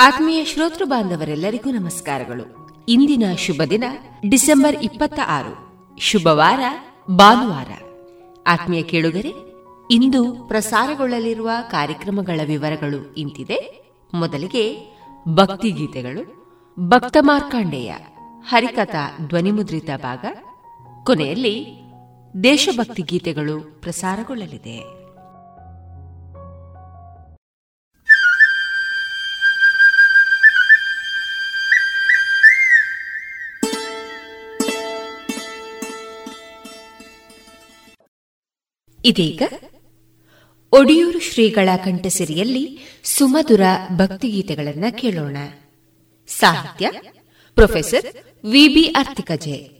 [0.00, 2.68] ಆತ್ಮೀಯ ಶ್ರೋತೃ ಬಾಂಧವರೆಲ್ಲರಿಗೂ ನಮಸ್ಕಾರಗಳು.
[2.88, 3.84] ಇಂದಿನ ಶುಭ ದಿನ
[4.28, 5.68] ಡಿಸೆಂಬರ್ ಇಪ್ಪತ್ತ ಆರು.
[5.98, 6.60] ಶುಭವಾರ
[7.10, 7.68] ಭಾನುವಾರ.
[8.46, 9.32] ಆತ್ಮೀಯ ಕೇಳುಗರೆ,
[9.90, 13.84] ಇಂದು ಪ್ರಸಾರಗೊಳ್ಳಲಿರುವ ಕಾರ್ಯಕ್ರಮಗಳ ವಿವರಗಳು ಇಂತಿದೆ.
[14.14, 14.96] ಮೊದಲಿಗೆ
[15.28, 16.38] ಭಕ್ತಿ ಗೀತೆಗಳು
[16.80, 17.94] ಭಕ್ತ ಮಾರ್ಕಾಂಡೇಯ,
[18.42, 20.24] ಹರಿಕಥಾ ಧ್ವನಿಮುದ್ರಿತ ಭಾಗ.
[21.04, 21.82] ಕೊನೆಯಲ್ಲಿ
[22.42, 24.97] ದೇಶಭಕ್ತಿ ಗೀತೆಗಳು ಪ್ರಸಾರಗೊಳ್ಳಲಿದೆ.
[39.08, 39.42] ಇದೀಗ
[40.72, 43.60] ಒಡಿಯೂರು ಶ್ರೀಗಳ ಕಂಠಸಿರಿಯಲ್ಲಿ ಸುಮಧುರ
[43.96, 45.36] ಭಕ್ತಿಗೀತೆಗಳನ್ನು ಕೇಳೋಣ.
[46.28, 46.90] ಸಾಹಿತ್ಯ
[47.54, 48.12] ಪ್ರೊಫೆಸರ್
[48.46, 49.77] ವಿಬಿ ಅರ್ತಿಕಜೆ.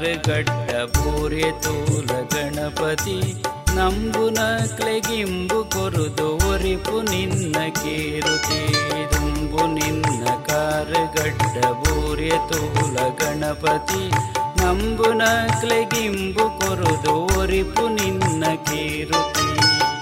[0.00, 3.42] ಗಡ್ಡ ಪೂರೆ ತೋಲ ಗಣಪತಿ.
[3.76, 4.38] ನಂಬುನ
[4.76, 8.72] ಕ್ಲೆಗಿಂಬು ಕೊರುದು ಒರಿಪು ನಿನ್ನ ಕೇರುತಿ.
[9.12, 10.24] ದುಂಬು ನಿನ್ನ
[11.14, 14.10] ಗಡ್ಡ ಬೂರೆ ತೋಲ ಗಣಪತಿ.
[14.64, 15.22] ನಂಬುನ
[15.60, 19.50] ಕ್ಲೆಗಿಂಬು ಕೊರುದು ಒರಿಪು ನಿನ್ನ ಕೇರುತಿ.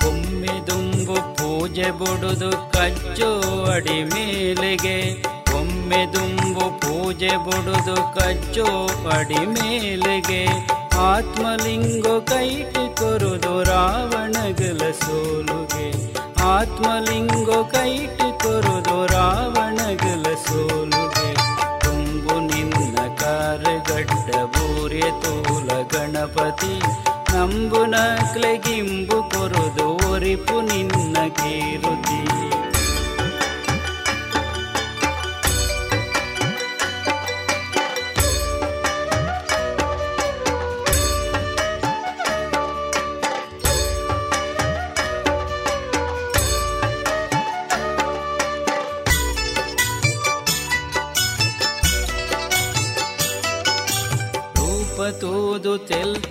[0.07, 5.38] ಒಮ್ಮೆ ದುಂಬು ಪೂಜೆ ಬುಡುದು ಕಚ್ಚೋ ಅಡಿ ಮೇಲೆಗೆ.
[5.89, 8.65] ಒಮ್ಮೆ ದುಂಬು ಪೂಜೆ ಬುಡುದು ಕಚ್ಚೋ
[9.05, 10.43] ಪಡಿ ಮೇಲೆಗೆ.
[10.97, 15.89] ಆತ್ಮಲಿಂಗೋ ಕೈಟಿ ಕೊರುದು ರಾವಣಗಲ ಸೋಲುಗೆ.
[16.43, 21.31] ಆತ್ಮಲಿಂಗೋ ಕೈಟಿ ಕೊರುದು ರಾವಣಗಲ ಸೋಲುಗೆ.
[21.81, 26.79] ತುಂಬು ನಿನ್ನ ಕಾರ್ಗಡ್ಡ ಬೂರ್ಯ ತೂಲ ಗಣಪತಿ.
[27.33, 27.95] ನಂಬುನ
[28.33, 32.21] ಕ್ಲೆಗಿಂಬು ಕೊರುದು ಒರಿಪು ನಿನ್ನ ಕೀರುತಿ.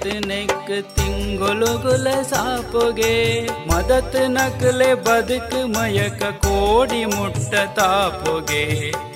[0.07, 3.15] ತೆಲ್ತ್ ನೆಕ್ ತಿಂಗೊಲುಗುಲ ಸಾಪುಗೆ
[3.69, 8.63] ಮದತ್ ನಕಲೆ ಬದುಕು ಮಯಕ ಕೋಡಿ ಮುಟ್ಟ ತಾಪುಗೆ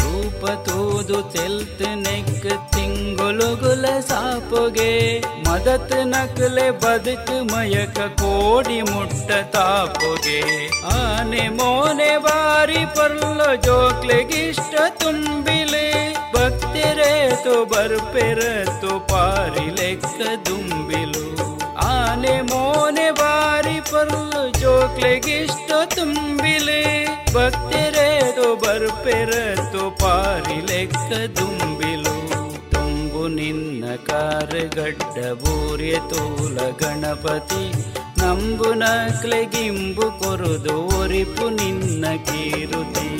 [0.01, 4.91] ರೂಪ ತೂದು ತೆಲ್ತ್ ನೆಕ್ ತಿಂಗೊಲುಗುಲ ಸಾಪುಗೆ
[5.47, 10.39] ಮದತ್ ನಕಲೆ ಬದುಕು ಮಯಕ ಕೋಡಿ ಮುಟ್ಟ ತಾಪುಗೆ
[10.95, 15.87] ಆನೆ ಮೋನೆ ಬಾರಿ ಪರ್ಲ ಜೋಕ್ಲೆಗಿಷ್ಟ ತುಂಬಿಲೆ
[16.41, 21.57] ಭಕ್ತಿರೇತು ಬರ್ಪೆರತು ಪಾರಿ ಲೆಕ್ಕ ದುಂಬಿಲು.
[21.75, 27.05] ಆನೆ ಮೋನೆ ಬಾರಿ ಪರ್ಲು ಜೋಕ್ಲೆಗಿಷ್ಟ ತುಂಬಿಲೆ.
[27.33, 32.15] ಭಕ್ತಿರೇತು ಬರ್ಪೆರತು ಪಾರಿ ಲೆಕ್ಕ ದುಂಬಿಲು.
[32.71, 37.71] ತುಂಬು ನಿನ್ನ ಕಾರಗಡ್ಡ ಬೂರ್ಯ ತೂಲ ಗಣಪತಿ.
[38.19, 43.11] ನಂಬುನ ನಕ್ಲೆಗಿಂಬು ಕೊರುದು ಒರಿಪು ನಿನ್ನ ಕೀರುತಿ.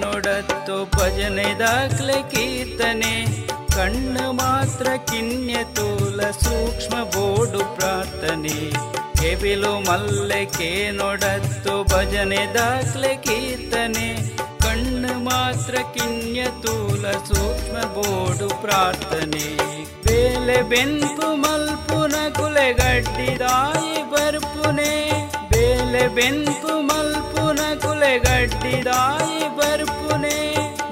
[0.00, 3.26] ನೋಡತ್ತು ಭಜನೆ ದಾಖಲೆ ಕೀರ್ತನೆ.
[3.76, 8.70] ಕಣ್ಣು ಮಾತ್ರ ಕಿನ್ಯ ತೂಲ ಸೂಕ್ಷ್ಮ ಬೋಡು ಪ್ರಾರ್ಥನೆ.
[9.14, 14.36] ಕೆವಿಲು ಮಲ್ಲಕೆ ನೋಡತ್ತು ಭಜನೆ ದಾಖಲೆ ಕೀರ್ತನೆ.
[14.36, 19.56] ಕಣ್ಣು ಮಾತ್ರ ಕಿನ್ಯ ತೂಲ ಸೂಕ್ಷ್ಮ ಬೋಡು ಪ್ರಾರ್ಥನೆ.
[20.02, 25.08] ಬೇಲೆ ಬೆಂಪು ಮಲ್ಪುನ ಕುಲೆಗಡ್ಡಿದಾಯಿ ಬರ್ಪುನೆ.
[25.50, 26.68] ಬೇಲೆ ಬೆನ್ಪು
[28.08, 30.36] ಕುಲೆಗಡ್ಡಿದಾಯಿ ಬರ್ಪುನೆ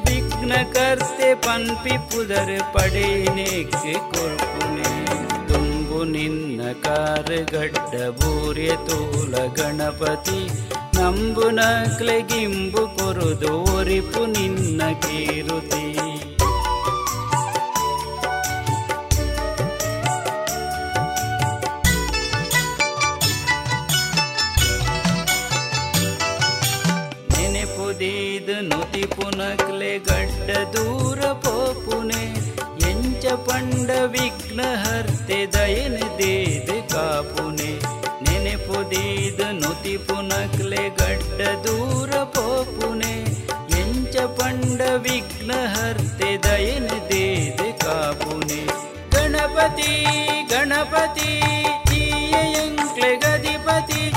[0.07, 4.91] ವಿಘ್ನ ಕರ್ತೆ ಪನ್ಪಿ ಪುದರ್ ಪಡೇನೆಕ್ಕೆ ಕೊರ್ಪುನೆ
[5.49, 10.41] ತುಂಬು ನಿನ್ನ ಕಾರಗಡ್ಡ ಬೂರ್ಯ ತೂಲ ಗಣಪತಿ,
[10.97, 15.87] ನಂಬು ನಕ್ಲೆ ಗಿಂಬು ಕೊರುದೋರಿಪು ನಿನ್ನ ಕೀರುತಿ.
[33.37, 37.79] ಪಂಡ ವಿಘ್ನ ಹರ್ತೆ ದಯನ ದೇದ ಕಾಪುನೆ.
[38.23, 43.21] ನೆನೆಪುದೀದು ನುತಿ ಪುನಕ್ಲೆ ಗಡ್ಡ ದೂರ ಪೋಪುನೆ.
[43.81, 48.67] ಎಂಚ ಪಂಡ ವಿಘ್ನ ಹರ್ತೆ ದಯನ ದೇದ ಕಾಪುನೆ.
[49.11, 50.05] ಗಣಪತಿ
[50.51, 51.43] ಗಣಪತಿ
[52.53, 54.13] ಎಂಕ್ಲೆ ಗದಿಪತಿ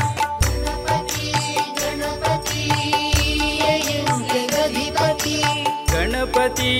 [5.91, 6.79] ಗಣಪತಿ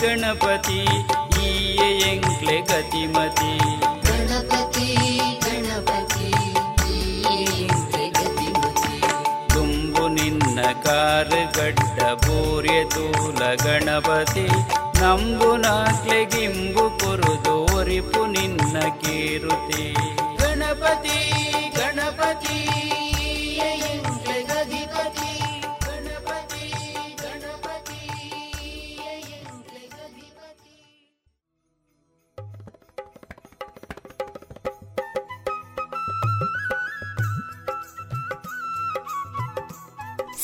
[0.00, 0.86] ಗಣಪತಿ
[2.80, 3.58] ಎಂಕ್ಲೆ ಮತಿ.
[3.78, 4.94] ಗಣಪತಿ
[5.40, 6.32] ಗಣಪತಿ
[9.48, 14.46] ತುಂಬು ನಿನ್ನ ಕಾರುಗಡ್ಡ ಬೋರ್ಯ ತೂಲ ಗಣಪತಿ.
[15.00, 17.66] ನಂಬು ನಾಕ್ಲೆ ಗಿಂಬು ಕೊರುದು
[18.00, 19.92] ಪು ನಿನ್ನ ಕೀರುತಿ.
[20.38, 21.18] ಗಣಪತಿ
[21.76, 22.70] ಗಣಪತಿ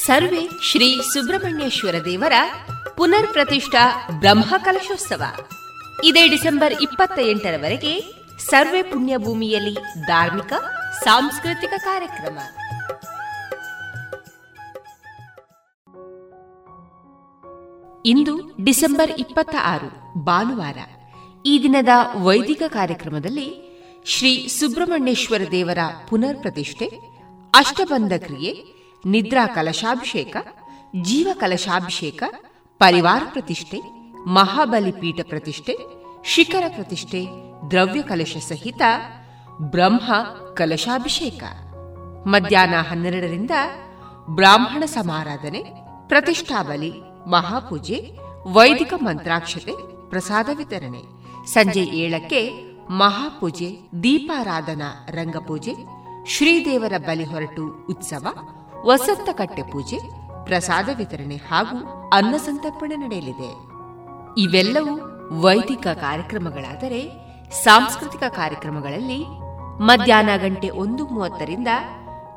[0.06, 2.32] ಸರ್ವೆ ಶ್ರೀ ಸುಬ್ರಹ್ಮಣ್ಯೇಶ್ವರ ದೇವರ
[2.96, 5.22] ಪುನರ್ ಪ್ರತಿಷ್ಠಾ ಬ್ರಹ್ಮ ಕಲಶೋತ್ಸವ.
[6.04, 8.00] ಇದೇ ಡಿಸೆಂಬರ್ ಇಪ್ಪತ್ತ ಎಂಟರವರೆಗೆ
[8.50, 9.74] ಸರ್ವೆ ಪುಣ್ಯಭೂಮಿಯಲ್ಲಿ
[10.06, 10.52] ಧಾರ್ಮಿಕ,
[11.04, 12.38] ಸಾಂಸ್ಕೃತಿಕ ಕಾರ್ಯಕ್ರಮ.
[18.06, 20.78] ಇಂದು ಡಿಸೆಂಬರ್ ಇಪ್ಪತ್ತ ಆರು ಭಾನುವಾರ.
[21.46, 21.88] ಈ ದಿನದ
[22.22, 23.48] ವೈದಿಕ ಕಾರ್ಯಕ್ರಮದಲ್ಲಿ
[24.04, 25.78] ಶ್ರೀ ಸುಬ್ರಹ್ಮಣ್ಯೇಶ್ವರ ದೇವರ
[26.08, 26.90] ಪುನರ್ ಪ್ರತಿಷ್ಠೆ
[27.54, 28.75] ಅಷ್ಟಬಂಧ ಕ್ರಿಯೆ
[29.06, 30.36] ನಿದ್ರಾ ಕಲಶಾಭಿಷೇಕ,
[31.02, 32.22] ಜೀವ ಕಲಶಾಭಿಷೇಕ,
[32.78, 33.80] ಪರಿವಾರ ಪ್ರತಿಷ್ಠೆ,
[34.26, 35.76] ಮಹಾಬಲಿ ಪೀಠ ಪ್ರತಿಷ್ಠೆ,
[36.24, 37.26] ಶಿಖರ ಪ್ರತಿಷ್ಠೆ,
[37.70, 38.82] ದ್ರವ್ಯ ಕಲಶ ಸಹಿತ
[39.58, 40.12] ಬ್ರಹ್ಮ
[40.54, 41.42] ಕಲಶಾಭಿಷೇಕ.
[42.26, 43.50] ಮಧ್ಯಾಹ್ನ ಹನ್ನೆರಡರಿಂದ
[44.26, 45.64] ಬ್ರಾಹ್ಮಣ ಸಮಾರಾಧನೆ
[46.08, 46.92] ಪ್ರತಿಷ್ಠಾಬಲಿ
[47.26, 49.72] ಮಹಾಪೂಜೆ, ವೈದಿಕ ಮಂತ್ರಾಕ್ಷತೆ,
[50.10, 51.02] ಪ್ರಸಾದ ವಿತರಣೆ.
[51.46, 52.52] ಸಂಜೆ ಏಳಕ್ಕೆ
[52.90, 55.74] ಮಹಾಪೂಜೆ, ದೀಪಾರಾಧನಾ ರಂಗಪೂಜೆ,
[56.28, 58.26] ಶ್ರೀದೇವರ ಬಲಿ ಹೊರಟು ಉತ್ಸವ
[58.86, 59.98] ವಸಂತ ಕಟ್ಟೆ ಪೂಜೆ,
[60.44, 61.78] ಪ್ರಸಾದ ವಿತರಣೆ ಹಾಗೂ
[62.12, 63.50] ಅನ್ನ ಸಂತರ್ಪಣೆ ನಡೆಯಲಿದೆ.
[64.38, 64.94] ಇವೆಲ್ಲವೂ
[65.40, 67.00] ವೈದಿಕ ಕಾರ್ಯಕ್ರಮಗಳಾದರೆ
[67.64, 69.20] ಸಾಂಸ್ಕೃತಿಕ ಕಾರ್ಯಕ್ರಮಗಳಲ್ಲಿ
[69.80, 71.70] ಮಧ್ಯಾಹ್ನ ಗಂಟೆ ಒಂದು ಮೂವತ್ತರಿಂದ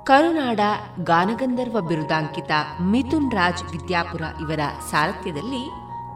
[0.04, 0.60] ಕರುನಾಡ
[1.04, 2.52] ಗಾನಗಂಧರ್ವ ಬಿರುದಾಂಕಿತ
[2.82, 4.60] ಮಿಥುನ್ ರಾಜ್ ವಿದ್ಯಾಪುರ ಇವರ
[4.92, 5.64] ಸಾರಥ್ಯದಲ್ಲಿ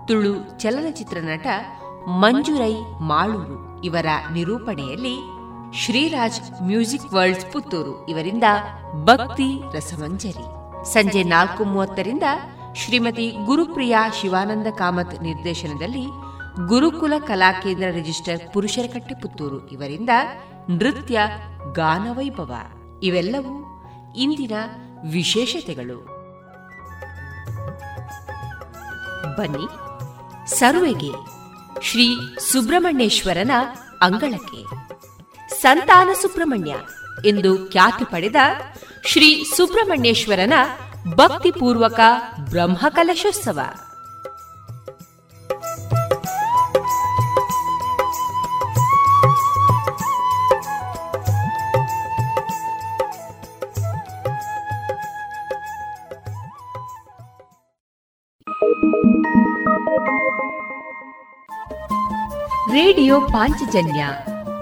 [0.08, 1.48] ತುಳು ಚಲನಚಿತ್ರ ನಟ
[2.22, 5.16] ಮಂಜುರೈ ಮಾಳೂರು ಇವರ ನಿರೂಪಣೆಯಲ್ಲಿ
[5.74, 8.10] ಶ್ರೀರಾಜ್ ಮ್ಯೂಸಿಕ್ ವರ್ಲ್ಡ್ ಪುತ್ತೂರು.
[8.10, 8.44] ಇವರಿಂದ
[9.03, 10.46] ಭಕ್ತಿ ರಸಮಂಜರಿ.
[10.94, 12.24] ಸಂಜೆ ನಾಲ್ಕು ಮೂವತ್ತರಿಂದ
[12.75, 16.06] ಶ್ರೀಮತಿ ಗುರುಪ್ರಿಯಾ ಶಿವಾನಂದ ಕಾಮತ್ ನಿರ್ದೇಶನದಲ್ಲಿ
[16.68, 19.68] ಗುರುಕುಲ ಕಲಾಕೇಂದ್ರ ರಿಜಿಸ್ಟರ್ ಪುರುಷರ ಕಟ್ಟೆ ಪುತ್ತೂರು.
[19.68, 20.10] ಇವರಿಂದ
[20.70, 21.20] ನೃತ್ಯ
[21.74, 22.53] ಗಾನವೈಭವ
[23.03, 23.56] ಇವೆಲ್ಲವೂ
[24.15, 24.51] ಇಂದಿನ
[25.12, 26.00] ವಿಶೇಷತೆಗಳು.
[29.38, 29.68] ಬನ್ನಿ
[30.56, 31.12] ಸರ್ವೆಗೆ
[31.82, 32.15] ಶ್ರೀ
[32.51, 33.51] ಸುಬ್ರಹ್ಮಣ್ಯೇಶ್ವರನ
[34.01, 34.93] ಅಂಗಳಕ್ಕೆ.
[35.63, 36.75] ಸಂತಾನ ಸುಬ್ರಹ್ಮಣ್ಯ.
[37.25, 38.36] ಎಂದು ಖ್ಯಾತಿ ಪಡೆದ
[39.05, 40.53] ಶ್ರೀ ಸುಬ್ರಹ್ಮಣ್ಯೇಶ್ವರನ
[41.15, 42.00] ಭಕ್ತಿಪೂರ್ವಕ
[42.50, 43.60] ಬ್ರಹ್ಮಕಲಶೋತ್ಸವ.
[62.74, 64.05] ರೇಡಿಯೋ ಪಾಂಚಜನ್ಯ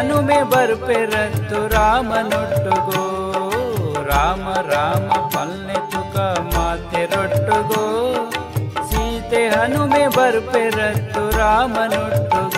[0.00, 3.00] ಹನುಮೆ ಬರ್ಪೆರತ್ತು ರಾಮನೊಟ್ಟುಗೋ
[4.08, 6.16] ರಾಮ ರಾಮ ಪಲ್ಲೆ ತುಕ
[6.54, 7.82] ಮಾತೆ ರೊಟ್ಟುಗೋ
[8.90, 12.49] ಸೀತೆ ಹನುಮೆ ಬರ್ಪೆರತ್ತು ರಾಮನೊಟ್ಟುಗೋ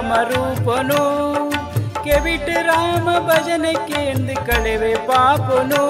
[0.00, 1.00] ರಾಮ ರೂಪನು
[2.62, 5.82] ರಾಮ ಭಜನೆ ಕೇಂದ್ರ ಕಳೆವೆ ಪಾಪನು.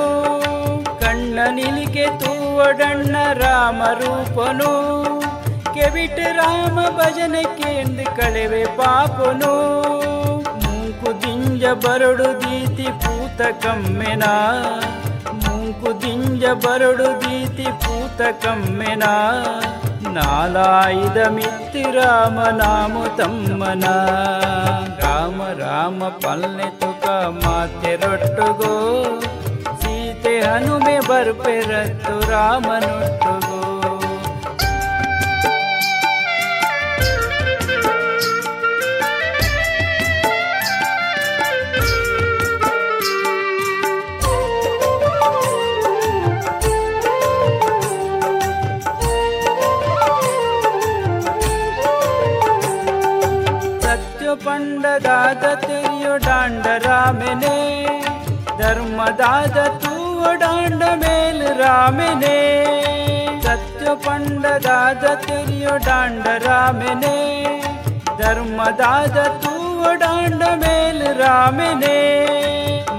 [1.01, 4.73] ಕಣ್ಣ ನಿಲಿಕೆ ತೂವಡಣ್ಣ ರಾಮ ರೂಪನು
[6.33, 9.55] ರಾಮ ಭಜನೆ ಕೇಂದ್ರ ಕಳೆವೆ ಪಾಪನು.
[10.53, 14.25] ಮೂಕು ದಿಂಜ ಬರಡು ದೀತಿ ಪೂತ ಕಮ್ಮೆನ.
[15.33, 19.03] ಮೂಕು ದಿಂಜ ಬರಡು ದೀತಿ ಪೂತ ಕಮ್ಮೆನ.
[20.15, 23.87] ನಾಲಾಯುಧ ಮಿತ್ತಿ ರಾಮ ನಾಮ ತಮ್ಮನ
[25.03, 27.05] ರಾಮ ರಾಮ ಪಲ್ಲೆ ತುಕ
[27.37, 28.75] ಮಾತೆ ರೊಟ್ಟುಗೋ
[29.81, 33.40] ಸೀತೆ ಹನುಮೆ ಬರ್ಪೆರತ್ತು ರಾಮನೊಟ್ಟುಗೋ
[55.05, 57.57] दाद त्रियोण्डरामिने
[58.61, 59.95] धर्मदा जतु
[63.45, 67.17] सत्य पण्ड दाद त्रियोण्डरामिने
[68.21, 69.55] धर्मदा जतु
[70.63, 71.99] मेल रामिने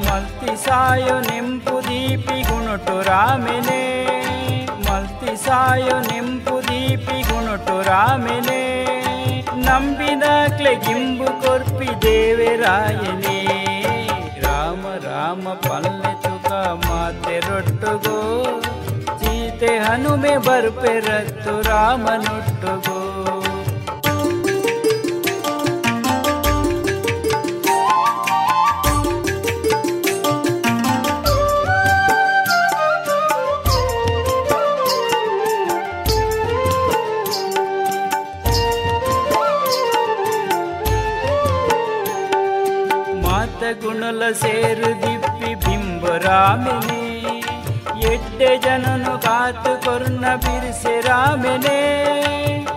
[0.06, 3.82] मलति सायु निम्पू दीपी गुणटु रामिने
[4.90, 8.40] मलति साय निम्पू दीपि गुणटु रामि
[9.65, 13.38] ನಂಬಿದಾಕ್ಲೆ ಗಿಂಬು ಕೊರ್ಪಿ ದೇವರಾಯನೇ
[14.41, 16.51] ರಾಮ ರಾಮ ಪಲ್ಲೆ ತುಕ
[16.86, 18.18] ಮಾತೆ ರೊಟ್ಟುಗೋ.
[19.20, 23.00] ಸೀತೆ ಹನುಮೆ ಬರ್ಪೆರತ್ತು ರಾಮನೊಟ್ಟುಗೋ
[44.34, 47.02] ಸೇರು ದಿಪ್ಪಿ ಬಿಂಬ ರಾಮನೆ
[48.12, 51.80] ಎಡ್ಡೆ ಜನನು ಕಾತು ಕೊರ್ನ ಬಿರಿಸೆ ರಾಮನೆ.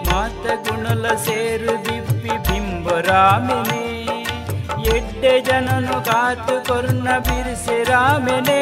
[0.08, 3.84] ಮಾತ ಗುಣಲ ಸೇರು ದಿಪ್ಪಿ ಬಿಂಬ ರಾಮನೆ
[4.96, 8.60] ಎಡ್ಡೆ ಜನನು ಕಾತು ಕೊರ್ನ ಬಿರಿಸೆ ರಾಮನೆ.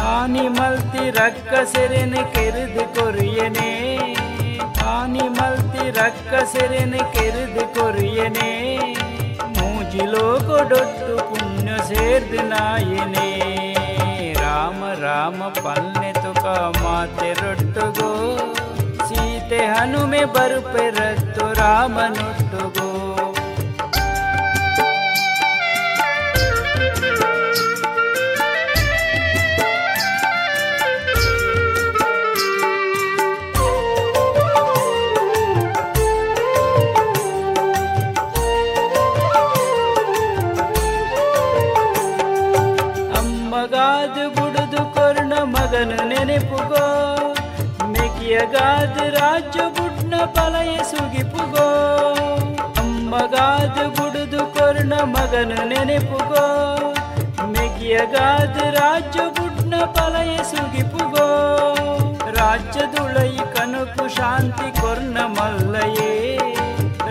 [0.00, 3.70] ಹಾನಿ ಮಲ್ತಿ ರಕ್ಕ ಸೆರೆನೆ ಕೆರೆದು ಕೊರಿಯನೆ.
[4.80, 8.52] ಹಾನಿ ಮಲ್ತಿ ರಕ್ಕ ಸೆರೆನೆ ಕೆರೆದು ಕೊರಿಯನೆ.
[9.58, 11.16] ಮೂಜಿಲೋ ಕೊಡೊಟ್ಟು
[11.84, 13.30] ಪುಣ್ಯ ಸೇರ್ದು ನಾಯನೆ
[14.34, 16.44] ರಾಮ ರಾಮ ಪಲ್ನೆ ತುಕ
[16.76, 18.10] ಮಾತೆ ರೊಟ್ಟುಗೋ
[19.08, 22.88] ಸೀತೆ ಹನುಮೆ ಬರುಪೆರತ್ತು ರಾಮನೊಟ್ಟುಗೋ
[48.34, 51.66] ಮೆಗಿಯಗಾದು ರಾಜ್ಯ ಬುಡ್ನ ಪಲಯ ಸುಗಿಪುಗೋ
[52.80, 56.42] ಅಮ್ಮಗಾದು ಬುಡುದು ಕೊರ್ಣ ಮಗನು ನೆನೆಪುಗೋ.
[57.52, 61.28] ಮೆಗಿಯಗಾದು ರಾಜ್ಯ ಬುಡ್ನ ಪಲಯ ಸುಗಿಪುಗೋ
[62.38, 66.10] ರಾಜ್ಯದುಳೈ ಕನಕು ಶಾಂತಿ ಕೊರ್ಣ ಮಲ್ಲಯೇ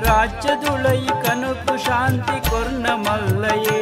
[0.08, 3.82] ರಾಜ್ಯದುಳೈ ಕನಕು ಶಾಂತಿ ಕೊರ್ಣ ಮಲ್ಲಯೇ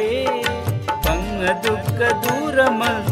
[1.04, 3.11] ಪಂಗ ದುಃಖ ದೂರ ಮಲ್ತು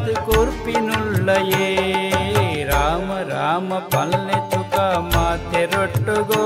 [3.80, 4.76] ರಾಮ ಪಲ್ಲೆ ತುಕ
[5.12, 6.44] ಮಾತೆ ರೊಟ್ಟುಗೋ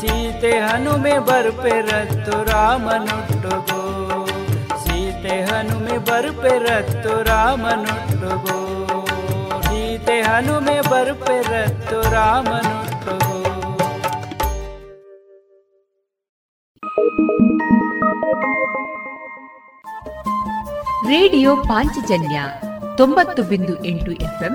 [0.00, 3.82] ಸೀತೆ ಹನುಮೆ ಬರ್ಪೆರತ್ತು ರಾಮನೊಟ್ಟುಗೋ
[4.84, 8.58] ಸೀತೆ ಹನುಮೆ ಬರ್ಪೆರತ್ತು ರಾಮನೊಟ್ಟುಗೋ
[9.62, 13.32] ಸೀತೆ ಹನುಮೆ ಬರ್ಪೆರತ್ತು ರಾಮನೊಟ್ಟುಗೋ
[21.08, 22.38] ರೇಡಿಯೋ ಪಾಂಚಜನ್ಯ
[22.96, 24.54] ತೊಂಬತ್ತು ಬಿಂದು ಎಂಟು ಎಫ್ಎಂ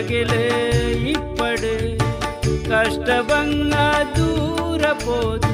[0.00, 0.42] ಪಗಲು
[1.10, 1.72] ಇಪ್ಪಡು
[2.68, 3.74] ಕಷ್ಟವಂಗ
[4.16, 5.50] ದೂರ ಪೋದು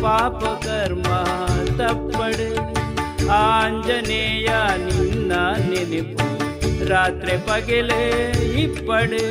[0.00, 1.08] ಪಾಪ ಕರ್ಮ
[1.78, 2.48] ತಪ್ಪಡು
[3.38, 4.50] ಆಂಜನೇಯ
[4.84, 5.32] ನಿನ್ನ
[5.64, 6.28] ನೆನಪು
[6.86, 8.00] ರಾತ್ರಿ ಪಗಲು
[8.62, 9.24] ಇಪ್ಪಡು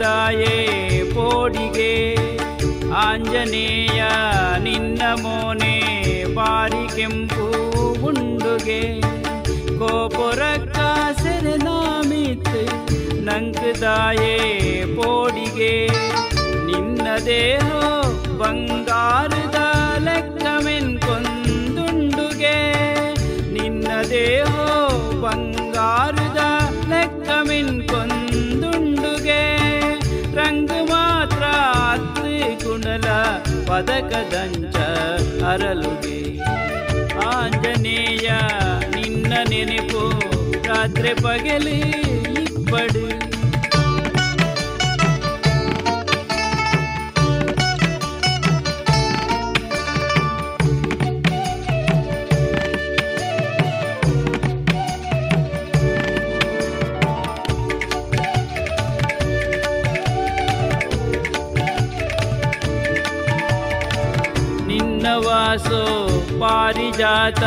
[0.00, 0.56] ನಂಕದಾಯೇ
[1.12, 1.94] ಪೋಡಿಗೆ
[2.98, 4.00] ಆಂಜನೇಯ
[4.66, 5.72] ನಿನ್ನ ಮೋನೆ
[6.36, 7.46] ಬಾರಿ ಕೆಂಪು
[8.08, 8.82] ಉಂಡುಗೆ
[9.80, 10.78] ಕೋಪುರಕ್ಕ
[11.22, 12.54] ಸೆರೆನಾಮಿತ್
[13.28, 14.36] ನಂಕದಾಯೇ
[14.94, 15.74] ಪೋಡಿಗೆ
[16.68, 17.66] ನಿನ್ನ ದೇಹ
[33.78, 34.76] ಪದಕದಂಚ
[35.42, 36.38] ಅರಲುಗೆ.
[37.26, 38.30] ಆಂಜನೇಯ
[38.94, 40.20] ನಿನ್ನ ನೆನಪು
[40.68, 41.78] ರಾತ್ರಿ ಪಗಲಿ
[42.42, 43.27] ಇಪ್ಪಡು.
[66.98, 67.44] ಪಾರಿಜಾತ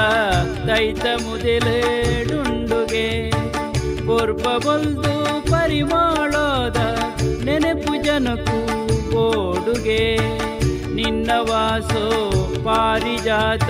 [0.67, 3.07] ದೈತ ಮುದಿಲೇಡುಂಡುಗೆ
[4.07, 5.13] ಕೊರ್ಪ ಬಲ್ದು
[5.51, 6.77] ಪರಿಮಾಳೋದ
[7.47, 8.59] ನೆನಪು ಜನಕು
[9.23, 10.05] ಓಡುಗೆ.
[10.95, 12.05] ನಿನ್ನ ವಾಸೋ
[12.67, 13.69] ಪಾರಿಜಾತ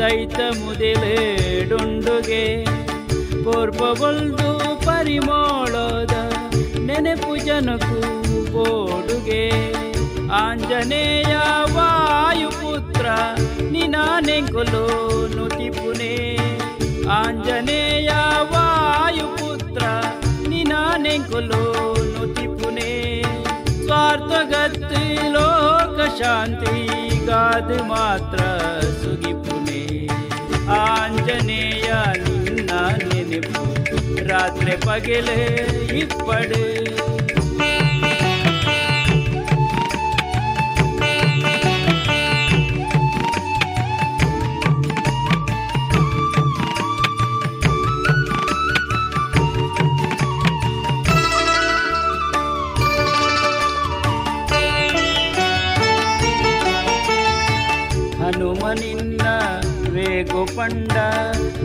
[0.00, 2.44] ದೈತ ಮುದಿಲೇಡುಂಡುಗೆ
[3.44, 4.50] ಕೊರ್ಪ ಬಲ್ದು
[4.86, 6.16] ಪರಿಮಾಳೋದ
[6.88, 8.00] ನೆನಪು ಜನಕು
[8.66, 9.44] ಓಡುಗೆ.
[10.42, 11.34] ಆಂಜನೇಯ
[11.76, 13.06] ವಾಯುಪುತ್ರ
[13.74, 14.84] ನಿನಾನೆಂಗುಲು
[15.36, 16.12] ನುತಿಪುನೆ
[17.10, 18.10] ಆಂಜನೇಯ
[18.52, 19.82] ವಾಯುಪುತ್ರ
[20.48, 21.62] ನಿನಾನೆಂಗುಲು
[22.14, 22.90] ನುತಿಪುನೆ
[23.84, 26.76] ಸ್ವಾರ್ಥಗತಿ ಲೋಕ ಶಾಂತಿ
[27.26, 28.40] ಗಾದ ಮಾತ್ರ
[29.02, 29.82] ಸುಗಿಪುನೆ
[30.78, 31.88] ಆಂಜನೇಯ
[32.24, 32.70] ನಿನ್ನ
[33.02, 33.64] ನೆನಪು
[34.28, 35.40] ರಾತ್ರಿ ಪಗಲೇ
[35.98, 36.62] ಇಪ್ಪಡು.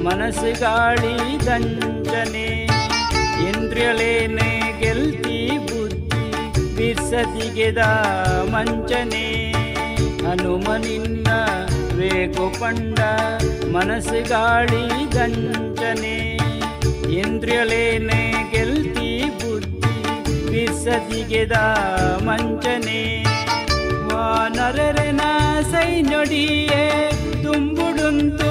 [0.09, 2.45] ಮನಸ್ಸು ಗಾಳಿ ದಂಚನೆ
[3.47, 4.47] ಇಂದ್ರಿಯಲೇನೆ
[4.79, 6.25] ಗೆಲ್ತಿ ಬುದ್ಧಿ
[6.75, 7.77] ಬಿರ್ಸದಿಗೆದ
[8.53, 9.25] ಮಂಚನೆ.
[10.25, 11.27] ಹನುಮನಿನ್ನ
[11.97, 12.99] ವೇಗುಪಂಡ
[13.75, 16.17] ಮನಸ್ಸು ಗಾಳಿ ದಂಚನೆ
[17.13, 19.95] ಇಂದ್ರಿಯಲೇನೆ ಗೆಲ್ತಿ ಬುದ್ಧಿ
[20.51, 21.57] ಬಿರ್ಸದಿಗೆದ
[22.29, 23.01] ಮಂಚನೆ.
[24.07, 25.21] ವಾನರನ
[25.71, 26.83] ಸೈನೊಡಿಯೇ
[27.43, 28.48] ತುಂಬುಡುಂತು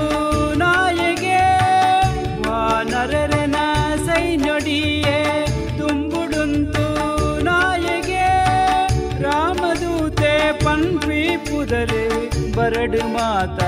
[12.57, 13.61] ಬರಡು ಮಾತ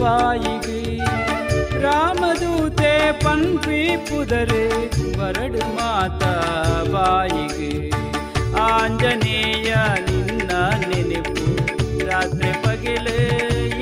[0.00, 1.00] ಬಾಯಿಗೆ.
[1.82, 4.64] ರಾಮದೂತೆ ಪನ್ಪಿ ಪುದರೆ
[5.18, 6.22] ಬರಡು ಮಾತ
[6.90, 7.90] ಬಾಯಿಗೆ.
[8.60, 10.50] ಆಂಜನೇಯ ನಿನ್ನ
[10.88, 11.46] ನೆನಪು
[12.06, 13.16] ರಾತ್ರಿ ಪಗಲು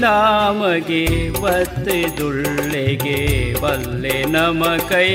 [0.00, 1.00] ತ್ರಿನಾಮಗೆ
[2.18, 3.16] ದುಳ್ಳೆಗೆ
[3.60, 5.10] ಬಲ್ಲೆ ನಮ ಕೈ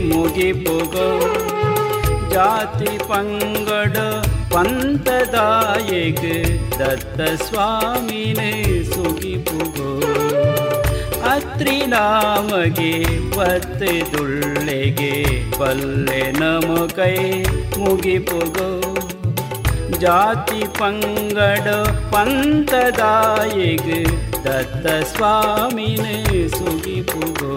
[0.00, 1.06] ಮುಗಿಪುಗೋ
[2.34, 3.96] ಜಾತಿ ಪಂಗಡ
[4.54, 6.28] ಪಂತದಾಯೆಗ್
[6.80, 8.42] ದತ್ತ ಸ್ವಾಮಿನ
[8.90, 9.90] ಸುಗಿಪುಗೋ
[11.32, 12.92] ಅತ್ರಿ ನಾಮಗೆ
[14.12, 15.14] ದುಳ್ಳೆಗೆ
[15.58, 17.16] ಬಲ್ಲೆ ನಮ ಕೈ
[17.78, 18.70] ಮುಗಿಪುಗೋ
[20.00, 21.68] ಜಾತಿ ಪಂಗಡ
[22.10, 23.92] ಪಂತದಾಯಿಗ್
[24.46, 26.04] तत्तस्वामिन
[26.48, 27.54] सुखि भुगो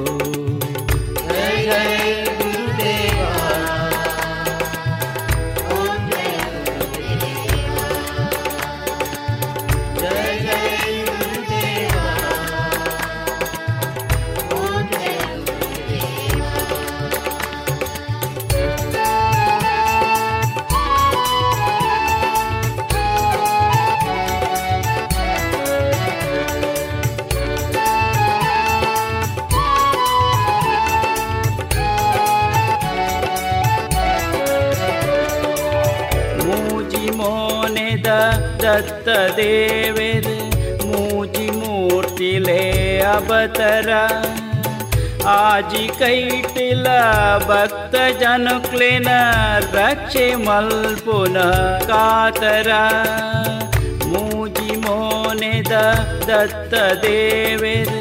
[1.28, 2.29] जय।
[39.10, 40.26] तदेवेर
[40.86, 42.64] मूची मूर्ति ले
[43.12, 44.02] अवतरा
[45.30, 46.84] आजी कैटिल
[47.48, 49.08] भक्त जन क्लिन
[49.76, 50.70] रक्षे मल
[51.06, 51.52] पुनः
[51.90, 52.84] कातरा।
[54.12, 57.92] मूजी मोने दत्त देवेर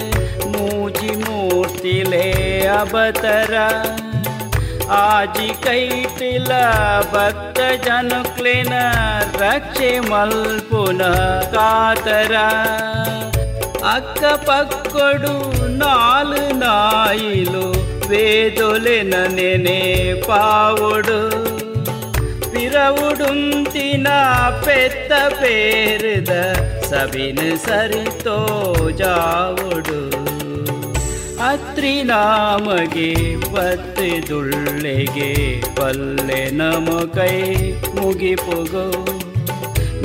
[0.54, 2.30] मूजी मूर्ति ले
[2.76, 3.66] अवतरा
[4.98, 6.48] आजी कैटिल
[7.14, 8.72] भक्त जन क्लिन
[9.41, 11.01] ರಕ್ಷೆ ಮಲ್ಪುನ
[11.53, 12.35] ಕಾತರ
[13.93, 15.33] ಅಕ್ಕ ಪಕ್ಕೊಡು
[15.79, 17.65] ನಾಲು ನಾಯಿಲು
[18.09, 19.81] వేదొలెన నెనే
[20.27, 21.19] పావుడు
[22.53, 24.07] పిరవుడుంతిన
[24.65, 26.31] పెద్ద పేరుద
[26.89, 28.37] సబిన్ సరితో
[29.01, 29.99] జావుడు
[31.45, 33.09] ಅತ್ರಿ ನಾಮಗೆ
[33.53, 35.31] ಬತ್ತಿದುಳ್ಳೆಗೆ
[35.77, 37.35] ಪಲ್ಲೆ ನಮ ಕೈ
[37.97, 38.85] ಮುಗಿಪುಗೋ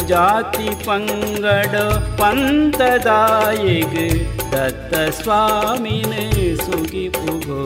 [0.07, 1.73] जाति पङ्गड
[2.19, 3.93] पन्तदायिग
[4.53, 6.25] दत्तस्वामिने
[6.63, 7.62] सुखि पुगो।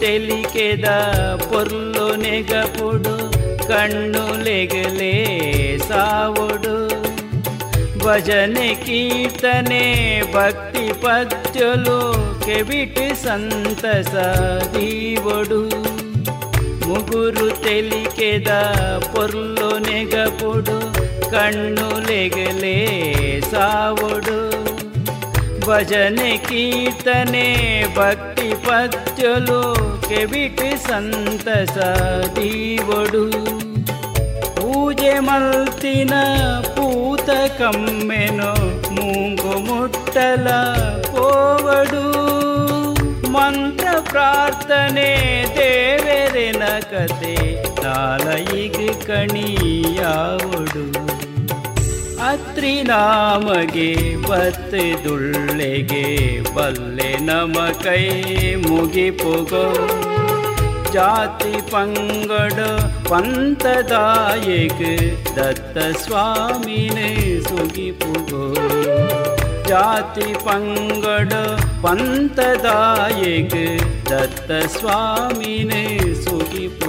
[0.00, 0.84] ತೆಲಿಕೆದ
[1.36, 3.30] ಪೊರ್ಲು ನೆಗಪುಡು
[3.68, 5.14] ಕಣ್ಣು ಲೆಗಲೇ
[5.88, 6.90] ಸಾವುಡು
[8.04, 11.98] భజన కీర్తనే భక్తి పద్యులు
[12.44, 14.14] కెవిటి సంతస
[14.76, 15.70] దీవుడు.
[16.86, 18.50] ముగురు తెలికెద
[19.14, 20.80] పొర్లు నెగపుడు
[21.30, 22.78] కన్ను లెగలే
[23.52, 24.40] సావుడు.
[25.66, 27.48] భజన కీర్తనే
[27.96, 31.76] భక్తి పద్యులు ಕೆಬಿಟ್ ಸಂತಸ
[32.36, 33.24] ದೀವಡು
[34.56, 36.14] ಪೂಜೆ ಮಲ್ತಿನ
[36.76, 38.50] ಪೂತ ಕಮ್ಮೆನು
[38.96, 40.48] ಮೂಗು ಮುಟ್ಟಲ
[41.10, 42.04] ಪೋವಡು
[43.28, 45.10] ಮಂತ್ರ ಪ್ರಾರ್ಥನೆ
[45.56, 47.36] ದೇವರಿನ ಕತೆ
[47.82, 50.84] ನಾಲಯಿಗ್ ಕಣಿಯಾವಡು
[52.25, 53.89] ಅತ್ರಿ ನಾಮಗೆ
[54.27, 56.05] ಬತ್ತಿದುಳ್ಳೆಗೆ
[56.55, 58.03] ಬಲ್ಲೆ ನಮ ಕೈ
[58.67, 59.65] ಮುಗಿಪುಗೋ
[60.93, 62.59] ಜಾತಿ ಪಂಗಡ
[63.09, 64.85] ಪಂತದಾಯಿಗ್
[65.37, 66.99] ದತ್ತ ಸ್ವಾಮಿನ
[67.47, 68.45] ಸುಗಿಪುಗೋ
[69.67, 71.33] ಜಾತಿ ಪಂಗಡ
[71.83, 73.59] ಪಂತದಾಯಿಗ್
[74.11, 75.73] ದತ್ತ ಸ್ವಾಮಿನ
[76.23, 76.88] ಸುಗಿಪುಗೋ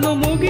[0.00, 0.49] no mundo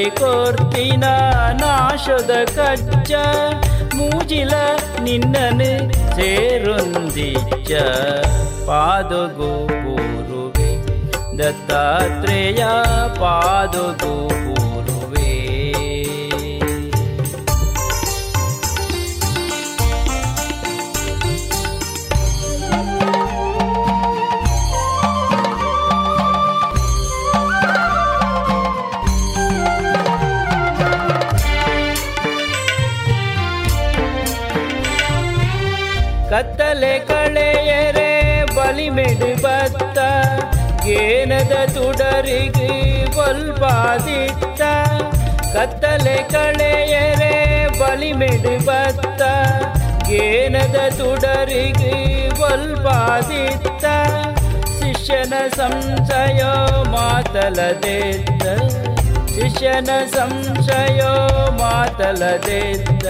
[0.00, 1.06] ಕೋರ್ತಿನ
[1.60, 3.14] ನಾಶದ ಕಜ್ಜ
[3.96, 4.52] ಮೂಜಿಲ
[5.02, 5.70] ನಿನ್ನನು
[6.16, 7.72] ಸೇರೊಂದಿಚ್ಚ
[8.68, 10.70] ಪಾದಗೋ ಪೂರುವೆ
[11.38, 12.62] ದತ್ತಾತ್ರೇಯ
[13.20, 14.14] ಪಾದಗೋ
[43.61, 44.61] ಬಲ್ಪಾದಿತ್ತ
[45.53, 49.21] ಕತ್ತಲೆ ಕಳೆಯರೆ ಬಲಿಮೆಡು ಬತ್ತ
[50.09, 53.85] ಏನದ ತುಡರಿಗೆ ಒಲ್ಪಾದಿತ್ತ
[54.65, 56.43] ಶಿಷ್ಯನ ಸಂಶಯ
[56.91, 58.43] ಮಾತಲದೆತ್ತ.
[59.29, 61.01] ಶಿಷ್ಯನ ಸಂಶಯ
[61.49, 63.07] ಮಾತಲದೆತ್ತ.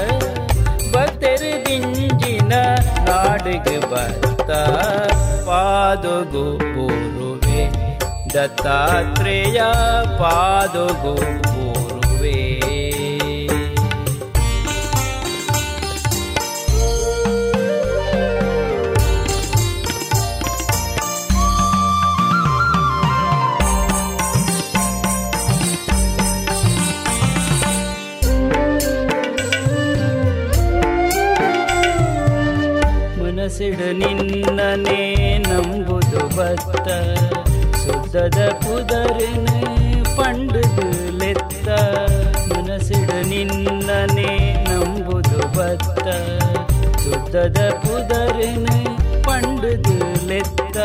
[0.96, 2.54] ಭಕ್ತರು ದಿಂಜಿನ
[3.00, 4.52] ನಾಡಿಗೆ ಬತ್ತ.
[5.48, 6.72] ಪಾದಗು
[8.36, 9.70] दत्तात्रेया
[10.20, 11.16] पादुगो
[47.42, 48.66] ಸುದ್ದದ ಪುದರಿನ
[49.22, 50.78] ಪಂಡುದು ಲೆತ್ತ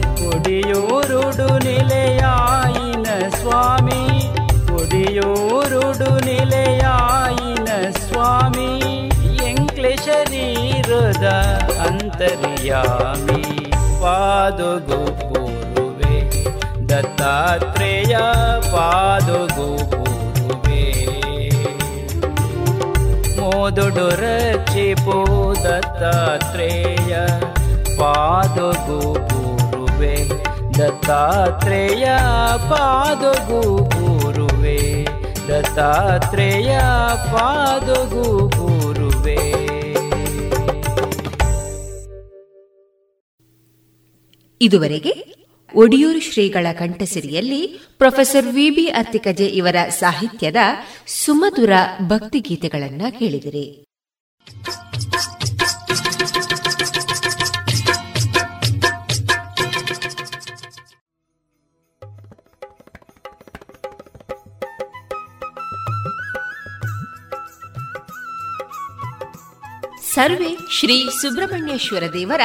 [0.00, 4.32] ಕೊಡಿಯೂರುಡು ನಿಲೆಯಾಯಿನ ಸ್ವಾಮಿ.
[4.66, 8.80] ಕೊಡಿಯೂರುಡು ನಿಲೆಯಾಯಿನ ಸ್ವಾಮಿ.
[10.04, 11.26] ಶರೀರದ
[11.88, 13.42] ಅಂತರ್ಯಾಮಿ.
[15.16, 16.44] ಪೂರುವೆ
[16.88, 18.16] ದತ್ತಾತ್ರೇಯ
[23.68, 25.14] ಮೋದುಡು ರಚಿಪು
[25.62, 27.14] ದತ್ತಾತ್ರೇಯ
[27.98, 30.14] ಪಾದಗು ಪೂರುವೆ
[30.78, 32.06] ದತ್ತಾತ್ರೇಯ
[32.70, 33.60] ಪಾದಗು
[33.90, 34.78] ಪೂರುವೆ
[35.48, 36.72] ದತ್ತಾತ್ರೇಯ
[37.26, 39.38] ಪಾದಗು ಪೂರುವೆ
[44.60, 45.14] ಇದುವರೆಗೆ
[45.74, 47.66] ಒಡಿಯೂರು ಶ್ರೀಗಳ ಕಂಠಸಿರಿಯಲ್ಲಿ
[47.98, 50.56] ಪ್ರೊಫೆಸರ್ ವಿಬಿ ಅತ್ತಿಕಜೆ ಇವರ ಸಾಹಿತ್ಯದ
[51.06, 51.70] ಸುಮಧುರ
[52.06, 53.84] ಭಕ್ತಿಗೀತೆಗಳನ್ನ ಕೇಳಿದಿರಿ.
[70.14, 72.40] ಸರ್ವೇ ಶ್ರೀ ಸುಬ್ರಹ್ಮಣ್ಯೇಶ್ವರ ದೇವರ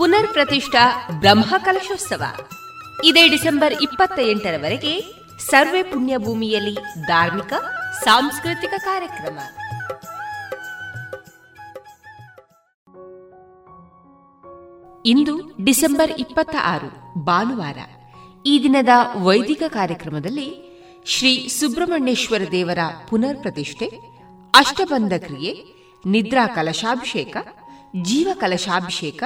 [0.00, 2.22] ಪುನರ್ ಪ್ರತಿಷ್ಠಾ ಬ್ರಹ್ಮ ಕಲಶೋತ್ಸವ.
[3.04, 5.00] ಇದೇ ಡಿಸೆಂಬರ್ ಇಪ್ಪತ್ತ ಎಂಟರವರೆಗೆ
[5.38, 6.74] ಸರ್ವೆ ಪುಣ್ಯಭೂಮಿಯಲ್ಲಿ
[7.06, 7.52] ಧಾರ್ಮಿಕ,
[8.04, 9.38] ಸಾಂಸ್ಕೃತಿಕ ಕಾರ್ಯಕ್ರಮ.
[15.06, 17.78] ಇಂದು ಡಿಸೆಂಬರ್ ಇಪ್ಪತ್ತ ಆರು ಭಾನುವಾರ.
[18.46, 18.88] ಈ ದಿನದ
[19.22, 22.78] ವೈದಿಕ ಕಾರ್ಯಕ್ರಮದಲ್ಲಿ ಶ್ರೀ ಸುಬ್ರಹ್ಮಣ್ಯೇಶ್ವರ ದೇವರ
[23.08, 23.86] ಪುನರ್ ಪ್ರತಿಷ್ಠೆ
[24.54, 25.64] ಅಷ್ಟಬಂಧ ಕ್ರಿಯೆ,
[26.06, 27.36] ನಿದ್ರಾ ಕಲಶಾಭಿಷೇಕ,
[28.02, 29.22] ಜೀವ ಕಲಶಾಭಿಷೇಕ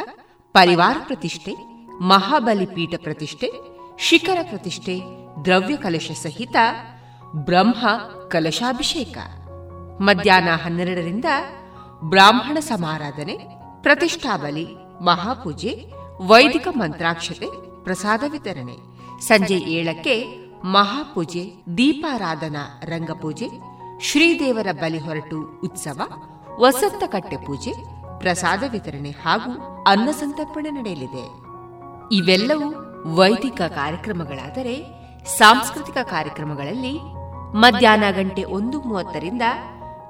[0.54, 1.52] ಪರಿವಾರ ಪ್ರತಿಷ್ಠೆ,
[2.00, 3.50] ಮಹಾಬಲಿ ಪೀಠ ಪ್ರತಿಷ್ಠೆ,
[3.98, 5.00] ಶಿಖರ ಪ್ರತಿಷ್ಠೆ,
[5.44, 6.56] ದ್ರವ್ಯ ಕಲಶ ಸಹಿತ
[7.32, 7.88] ಬ್ರಹ್ಮ
[8.28, 9.18] ಕಲಶಾಭಿಷೇಕ.
[10.00, 11.24] ಮಧ್ಯಾಹ್ನ ಹನ್ನೆರಡರಿಂದ
[12.00, 13.38] ಬ್ರಾಹ್ಮಣ ಸಮಾರಾಧನೆ
[13.82, 14.66] ಪ್ರತಿಷ್ಠಾಬಲಿ
[15.00, 17.46] ಮಹಾಪೂಜೆ, ವೈದಿಕ ಮಂತ್ರಾಕ್ಷತೆ,
[17.84, 18.76] ಪ್ರಸಾದ ವಿತರಣೆ.
[19.20, 20.24] ಸಂಜೆ ಏಳಕ್ಕೆ
[20.64, 23.48] ಮಹಾಪೂಜೆ, ದೀಪಾರಾಧನಾ ರಂಗಪೂಜೆ,
[24.00, 26.00] ಶ್ರೀದೇವರ ಬಲಿ ಹೊರಟು ಉತ್ಸವ
[26.60, 27.72] ವಸಂತಕಟ್ಟೆ ಪೂಜೆ
[28.18, 31.24] ಪ್ರಸಾದ ವಿತರಣೆ ಹಾಗೂ ಅನ್ನ ಸಂತರ್ಪಣೆ ನಡೆಯಲಿದೆ.
[32.12, 32.68] ಇವೆಲ್ಲವೂ
[33.16, 34.74] ವೈದಿಕ ಕಾರ್ಯಕ್ರಮಗಳಾದರೆ
[35.38, 37.00] ಸಾಂಸ್ಕೃತಿಕ ಕಾರ್ಯಕ್ರಮಗಳಲ್ಲಿ
[37.54, 39.42] ಮಧ್ಯಾಹ್ನ ಗಂಟೆ ಒಂದು ಮೂವತ್ತರಿಂದ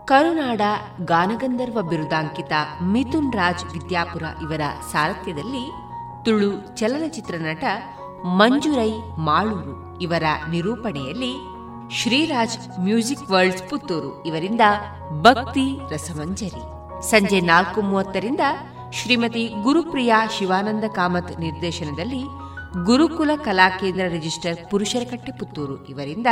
[0.05, 0.61] ಕರುನಾಡ
[1.05, 2.53] ಗಾನಗಂಧರ್ವ ಬಿರುದಾಂಕಿತ
[2.83, 4.61] ಮಿಥುನ್ ರಾಜ್ ವಿದ್ಯಾಪುರ ಇವರ
[4.93, 5.65] ಸಾರಥ್ಯದಲ್ಲಿ
[6.25, 7.65] ತುಳು ಚಲನಚಿತ್ರ ನಟ
[8.25, 11.33] ಮಂಜುರೈ ಮಾಳೂರು ಇವರ ನಿರೂಪಣೆಯಲ್ಲಿ
[11.93, 14.61] ಶ್ರೀರಾಜ್ ಮ್ಯೂಸಿಕ್ ವರ್ಲ್ಡ್ ಪುತ್ತೂರು ಇವರಿಂದ
[15.23, 16.63] ಭಕ್ತಿ ರಸಮಂಜರಿ.
[17.11, 18.41] ಸಂಜೆ ನಾಲ್ಕು ಮೂವತ್ತರಿಂದ
[18.95, 22.23] ಶ್ರೀಮತಿ ಗುರುಪ್ರಿಯಾ ಶಿವಾನಂದ ಕಾಮತ್ ನಿರ್ದೇಶನದಲ್ಲಿ
[22.85, 26.27] ಗುರುಕುಲ ಕಲಾಕೇಂದ್ರ ರಿಜಿಸ್ಟರ್ ಪುರುಷರ ಕಟ್ಟೆ ಪುತ್ತೂರು ಇವರಿಂದ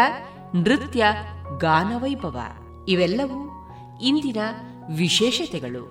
[0.54, 1.04] ನೃತ್ಯ,
[1.58, 2.40] ಗಾನವೈಭವ
[2.88, 3.38] ಇವೆಲ್ಲವೂ
[4.02, 4.36] ಇಂದಿನ
[4.96, 5.82] ವಿಶೇಷತೆಗಳು.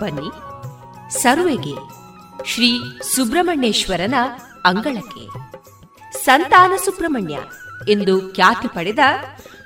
[0.00, 0.30] ಬನ್ನಿ
[1.12, 1.74] ಸರ್ವೆಗೆ
[2.44, 2.78] ಶ್ರೀ
[3.14, 4.14] ಸುಬ್ರಹ್ಮಣ್ಯೇಶ್ವರನ
[4.64, 5.24] ಅಂಗಳಕ್ಕೆ.
[6.12, 7.38] ಸಂತಾನ ಸುಬ್ರಹ್ಮಣ್ಯ
[7.88, 8.98] ಎಂದು ಖ್ಯಾತಿ ಪಡೆದ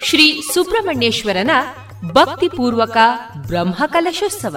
[0.02, 1.50] ಶ್ರೀ ಸುಬ್ರಹ್ಮಣ್ಯೇಶ್ವರನ
[2.12, 2.96] ಭಕ್ತಿಪೂರ್ವಕ
[3.48, 4.56] ಬ್ರಹ್ಮಕಲಶೋತ್ಸವ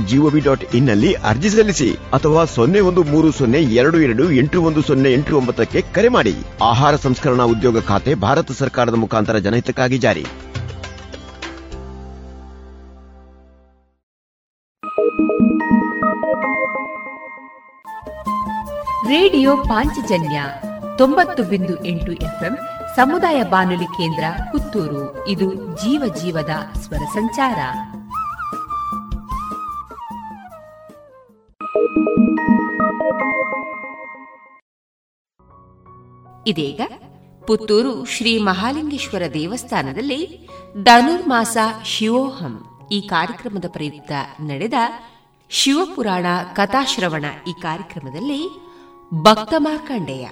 [0.00, 5.12] GOV dot in ಅರ್ಜಿ ಸಲ್ಲಿಸಿ ಅಥವಾ ಸೊನ್ನೆ ಒಂದು ಮೂರು ಸೊನ್ನೆ ಎರಡು ಎರಡು ಎಂಟು ಒಂದು ಸೊನ್ನೆ
[5.12, 6.34] ಎಂಟು ಒಂಬತ್ತಕ್ಕೆ ಕರೆ ಮಾಡಿ.
[6.62, 10.26] ಆಹಾರ ಸಂಸ್ಕರಣಾ ಉದ್ಯೋಗ ಖಾತೆ ಭಾರತ ಸರ್ಕಾರದ ಮುಖಾಂತರ ಜನಹಿತಕ್ಕಾಗಿ ಜಾರಿ.
[19.08, 20.42] ರೇಡಿಯೋ ಪಾಂಚಜನ್ಯ
[20.98, 22.58] ತೊಂಬತ್ತು ಬಿಂದು ಎಂಟು ಎಫ್ಎಂ
[22.96, 25.28] ಸಮುದಾಯ ಬಾನುಲಿ ಕೇಂದ್ರ ಪುತ್ತೂರು.
[25.28, 27.56] ಇದು ಜೀವ ಜೀವದ ಸ್ವರ ಸಂಚಾರ.
[36.46, 36.80] ಇದೀಗ
[37.46, 40.48] ಪುತ್ತೂರು ಶ್ರೀ ಮಹಾಲಿಂಗೇಶ್ವರ ದೇವಸ್ಥಾನದಲ್ಲಿ
[40.82, 44.74] ಧನುರ್ಮಾಸ ಶಿವೋಹಂ ಈ ಕಾರ್ಯಕ್ರಮದ ಪ್ರಯುಕ್ತ ನಡೆದ
[45.50, 48.48] ಶಿವಪುರಾಣ ಕಥಾಶ್ರವಣ ಈ ಕಾರ್ಯಕ್ರಮದಲ್ಲಿ
[49.22, 50.28] ಭಕ್ತ ಮಾರ್ಕಂಡೇಯ.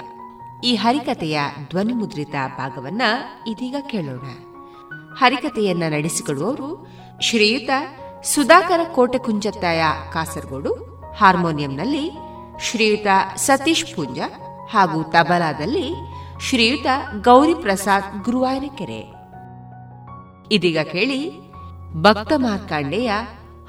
[0.64, 1.40] ಈ ಹರಿಕತೆಯ
[1.70, 3.02] ಧ್ವನಿಮುದ್ರಿತ ಭಾಗವನ್ನ
[3.46, 4.26] ಇದೀಗ ಕೇಳೋಣ.
[5.14, 6.86] ಹರಿಕತೆಯನ್ನ ನಡೆಸಿಕೊಡುವವರು
[7.20, 7.70] ಶ್ರೀಯುತ
[8.22, 12.10] ಸುಧಾಕರ ಕೋಟೆ ಕುಂಜತ್ತಾಯ ಕಾಸರಗೋಡು ಹಾರ್ಮೋನಿಯಂನಲ್ಲಿ
[12.60, 13.06] ಶ್ರೀಯುತ
[13.36, 14.18] ಸತೀಶ್ ಪುಂಜ
[14.70, 15.94] ಹಾಗೂ ತಬಲಾದಲ್ಲಿ
[16.40, 16.86] ಶ್ರೀಯುತ
[17.20, 19.14] ಗೌರಿ ಪ್ರಸಾದ್ ಗುರುವಾಯನಕೆರೆ
[20.54, 21.30] ಇದೀಗ ಕೇಳಿ
[21.94, 23.12] ಭಕ್ತ ಮಾರ್ಕಾಂಡೆಯ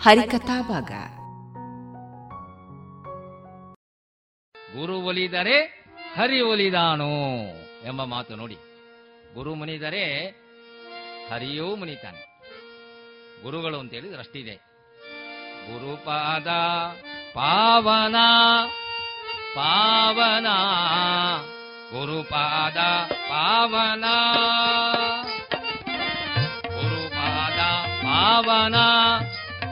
[0.01, 0.91] ಹರಿಕಥಾ ಭಾಗ.
[4.79, 5.85] ಗುರು ಒಲಿದರೆ
[6.15, 7.09] ಹರಿ ಒಲಿದಾನು
[7.87, 8.57] ಎಂಬ ಮಾತು ನೋಡಿ.
[9.35, 10.29] ಗುರು ಮುನಿದರೆ
[11.31, 12.43] ಹರಿಯೂ ಮುನಿತಾನೆ.
[13.43, 14.75] ಗುರುಗಳು ಅಂತೇಳಿದ್ರೆ ಅಷ್ಟಿದೆ.
[15.73, 16.47] ಗುರುಪಾದ
[17.35, 18.15] ಪಾವನ
[19.55, 20.47] ಪಾವನ,
[21.91, 22.77] ಗುರುಪಾದ
[23.29, 24.05] ಪಾವನ.
[26.75, 27.59] ಗುರುಪಾದ
[28.03, 28.77] ಪಾವನ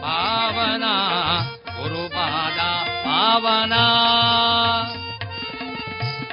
[0.02, 0.86] ಪಾವನ,
[1.78, 2.60] ಗುರುಪಾದ
[3.06, 3.74] ಪಾವನ.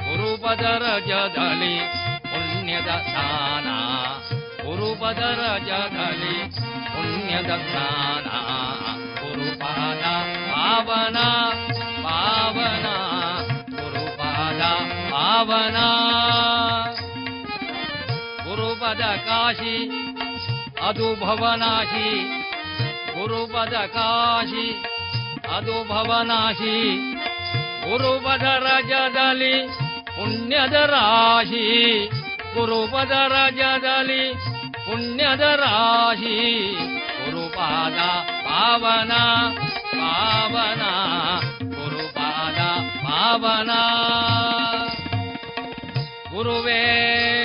[0.06, 1.76] ಗುರುಪದರ ಜದಲಿ
[2.22, 3.68] ಪುಣ್ಯದ ಸ್ನಾನ
[4.64, 6.36] ಗುರುಪದರ ಜದಲಿ
[6.94, 8.28] ಪುಣ್ಯದ ಸ್ನಾನ
[9.20, 10.04] ಗುರುಪಾದ
[10.60, 11.28] पावना
[12.04, 12.96] पावना
[13.70, 14.72] गुरुपादा
[15.12, 15.86] पावना
[18.44, 19.76] गुरुपद काशी
[20.88, 22.10] अधुभवनाशी
[23.14, 24.66] गुरुपद काशी
[25.56, 26.76] अधुभवनाशी।
[27.86, 29.54] गुरुपद रजदलि
[30.10, 31.66] पुण्यद राशि
[32.56, 34.22] गुरुपद रजदलि
[34.84, 36.38] पुण्यद राशि
[37.24, 38.10] गुरुपादा
[38.46, 39.24] पावना
[40.00, 40.92] पावना
[41.62, 42.18] गुरुब
[43.04, 43.80] पावना
[46.34, 46.80] गुरुवे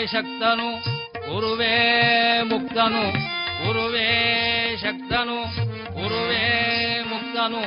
[0.07, 0.69] शक्तनु
[1.31, 1.75] गुरुवे
[2.43, 3.35] मुक्तनु
[3.65, 4.09] गुरुवे
[4.81, 5.35] शक्तनु
[5.97, 6.43] गुरुवे
[7.07, 7.61] मुक्तनु।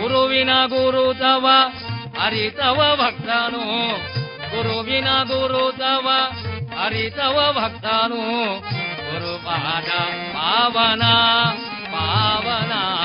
[0.00, 1.46] गुरुविन गुरु गुरुतव
[2.18, 3.62] हरितव भक्तनु।
[4.54, 6.08] गुरुविन गुरु गुरुतव
[6.78, 8.22] हरितव भक्तनु।
[9.08, 10.00] गुरुबादा
[10.34, 11.14] पावना
[11.92, 12.97] पावना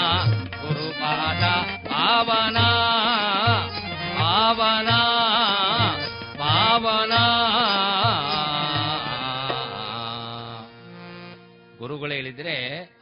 [11.79, 12.53] ಗುರುಗಳು ಹೇಳಿದ್ರೆ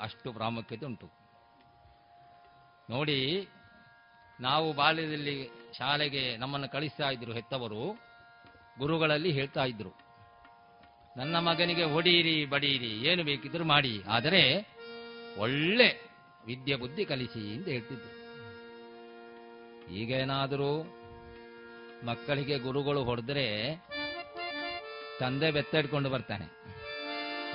[0.02, 1.08] ಅಷ್ಟು ಪ್ರಾಮುಖ್ಯತೆ ಉಂಟು.
[2.90, 3.48] ನೋಡಿ,
[4.42, 7.98] ನಾವು ಬಾಲ್ಯದಲ್ಲಿ ಶಾಲೆಗೆ ನಮ್ಮನ್ನು ಕಳಿಸ್ತಾ ಇದ್ರು ಹೆತ್ತವರು,
[8.80, 9.94] ಗುರುಗಳಲ್ಲಿ ಹೇಳ್ತಾ ಇದ್ರು,
[11.18, 14.72] ನನ್ನ ಮಗನಿಗೆ ಹೊಡೀರಿ, ಬಡೀರಿ, ಏನು ಬೇಕಿದ್ರು ಮಾಡಿ, ಆದರೆ
[15.38, 16.12] ಒಳ್ಳೆ
[16.46, 18.21] ವಿದ್ಯೆ ಬುದ್ಧಿ ಕಲಿಸಿ ಅಂತ ಹೇಳ್ತಿದ್ರು.
[19.90, 20.84] ಈಗೇನಾದರೂ
[22.06, 23.76] ಮಕ್ಕಳಿಗೆ ಗುರುಗಳು ಹೊಡೆದ್ರೆ
[25.20, 26.62] ತಂದೆ ಬೆತ್ತಡ್ಕೊಂಡು ಬರ್ತಾನೆ.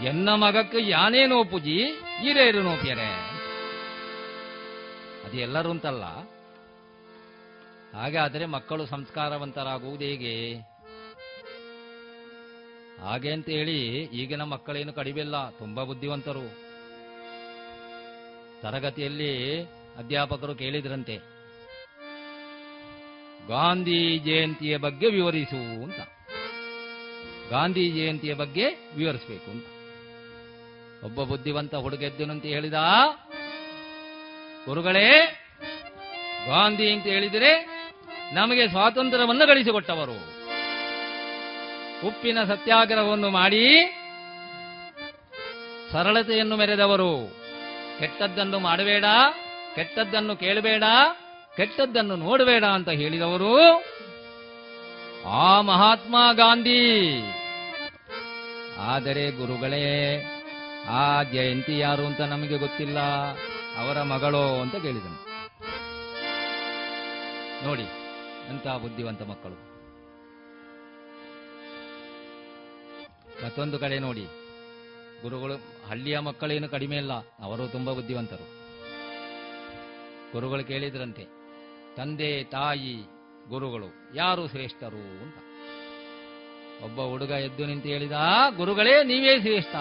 [0.05, 1.85] ಎನ್ನ ಮಗಕ್ಕೆ ಯಾನೇ ನೋಪುಜಿ
[2.21, 3.41] ಹಿರೇರು ನೋಪಿಯರೇ.
[5.25, 6.05] ಅದು ಎಲ್ಲರೂ ಅಂತಲ್ಲ.
[7.99, 10.55] ಹಾಗಾದರೆ ಮಕ್ಕಳು ಸಂಸ್ಕಾರವಂತರಾಗುವುದು ಹೇಗೆ?
[13.01, 16.67] ಹಾಗೆ ಅಂತ ಹೇಳಿ ಈಗಿನ ಮಕ್ಕಳೇನು ಕಡಿಮೆ ಇಲ್ಲ ತುಂಬಾ ಬುದ್ಧಿವಂತರು.
[18.63, 19.63] ತರಗತಿಯಲ್ಲಿ
[19.99, 21.36] ಅಧ್ಯಾಪಕರು ಕೇಳಿದ್ರಂತೆ
[23.49, 26.01] ಗಾಂಧಿ ಜಯಂತಿಯ ಬಗ್ಗೆ ವಿವರಿಸು ಅಂತ.
[27.51, 28.67] ಗಾಂಧಿ ಜಯಂತಿಯ ಬಗ್ಗೆ
[28.97, 29.67] ವಿವರಿಸಬೇಕು ಅಂತ.
[31.05, 32.79] ಒಬ್ಬ ಬುದ್ಧಿವಂತ ಹುಡುಗೆದ್ದನು ಅಂತ ಹೇಳಿದ,
[34.67, 35.11] ಗುರುಗಳೇ,
[36.47, 37.53] ಗಾಂಧಿ ಅಂತ ಹೇಳಿದರೆ
[38.33, 40.19] ನಮಗೆ ಸ್ವಾತಂತ್ರ್ಯವನ್ನು ಗಳಿಸಿಕೊಟ್ಟವರು.
[42.07, 43.65] ಉಪ್ಪಿನ ಸತ್ಯಾಗ್ರಹವನ್ನು ಮಾಡಿ
[45.93, 47.13] ಸರಳತೆಯನ್ನು ಮೆರೆದವರು.
[47.99, 49.05] ಕೆಟ್ಟದ್ದನ್ನು ಮಾಡಬೇಡ,
[49.75, 50.83] ಕೆಟ್ಟದ್ದನ್ನು ಕೇಳಬೇಡ
[51.57, 53.53] ಕೆಟ್ಟದ್ದನ್ನು ನೋಡಬೇಡ ಅಂತ ಹೇಳಿದವರು
[55.29, 56.83] ಆ ಮಹಾತ್ಮ ಗಾಂಧಿ.
[58.79, 60.23] ಆದರೆ ಗುರುಗಳೇ,
[60.89, 62.99] ಆ ಜಯಂತಿ ಯಾರು ಅಂತ ನಮಗೆ ಗೊತ್ತಿಲ್ಲ,
[63.79, 65.19] ಅವರ ಮಗಳು ಅಂತ ಕೇಳಿದನು.
[67.67, 67.87] ನೋಡಿ
[68.49, 69.57] ಅಂತ ಬುದ್ಧಿವಂತ ಮಕ್ಕಳು.
[73.45, 74.27] ಮತ್ತೊಂದು ಕಡೆ ನೋಡಿ,
[75.23, 75.55] ಗುರುಗಳು,
[75.89, 78.47] ಹಳ್ಳಿಯ ಮಕ್ಕಳೇನು ಕಡಿಮೆ ಇಲ್ಲ, ಅವರು ತುಂಬಾ ಬುದ್ಧಿವಂತರು.
[80.33, 81.36] ಗುರುಗಳು ಕೇಳಿದ್ರಂತೆ
[81.97, 82.97] ತಂದೆ, ತಾಯಿ,
[83.49, 85.35] ಗುರುಗಳು ಯಾರು ಶ್ರೇಷ್ಠರು ಅಂತ.
[86.85, 88.13] ಒಬ್ಬ ಹುಡುಗ ಎದ್ದು ನಿಂತು ಹೇಳಿದ
[88.57, 89.77] ಗುರುಗಳೇ, ನೀವೇ ಶ್ರೇಷ್ಠ.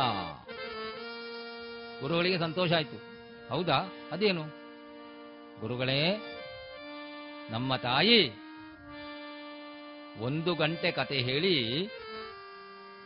[2.01, 3.01] ಗುರುಗಳಿಗೆ ಸಂತೋಷ ಆಯ್ತು.
[3.49, 3.93] ಹೌದಾ?
[4.11, 4.43] ಅದೇನು?
[5.61, 6.21] ಗುರುಗಳೇ,
[7.49, 8.31] ನಮ್ಮ ತಾಯಿ
[10.19, 11.87] ಒಂದು ಗಂಟೆ ಕತೆ ಹೇಳಿ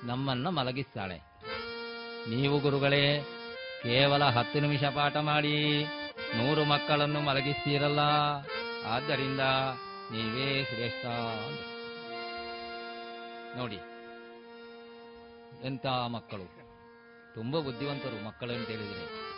[0.04, 1.22] ನಮ್ಮನ್ನ ಮಲಗಿಸ್ತಾಳೆ.
[2.30, 3.20] ನೀವು ಗುರುಗಳೇ,
[3.84, 5.84] ಕೇವಲ ಹತ್ತು ನಿಮಿಷ ಪಾಠ ಮಾಡಿ,
[6.38, 8.00] ನೂರು ಮಕ್ಕಳನ್ನು ಮಲಗಿಸ್ತೀರಲ್ಲ?
[8.86, 9.40] ಆದ್ದರಿಂದ
[10.12, 11.06] ನೀವೇ ಶ್ರೇಷ್ಠ.
[13.58, 13.76] ನೋಡಿ
[15.66, 16.60] ಎಂತ ಮಕ್ಕಳು.
[17.34, 19.30] ತುಂಬಾ ಬುದ್ಧಿವಂತರು ಮಕ್ಕಳು ಅಂತ ಹೇಳಿದ್ರೆ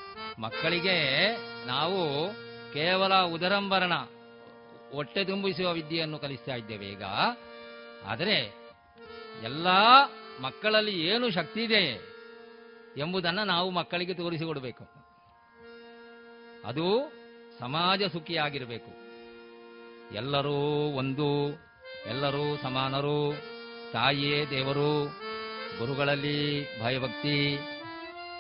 [0.41, 1.37] ಮಕ್ಕಳಿಗೆ
[1.67, 2.29] ನಾವು
[2.73, 3.93] ಕೇವಲ ಉದರಂಬರಣ,
[4.91, 7.03] ಹೊಟ್ಟೆ ತುಂಬಿಸುವ ವಿದ್ಯೆಯನ್ನು ಕಲಿಸ್ತಾ ಇದ್ದೇವೆ ಈಗ.
[8.05, 8.53] ಆದರೆ
[9.43, 9.67] ಎಲ್ಲ
[10.41, 12.11] ಮಕ್ಕಳಲ್ಲಿ ಏನು ಶಕ್ತಿ ಇದೆ
[12.97, 14.83] ಎಂಬುದನ್ನು ನಾವು ಮಕ್ಕಳಿಗೆ ತೋರಿಸಿಕೊಡಬೇಕು.
[16.65, 17.11] ಅದು
[17.59, 19.00] ಸಮಾಜ ಸುಖಿಯಾಗಿರಬೇಕು.
[20.16, 20.55] ಎಲ್ಲರೂ
[20.91, 21.49] ಒಂದು,
[22.05, 23.34] ಎಲ್ಲರೂ ಸಮಾನರು,
[23.93, 25.05] ತಾಯಿಯೇ ದೇವರು,
[25.80, 27.59] ಗುರುಗಳಲ್ಲಿ ಭಯಭಕ್ತಿ,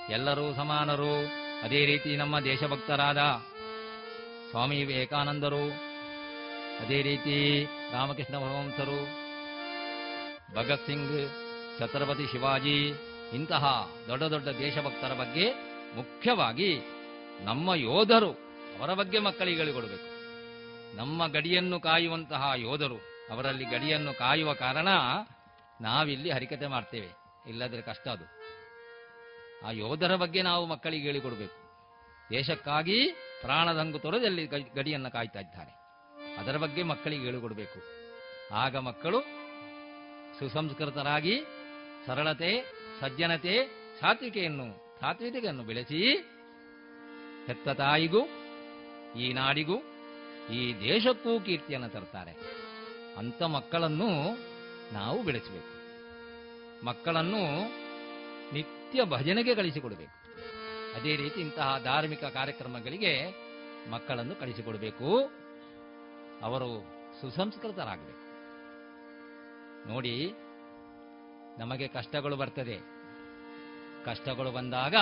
[0.09, 1.41] ಎಲ್ಲರೂ ಸಮಾನರು.
[1.63, 3.17] ಅದೇ ರೀತಿ ನಮ್ಮ ದೇಶಭಕ್ತರಾದ
[4.49, 5.69] ಸ್ವಾಮಿ ವಿವೇಕಾನಂದರು,
[6.85, 7.63] ಅದೇ ರೀತಿ
[7.93, 9.21] ರಾಮಕೃಷ್ಣ ಪರಮಹಂಸರು,
[10.55, 11.31] ಭಗತ್ ಸಿಂಗ್,
[11.79, 12.93] ಛತ್ರಪತಿ ಶಿವಾಜಿ,
[13.33, 15.49] ಇಂತಹ ದೊಡ್ಡ ದೊಡ್ಡ ದೇಶಭಕ್ತರ ಬಗ್ಗೆ
[15.95, 16.77] ಮುಖ್ಯವಾಗಿ
[17.41, 18.31] ನಮ್ಮ ಯೋಧರು
[18.79, 20.10] ಅವರ ಬಗ್ಗೆ ಮಕ್ಕಳಿಗೆ ಹೇಳಿಕೊಡಬೇಕು.
[20.95, 22.97] ನಮ್ಮ ಗಡಿಯನ್ನು ಕಾಯುವಂತಹ ಯೋಧರು
[23.31, 24.87] ಅವರಲ್ಲಿ ಗಡಿಯನ್ನು ಕಾಯುವ ಕಾರಣ
[25.81, 27.09] ನಾವಿಲ್ಲಿ ಹರಿಕತೆ ಮಾಡ್ತೇವೆ.
[27.49, 28.25] ಇಲ್ಲದ್ರೆ ಕಷ್ಟ ಅದು.
[29.67, 31.61] ಆ ಯೋಧರ ಬಗ್ಗೆ ನಾವು ಮಕ್ಕಳಿಗೆ ಹೇಳಿಕೊಡಬೇಕು.
[32.29, 33.09] ದೇಶಕ್ಕಾಗಿ
[33.41, 35.81] ಪ್ರಾಣದಂಗು ತೊರೆದಲ್ಲಿ ಗಡಿಯನ್ನು ಕಾಯ್ತಾ ಇದ್ದಾರೆ.
[36.37, 37.79] ಅದರ ಬಗ್ಗೆ ಮಕ್ಕಳಿಗೆ ಹೇಳಿಕೊಡಬೇಕು.
[38.53, 39.21] ಆಗ ಮಕ್ಕಳು
[40.39, 41.41] ಸುಸಂಸ್ಕೃತರಾಗಿ
[42.05, 43.67] ಸರಳತೆ, ಸಜ್ಜನತೆ,
[43.99, 46.17] ಸಾತ್ವಿಕೆಯನ್ನು ಸಾತ್ವಿಕೆಯನ್ನು ಬೆಳೆಸಿ
[47.47, 48.27] ಹೆತ್ತ ತಾಯಿಗೂ,
[49.17, 49.75] ಈ ನಾಡಿಗೂ
[50.49, 52.31] ಈ ದೇಶಕ್ಕೂ ಕೀರ್ತಿಯನ್ನು ತರ್ತಾರೆ.
[53.17, 54.37] ಅಂತ ಮಕ್ಕಳನ್ನು
[54.93, 55.81] ನಾವು ಬೆಳೆಸಬೇಕು.
[56.85, 57.63] ಮಕ್ಕಳನ್ನು
[58.53, 60.21] ನಿತ್ಯ ಭಜನೆಗೆ ಕಳಿಸಿಕೊಡಬೇಕು.
[60.99, 63.35] ಅದೇ ರೀತಿ ಇಂತಹ ಧಾರ್ಮಿಕ ಕಾರ್ಯಕ್ರಮಗಳಿಗೆ
[63.91, 65.31] ಮಕ್ಕಳನ್ನು ಕಳಿಸಿಕೊಡಬೇಕು.
[66.43, 66.83] ಅವರು
[67.21, 68.21] ಸುಸಂಸ್ಕೃತರಾಗಬೇಕು.
[69.87, 70.33] ನೋಡಿ,
[71.57, 72.79] ನಮಗೆ ಕಷ್ಟಗಳು ಬರ್ತದೆ.
[74.05, 74.95] ಕಷ್ಟಗಳು ಬಂದಾಗ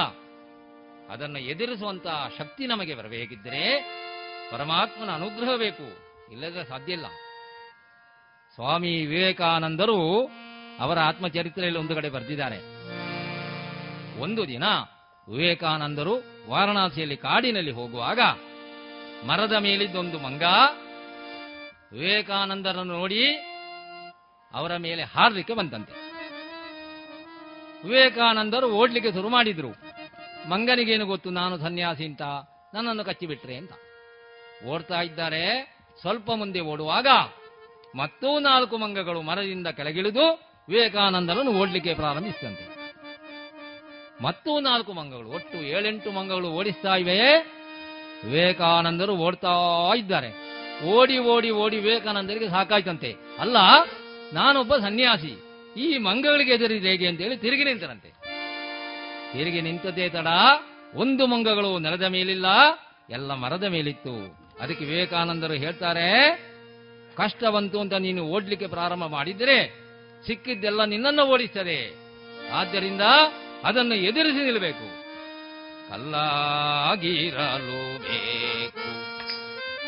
[1.09, 3.79] ಅದನ್ನು ಎದುರಿಸುವಂತಹ ಶಕ್ತಿ ನಮಗೆ ಬರಬೇಕಿದ್ದರೆ
[4.51, 5.87] ಪರಮಾತ್ಮನ ಅನುಗ್ರಹ ಬೇಕು.
[6.31, 7.05] ಇಲ್ಲದ್ರೆ ಸಾಧ್ಯ ಇಲ್ಲ.
[8.53, 10.29] ಸ್ವಾಮಿ ವಿವೇಕಾನಂದರು
[10.79, 12.59] ಅವರ ಆತ್ಮಚರಿತ್ರೆಯಲ್ಲಿ ಒಂದು ಕಡೆ ಬರೆದಿದ್ದಾರೆ.
[14.19, 14.63] ಒಂದು ದಿನ
[15.29, 16.15] ವಿವೇಕಾನಂದರು
[16.49, 18.19] ವಾರಣಾಸಿಯಲ್ಲಿ ಕಾಡಿನಲ್ಲಿ ಹೋಗುವಾಗ
[19.27, 20.43] ಮರದ ಮೇಲಿದ್ದೊಂದು ಮಂಗ
[21.91, 23.33] ವಿವೇಕಾನಂದರನ್ನು ನೋಡಿ
[24.53, 26.09] ಅವರ ಮೇಲೆ ಹಾರಲಿಕ್ಕೆ ಬಂತಂತೆ
[27.83, 29.69] ವಿವೇಕಾನಂದರು ಓಡ್ಲಿಕ್ಕೆ ಶುರು ಮಾಡಿದ್ರು.
[30.49, 32.21] ಮಂಗನಿಗೇನು ಗೊತ್ತು, ನಾನು ಸನ್ಯಾಸಿ ಅಂತ,
[32.73, 33.71] ನನ್ನನ್ನು ಕಚ್ಚಿಬಿಟ್ರೆ ಅಂತ.
[34.65, 35.43] ಓಡ್ತಾ ಇದ್ದಾರೆ.
[36.01, 37.07] ಸ್ವಲ್ಪ ಮುಂದೆ ಓಡುವಾಗ
[37.95, 42.79] ಮತ್ತೂ ನಾಲ್ಕು ಮಂಗಗಳು ಮರದಿಂದ ಕೆಳಗಿಳಿದು ವಿವೇಕಾನಂದರನ್ನು ಓಡ್ಲಿಕ್ಕೆ ಪ್ರಾರಂಭಿಸಿದಂತೆ.
[44.21, 47.19] ಮತ್ತೂ ನಾಲ್ಕು ಮಂಗಗಳು, ಒಟ್ಟು ಏಳೆಂಟು ಮಂಗಗಳು ಓಡಿಸ್ತಾ ಇವೆ.
[48.25, 49.53] ವಿವೇಕಾನಂದರು ಓಡ್ತಾ
[49.97, 50.49] ಇದ್ದಾರೆ.
[50.85, 53.15] ಓಡಿ ಓಡಿ ಓಡಿ ವಿವೇಕಾನಂದರಿಗೆ ಸಾಕಾಯ್ತಂತೆ.
[53.39, 53.57] ಅಲ್ಲ,
[54.33, 55.33] ನಾನೊಬ್ಬ ಸನ್ಯಾಸಿ.
[55.77, 58.09] ಈ ಮಂಗಗಳಿಗೆ ಎದುರಿದೆ ಹೇಗೆ ಅಂತೇಳಿ ತಿರುಗಿ ನಿಂತರಂತೆ
[59.33, 60.27] ತಿರುಗಿ ನಿಂತದೇ ತಡ,
[60.95, 62.45] ಒಂದು ಮಂಗಗಳು ನೆಲದ ಮೇಲಿಲ್ಲ,
[63.09, 64.38] ಎಲ್ಲ ಮರದ ಮೇಲಿತ್ತು.
[64.61, 66.37] ಅದಕ್ಕೆ ವಿವೇಕಾನಂದರು ಹೇಳ್ತಾರೆ
[67.17, 69.79] ಕಷ್ಟ ಬಂತು ಅಂತ ನೀನು ಓಡ್ಲಿಕ್ಕೆ ಪ್ರಾರಂಭ ಮಾಡಿದರೆ
[70.27, 71.95] ಸಿಕ್ಕಿದ್ದೆಲ್ಲ ನಿನ್ನನ್ನು ಓಡಿಸ್ತದೆ.
[72.53, 73.01] ಆದ್ದರಿಂದ
[73.63, 74.99] ಅದನ್ನು ಎದುರಿಸಿ ನಿಲ್ಲಬೇಕು
[75.89, 78.89] ಕಲ್ಲಾಗಿರಲು ಬೇಕು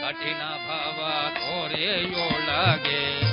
[0.02, 3.32] ಕಠಿಣ ಭಾವ ತೋರೆಯೊಳಗೆ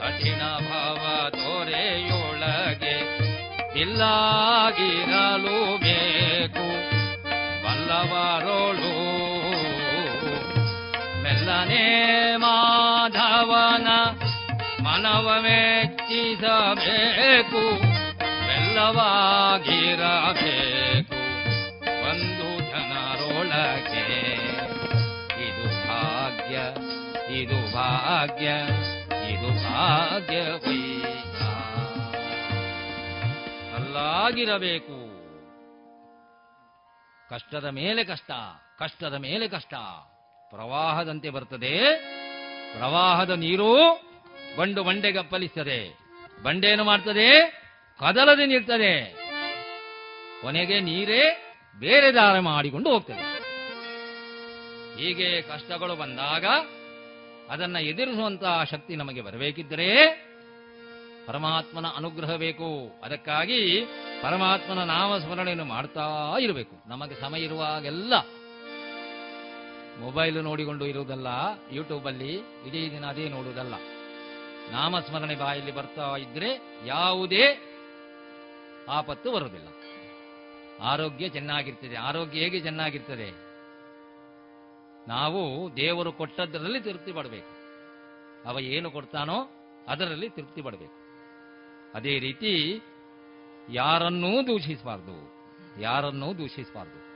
[0.00, 3.15] ಕಠಿಣ ಭಾವ ತೋರೆಯೊಳಗೆ
[3.80, 6.66] ಇಲ್ಲಾಗಿರಲು ಬೇಕು.
[7.64, 8.92] ಬಲ್ಲವರೋಳು,
[11.22, 11.86] ಮೆಲ್ಲನೆ
[12.36, 13.88] ಮಾಧವನ
[14.84, 16.64] ಮನವ ಮೆಚ್ಚಿಸಬೇಕು.
[18.46, 19.14] ಮೆಲ್ಲವಾಗಿರಬೇಕು
[22.08, 24.08] ಒಂದು ಜನರೊಳಗೆ
[25.46, 26.56] ಇದು ಭಾಗ್ಯ
[27.40, 28.48] ಇದು ಭಾಗ್ಯ,
[29.32, 30.85] ಇದು ಭಾಗ್ಯವಯ್ಯ
[33.96, 34.96] ಅಲ್ಲಾಗಿರಬೇಕು
[37.30, 38.30] ಕಷ್ಟದ ಮೇಲೆ ಕಷ್ಟ,
[38.78, 39.74] ಕಷ್ಟದ ಮೇಲೆ ಕಷ್ಟ.
[40.50, 41.74] ಪ್ರವಾಹದಂತೆ ಬರ್ತದೆ.
[42.78, 43.70] ಪ್ರವಾಹದ ನೀರು
[44.56, 45.80] ಬಂಡು ಬಂಡೆಗೆ ಅಪ್ಪಲಿಸ್ತದೆ
[46.42, 47.28] ಬಂಡೆಯನ್ನು ಮಾಡ್ತದೆ,
[48.00, 48.94] ಕದಲದೆ ನಿಲ್ತದೆ.
[50.42, 51.22] ಕೊನೆಗೆ ನೀರೇ
[51.78, 53.24] ಬೇರೆ ದಾರ ಮಾಡಿಕೊಂಡು ಹೋಗ್ತದೆ.
[54.98, 56.44] ಹೀಗೆ ಕಷ್ಟಗಳು ಬಂದಾಗ
[57.50, 59.90] ಅದನ್ನ ಎದುರಿಸುವಂತಹ ಶಕ್ತಿ ನಮಗೆ ಬರಬೇಕಿದ್ದರೆ
[61.26, 63.00] ಪರಮಾತ್ಮನ ಅನುಗ್ರಹ ಬೇಕು.
[63.04, 63.86] ಅದಕ್ಕಾಗಿ
[64.22, 66.88] ಪರಮಾತ್ಮನ ನಾಮಸ್ಮರಣೆಯನ್ನು ಮಾಡ್ತಾ ಇರಬೇಕು.
[66.88, 68.12] ನಮಗೆ ಸಮಯ ಇರುವಾಗೆಲ್ಲ
[70.00, 71.26] ಮೊಬೈಲ್ ನೋಡಿಕೊಂಡು ಇರುವುದಲ್ಲ,
[71.72, 73.74] ಯೂಟ್ಯೂಬಲ್ಲಿ ಇಡೀ ದಿನ ಅದೇ ನೋಡುವುದಲ್ಲ.
[74.70, 77.62] ನಾಮಸ್ಮರಣೆ ಬಾಯಲ್ಲಿ ಬರ್ತಾ ಇದ್ರೆ ಯಾವುದೇ
[78.88, 79.68] ಆಪತ್ತು ಬರುವುದಿಲ್ಲ.
[80.82, 81.96] ಆರೋಗ್ಯ ಚೆನ್ನಾಗಿರ್ತದೆ.
[81.96, 83.46] ಆರೋಗ್ಯ ಹೇಗೆ ಚೆನ್ನಾಗಿರ್ತದೆ?
[85.08, 87.56] ನಾವು ದೇವರು ಕೊಟ್ಟದ್ದರಲ್ಲಿ ತೃಪ್ತಿ ಪಡಬೇಕು.
[88.48, 89.50] ಅವ ಏನು ಕೊಡ್ತಾನೋ
[89.88, 91.05] ಅದರಲ್ಲಿ ತೃಪ್ತಿ ಪಡಬೇಕು.
[91.96, 92.80] ಅದೇ ರೀತಿ
[93.72, 95.36] ಯಾರನ್ನೂ ದೂಷಿಸಬಾರ್ದು
[95.80, 97.06] ಯಾರನ್ನೂ ದೂಷಿಸಬಾರ್ದು.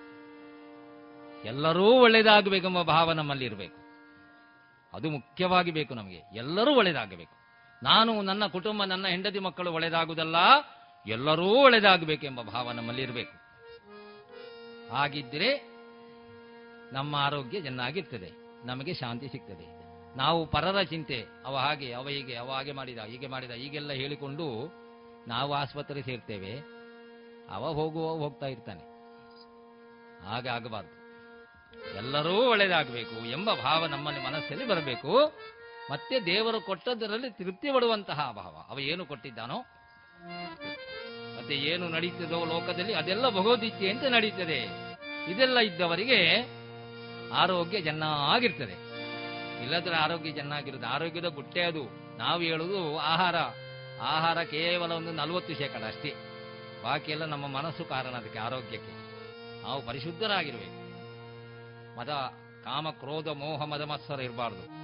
[1.47, 3.81] ಎಲ್ಲರೂ ಒಳ್ಳೇದಾಗಬೇಕೆಂಬ ಭಾವ ನಮ್ಮಲ್ಲಿ ಇರಬೇಕು.
[4.97, 6.21] ಅದು ಮುಖ್ಯವಾಗಿ ಬೇಕು ನಮಗೆ.
[6.35, 7.41] ಎಲ್ಲರೂ ಒಳ್ಳೆಯದಾಗಬೇಕು.
[7.83, 10.37] ನಾನು, ನನ್ನ ಕುಟುಂಬ, ನನ್ನ ಹೆಂಡತಿ ಮಕ್ಕಳು ಒಳ್ಳೆಯದಾಗುವುದಲ್ಲ,
[11.07, 13.41] ಎಲ್ಲರೂ ಒಳ್ಳೆಯದಾಗಬೇಕೆಂಬ ಭಾವ ನಮ್ಮಲ್ಲಿ ಇರಬೇಕು.
[14.95, 15.71] ಹಾಗಿದ್ದರೆ
[16.93, 18.33] ನಮ್ಮ ಆರೋಗ್ಯ ಚೆನ್ನಾಗಿರ್ತದೆ,
[18.67, 19.80] ನಮಗೆ ಶಾಂತಿ ಸಿಗ್ತದೆ.
[20.17, 24.73] ನಾವು ಪರರ ಚಿಂತೆ, ಅವ ಹಾಗೆ, ಅವ ಹೀಗೆ, ಅವ ಹಾಗೆ ಮಾಡಿದ, ಹೀಗೆ ಮಾಡಿದ, ಹೀಗೆಲ್ಲ ಹೇಳಿಕೊಂಡು
[25.29, 26.59] ನಾವು ಆಸ್ಪತ್ರೆ ಸೇರ್ತೇವೆ.
[27.55, 28.81] ಅವ ಹೋಗುವ ಹೋಗ್ತಾ ಇರ್ತಾನೆ.
[30.27, 31.01] ಹಾಗೆ ಆಗಬಾರ್ದು.
[31.97, 35.33] ಎಲ್ಲರೂ ಒಳ್ಳೆಯದಾಗಬೇಕು ಎಂಬ ಭಾವ ನಮ್ಮಲ್ಲಿ ಮನಸ್ಸಲ್ಲಿ ಬರಬೇಕು.
[35.91, 38.65] ಮತ್ತೆ ದೇವರು ಕೊಟ್ಟದರಲ್ಲಿ ತೃಪ್ತಿ ಪಡುವಂತಹ ಭಾವ.
[38.69, 39.59] ಅವ ಏನು ಕೊಟ್ಟಿದ್ದಾನೋ,
[41.37, 44.91] ಮತ್ತೆ ಏನು ನಡೀತದೋ ಲೋಕದಲ್ಲಿ ಅದೆಲ್ಲ ಭಗವದ್ಗೀತೆಯಂತೆ ನಡೀತದೆ.
[45.31, 46.49] ಇದೆಲ್ಲ ಇದ್ದವರಿಗೆ
[47.35, 48.90] ಆರೋಗ್ಯ ಚೆನ್ನಾಗಿರ್ತದೆ.
[49.63, 50.87] ಇಲ್ಲದ್ರೆ ಆರೋಗ್ಯ ಚೆನ್ನಾಗಿರುತ್ತೆ.
[50.87, 51.85] ಆರೋಗ್ಯದ ಗುಟ್ಟೆ ಅದು.
[52.19, 53.37] ನಾವು ಹೇಳುವುದು ಆಹಾರ.
[54.03, 56.15] ಆಹಾರ ಕೇವಲ ಒಂದು ನಲವತ್ತು ಶೇಕಡ ಅಷ್ಟೇ.
[56.85, 59.01] ಬಾಕಿ ಎಲ್ಲ ನಮ್ಮ ಮನಸ್ಸು ಕಾರಣ ಅದಕ್ಕೆ ಆರೋಗ್ಯಕ್ಕೆ.
[59.63, 60.81] ನಾವು ಪರಿಶುದ್ಧರಾಗಿರ್ಬೇಕು.
[61.99, 62.09] ಮದ
[62.65, 64.81] ಕಾಮ, ಕ್ರೋಧ, ಮೋಹ ಮದ ಮತ್ಸರ ಇರಬಾರ್ದು.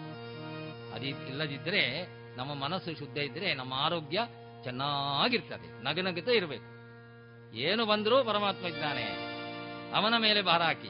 [0.95, 2.07] ಅದಿ ಇಲ್ಲದಿದ್ದರೆ
[2.37, 4.21] ನಮ್ಮ ಮನಸ್ಸು ಶುದ್ಧ ಇದ್ದರೆ ನಮ್ಮ ಆರೋಗ್ಯ
[4.63, 5.85] ಚೆನ್ನಾಗಿರ್ತದೆ.
[5.85, 6.77] ನಗನಗುತ್ತಾ ಇರಬೇಕು.
[7.57, 9.37] ಏನು ಬಂದರೂ ಪರಮಾತ್ಮ ಇದ್ದಾನೆ.
[9.95, 10.89] ಅವನ ಮೇಲೆ ಭಾರ ಹಾಕಿ.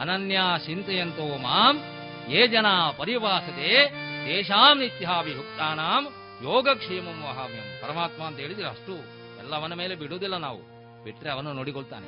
[0.00, 1.80] ಅನನ್ಯ ಚಿಂತೆಯಂತೋ ಮಾಂ
[2.28, 2.66] ಯೇ ಜನ
[2.96, 3.88] ಪರಿವಾಸದೆ
[4.26, 6.06] ತೇಷಾಂ ನಿತ್ಯಾಭಿಯುಕ್ತಾನಾಂ
[6.42, 8.92] ಯೋಗಕ್ಷೇಮಂ ವಹಾಮ್ಯಂ ಪರಮಾತ್ಮ ಅಂತ ಹೇಳಿದ್ರೆ ಅಷ್ಟು
[9.38, 10.58] ಎಲ್ಲ ಅವನ ಮೇಲೆ ಬಿಡುವುದಿಲ್ಲ ನಾವು।
[11.04, 12.06] ಬಿಟ್ರೆ ಅವನು ನೋಡಿಕೊಳ್ತಾನೆ।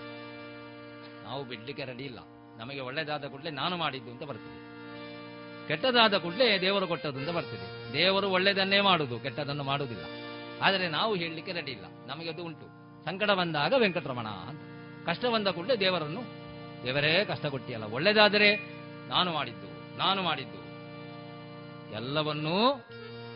[1.24, 2.18] ನಾವು ಬಿಡ್ಲಿಕ್ಕೆ ರೆಡಿ ಇಲ್ಲ।
[2.58, 4.72] ನಮಗೆ ಒಳ್ಳೆದಾದ ಕೂಡಲೇ ನಾನು ಮಾಡಿದ್ದು ಅಂತ ಬರ್ತದೆ।
[5.68, 10.04] ಕೆಟ್ಟದಾದ ಕೂಡಲೇ ದೇವರು ಕೊಟ್ಟದ್ದು ಅಂತ ಬರ್ತದೆ। ದೇವರು ಒಳ್ಳೆದನ್ನೇ ಮಾಡುದು, ಕೆಟ್ಟದನ್ನು ಮಾಡುವುದಿಲ್ಲ।
[10.62, 12.66] ಆದರೆ ನಾವು ಹೇಳಲಿಕ್ಕೆ ರೆಡಿ ಇಲ್ಲ। ನಮಗೆ ಅದು ಉಂಟು।
[13.04, 14.60] ಸಂಕಟ ಬಂದಾಗ ವೆಂಕಟರಮಣ ಅಂತ।
[15.08, 16.20] ಕಷ್ಟ ಬಂದ ಕೂಡಲೇ ದೇವರನ್ನು,
[16.84, 18.56] ದೇವರೇ ಕಷ್ಟ ಕೊಟ್ಟಿಯಲ್ಲ ಒಳ್ಳೆದಾದರೆ
[19.08, 20.62] ನಾನು ಮಾಡಿದ್ದು ನಾನು ಮಾಡಿದ್ದು.
[21.94, 22.86] ಎಲ್ಲವನ್ನೂ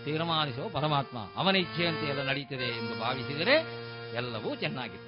[0.04, 5.06] ತೀರ್ಮಾನಿಸುವ ಪರಮಾತ್ಮ ಅವನ ಇಚ್ಛೆಯಂತೆ ಎಲ್ಲ ನಡೀತದೆ ಎಂದು ಭಾವಿಸಿದರೆ ಎಲ್ಲವೂ ಚೆನ್ನಾಗಿತ್ತು.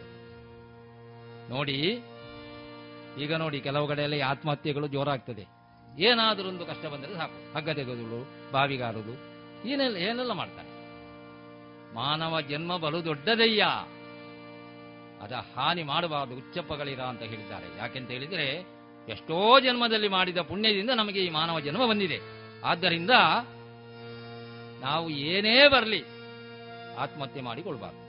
[1.50, 2.02] ನೋಡಿ,
[3.18, 5.46] ಈಗ ನೋಡಿ, ಕೆಲವು ಕಡೆಯಲ್ಲಿ ಆತ್ಮಹತ್ಯೆಗಳು ಜೋರಾಗ್ತದೆ.
[5.98, 7.54] ಏನಾದರೂ ಒಂದು ಕಷ್ಟ ಬಂದರೆ ಸಾಕು.
[7.54, 9.14] ಹಗ್ಗ ತೆಗೆದುಳು ಬಾವಿಗಾರದು.
[9.68, 10.68] ಏನೆಲ್ಲ ಏನೆಲ್ಲ ಮಾಡ್ತಾರೆ?
[11.94, 13.64] ಮಾನವ ಜನ್ಮ ಬಲು ದೊಡ್ಡದಯ್ಯ.
[15.22, 17.78] ಅದ ಹಾನಿ ಮಾಡಬಾರದು ಉಚ್ಚಪ್ಪಗಳಿರ ಅಂತ ಹೇಳಿದ್ದಾರೆ.
[17.78, 18.77] ಯಾಕೆಂತ ಹೇಳಿದರೆ
[19.08, 22.18] ಎಷ್ಟೋ ಜನ್ಮದಲ್ಲಿ ಮಾಡಿದ ಪುಣ್ಯದಿಂದ ನಮಗೆ ಈ ಮಾನವ ಜನ್ಮ ಬಂದಿದೆ.
[22.64, 23.10] ಆದ್ದರಿಂದ
[24.80, 26.04] ನಾವು ಏನೇ ಬರಲಿ
[26.98, 28.02] ಆತ್ಮಹತ್ಯೆ ಮಾಡಿಕೊಳ್ಬಾರ್ದು.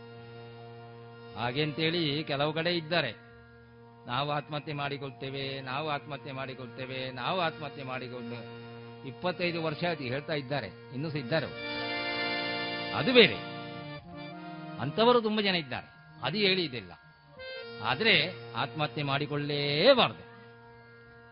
[1.40, 3.12] ಹಾಗೆಂತೇಳಿ ಕೆಲವು ಕಡೆ ಇದ್ದಾರೆ.
[4.08, 8.40] ನಾವು ಆತ್ಮಹತ್ಯೆ ಮಾಡಿಕೊಳ್ತೇವೆ, ನಾವು ಆತ್ಮಹತ್ಯೆ ಮಾಡಿಕೊಳ್ತೇವೆ, ನಾವು ಆತ್ಮಹತ್ಯೆ ಮಾಡಿಕೊಂಡು
[9.08, 11.48] ಇಪ್ಪತ್ತೈದು ವರ್ಷ ಆಯ್ತು ಹೇಳ್ತಾ ಇದ್ದಾರೆ, ಇನ್ನೂ ಸಹ ಇದ್ದಾರೆ
[12.94, 13.38] ಅದು ಬೇರೆ.
[14.80, 15.88] ಅಂಥವರು ತುಂಬಾ ಜನ ಇದ್ದಾರೆ.
[16.24, 16.92] ಅದು ಹೇಳಿ ಇದಿಲ್ಲ
[17.84, 18.14] ಆದರೆ
[18.54, 20.29] ಆತ್ಮಹತ್ಯೆ ಮಾಡಿಕೊಳ್ಳೇಬಾರದು.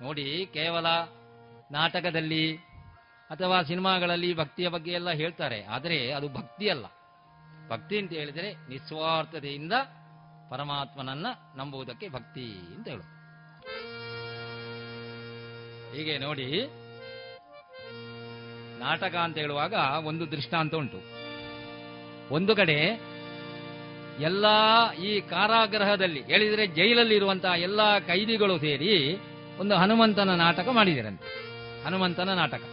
[0.03, 0.25] ನೋಡಿ,
[0.57, 0.87] ಕೇವಲ
[1.71, 2.45] ನಾಟಕದಲ್ಲಿ
[3.29, 5.59] ಅಥವಾ ಸಿನಿಮಾಗಳಲ್ಲಿ ಭಕ್ತಿಯ ಬಗ್ಗೆ ಎಲ್ಲ ಹೇಳ್ತಾರೆ.
[5.75, 6.85] ಆದರೆ ಅದು ಭಕ್ತಿ ಅಲ್ಲ
[7.71, 9.75] ಭಕ್ತಿ ಅಂತ ಹೇಳಿದರೆ ನಿಸ್ವಾರ್ಥತೆಯಿಂದ
[10.51, 11.27] ಪರಮಾತ್ಮನನ್ನ
[11.59, 12.45] ನಂಬುವುದಕ್ಕೆ ಭಕ್ತಿ
[12.75, 13.05] ಅಂತ ಹೇಳು
[15.93, 16.47] ಹೀಗೆ ನೋಡಿ,
[18.83, 19.75] ನಾಟಕ ಅಂತ ಹೇಳುವಾಗ
[20.09, 20.99] ಒಂದು ದೃಷ್ಟಾಂತ ಉಂಟು.
[22.37, 22.79] ಒಂದು ಕಡೆ
[24.29, 24.45] ಎಲ್ಲ
[25.09, 28.93] ಈ ಕಾರಾಗೃಹದಲ್ಲಿ, ಹೇಳಿದರೆ ಜೈಲಲ್ಲಿ ಇರುವಂತಹ ಎಲ್ಲ ಕೈದಿಗಳು ಸೇರಿ
[29.59, 31.29] ಒಂದು ಹನುಮಂತನ ನಾಟಕ ಮಾಡಿದಿರಂತೆ.
[31.85, 32.63] ಹನುಮಂತನ ನಾಟಕ.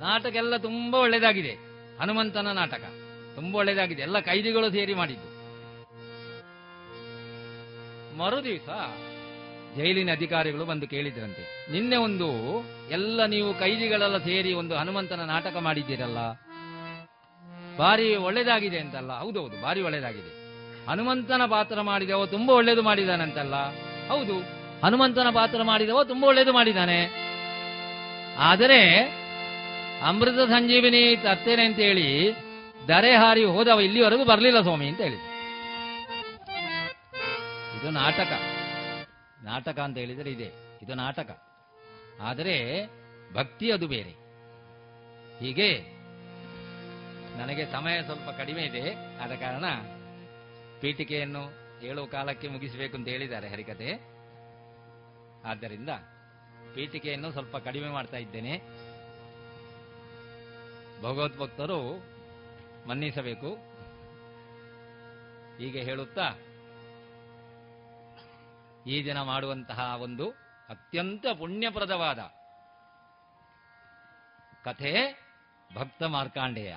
[0.00, 1.54] ನಾಟಕ ಎಲ್ಲ ತುಂಬಾ ಒಳ್ಳೇದಾಗಿದೆ.
[2.00, 2.84] ಹನುಮಂತನ ನಾಟಕ
[3.34, 4.02] ತುಂಬಾ ಒಳ್ಳೇದಾಗಿದೆ.
[4.02, 5.28] ಎಲ್ಲ ಕೈದಿಗಳು ಸೇರಿ ಮಾಡಿದ್ದು.
[8.18, 8.68] ಮರುದಿವಸ
[9.76, 12.28] ಜೈಲಿನ ಅಧಿಕಾರಿಗಳು ಬಂದು ಕೇಳಿದ್ರಂತೆ, ನಿನ್ನೆ ಒಂದು
[12.90, 16.18] ಎಲ್ಲ ನೀವು ಕೈದಿಗಳೆಲ್ಲ ಸೇರಿ ಒಂದು ಹನುಮಂತನ ನಾಟಕ ಮಾಡಿದ್ದೀರಲ್ಲ?
[17.78, 19.12] ಬಾರಿ ಒಳ್ಳೇದಾಗಿದೆ ಅಂತಲ್ಲ?
[19.18, 20.32] ಹೌದೌದು ಬಾರಿ ಒಳ್ಳೇದಾಗಿದೆ.
[20.90, 23.54] ಹನುಮಂತನ ಪಾತ್ರ ಮಾಡಿದವ ತುಂಬಾ ಒಳ್ಳೇದು ಮಾಡಿದಾನಂತಲ್ಲ?
[24.08, 24.61] ಹೌದು.
[24.84, 27.22] ಹನುಮಂತನ ಪಾತ್ರ ಮಾಡಿದವ ತುಂಬಾ ಒಳ್ಳೇದು ಮಾಡಿದ್ದಾನೆ.
[28.38, 28.98] ಆದರೆ
[30.02, 32.32] ಅಮೃತ ಸಂಜೀವಿನಿ ತರ್ತೇನೆ ಅಂತ ಹೇಳಿ
[32.88, 35.18] ದರೆ ಹಾರಿ ಹೋದವ ಇಲ್ಲಿವರೆಗೂ ಬರಲಿಲ್ಲ ಸ್ವಾಮಿ ಅಂತ ಹೇಳಿದ
[37.80, 38.32] ಇದು ನಾಟಕ.
[39.42, 40.78] ನಾಟಕ ಅಂತ ಹೇಳಿದರೆ ಇದೆ.
[40.82, 41.42] ಇದು ನಾಟಕ.
[42.22, 42.86] ಆದರೆ
[43.34, 44.10] ಭಕ್ತಿ ಅದು ಬೇರೆ.
[45.40, 45.78] ಹೀಗೆ
[47.38, 48.94] ನನಗೆ ಸಮಯ ಸ್ವಲ್ಪ ಕಡಿಮೆ ಇದೆ.
[49.18, 49.64] ಆದ ಕಾರಣ
[50.80, 51.52] ಪೀಠಿಕೆಯನ್ನು
[51.82, 54.11] ಏಳು ಕಾಲಕ್ಕೆ ಮುಗಿಸಬೇಕು ಅಂತ ಹೇಳಿದ್ದಾರೆ ಹರಿಕತೆ.
[55.44, 55.90] ಆದ್ದರಿಂದ
[56.74, 58.54] ಪೀಠಿಕೆಯನ್ನು ಸ್ವಲ್ಪ ಕಡಿಮೆ ಮಾಡ್ತಾ ಇದ್ದೇನೆ.
[61.02, 61.80] ಭಗವದ್ಭಕ್ತರು
[62.88, 63.50] ಮನ್ನಿಸಬೇಕು.
[65.58, 66.28] ಹೀಗೆ ಹೇಳುತ್ತಾ,
[68.86, 70.26] ಈ ದಿನ ಮಾಡುವಂತಹ ಒಂದು
[70.68, 72.20] ಅತ್ಯಂತ ಪುಣ್ಯಪ್ರದವಾದ
[74.64, 74.92] ಕಥೆ
[75.74, 76.72] ಭಕ್ತ ಮಾರ್ಕಾಂಡೇಯ.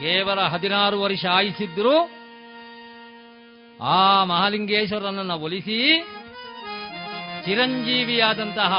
[0.00, 2.21] ಕೇವಲ ಹದಿನಾರು ವರ್ಷ ಆಯಿಸಿದ್ರು
[3.82, 6.00] ಆ ಮಹಾಲಿಂಗೇಶ್ವರನನ್ನು ಒಲಿಸಿ
[7.44, 8.72] ಚಿರಂಜೀವಿಯಾದಂತಹ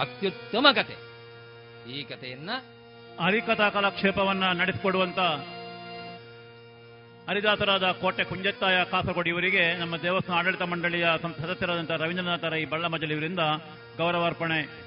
[0.00, 0.96] ಅತ್ಯುತ್ತಮ ಕತೆ.
[1.92, 2.50] ಈ ಕಥೆಯನ್ನ
[3.24, 5.18] ಹರಿಕಥಾ ಕಲಾಕ್ಷೇಪವನ್ನ ನಡೆಸಿಕೊಡುವಂತ
[7.28, 13.38] ಹರಿದಾಸರಾದ ಕೋಟೆ ಕುಂಜತ್ತಾಯ ಕಾಸರಗೋಡಿ ಇವರಿಗೆ ನಮ್ಮ ದೇವಸ್ಥಾನ ಆಡಳಿತ ಮಂಡಳಿಯ ಸದಸ್ಯರಾದಂತಹ ರವೀಂದ್ರನಾಥ ರೈ ಬಳ್ಳಮಜಲಿ ಇವರಿಂದ
[13.98, 14.86] ಗೌರವಾರ್ಪಣೆ.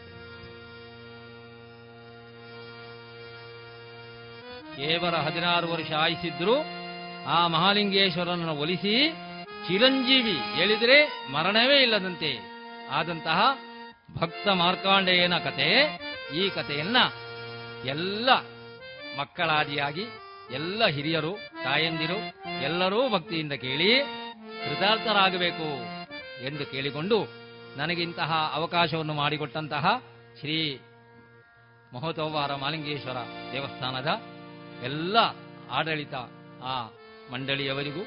[4.76, 6.79] ಕೇವಲ ಹದಿನಾರು ವರ್ಷ ಆಯಿಸಿದ್ರು
[7.30, 8.94] ಆ ಮಹಾಲಿಂಗೇಶ್ವರನನ್ನು ಒಲಿಸಿ
[9.68, 10.98] ಚಿರಂಜೀವಿ ಹೇಳಿದರೆ
[11.32, 12.32] ಮರಣವೇ ಇಲ್ಲದಂತೆ.
[12.92, 13.40] ಆದಂತಹ
[14.22, 15.68] ಭಕ್ತ ಮಾರ್ಕಾಂಡೇಯನ ಕತೆ
[16.36, 16.98] ಈ ಕಥೆಯನ್ನ
[17.86, 18.30] ಎಲ್ಲ
[19.20, 20.06] ಮಕ್ಕಳಾದಿಯಾಗಿ,
[20.54, 22.18] ಎಲ್ಲ ಹಿರಿಯರು, ತಾಯಂದಿರು,
[22.64, 23.92] ಎಲ್ಲರೂ ಭಕ್ತಿಯಿಂದ ಕೇಳಿ
[24.64, 25.68] ಕೃತಾರ್ಥರಾಗಬೇಕು
[26.46, 27.18] ಎಂದು ಕೇಳಿಕೊಂಡು
[27.78, 29.86] ನನಗಿಂತಹ ಅವಕಾಶವನ್ನು ಮಾಡಿಕೊಟ್ಟಂತಹ
[30.40, 30.80] ಶ್ರೀ
[31.94, 33.20] ಮಹೋತ್ಸವಾರ ಮಾಲಿಂಗೇಶ್ವರ
[33.52, 34.10] ದೇವಸ್ಥಾನದ
[34.84, 35.18] ಎಲ್ಲ
[35.72, 36.16] ಆಡಳಿತ
[36.64, 36.76] ಆ
[37.32, 38.04] ಮಂಡಳಿಯವರಿಗೂ,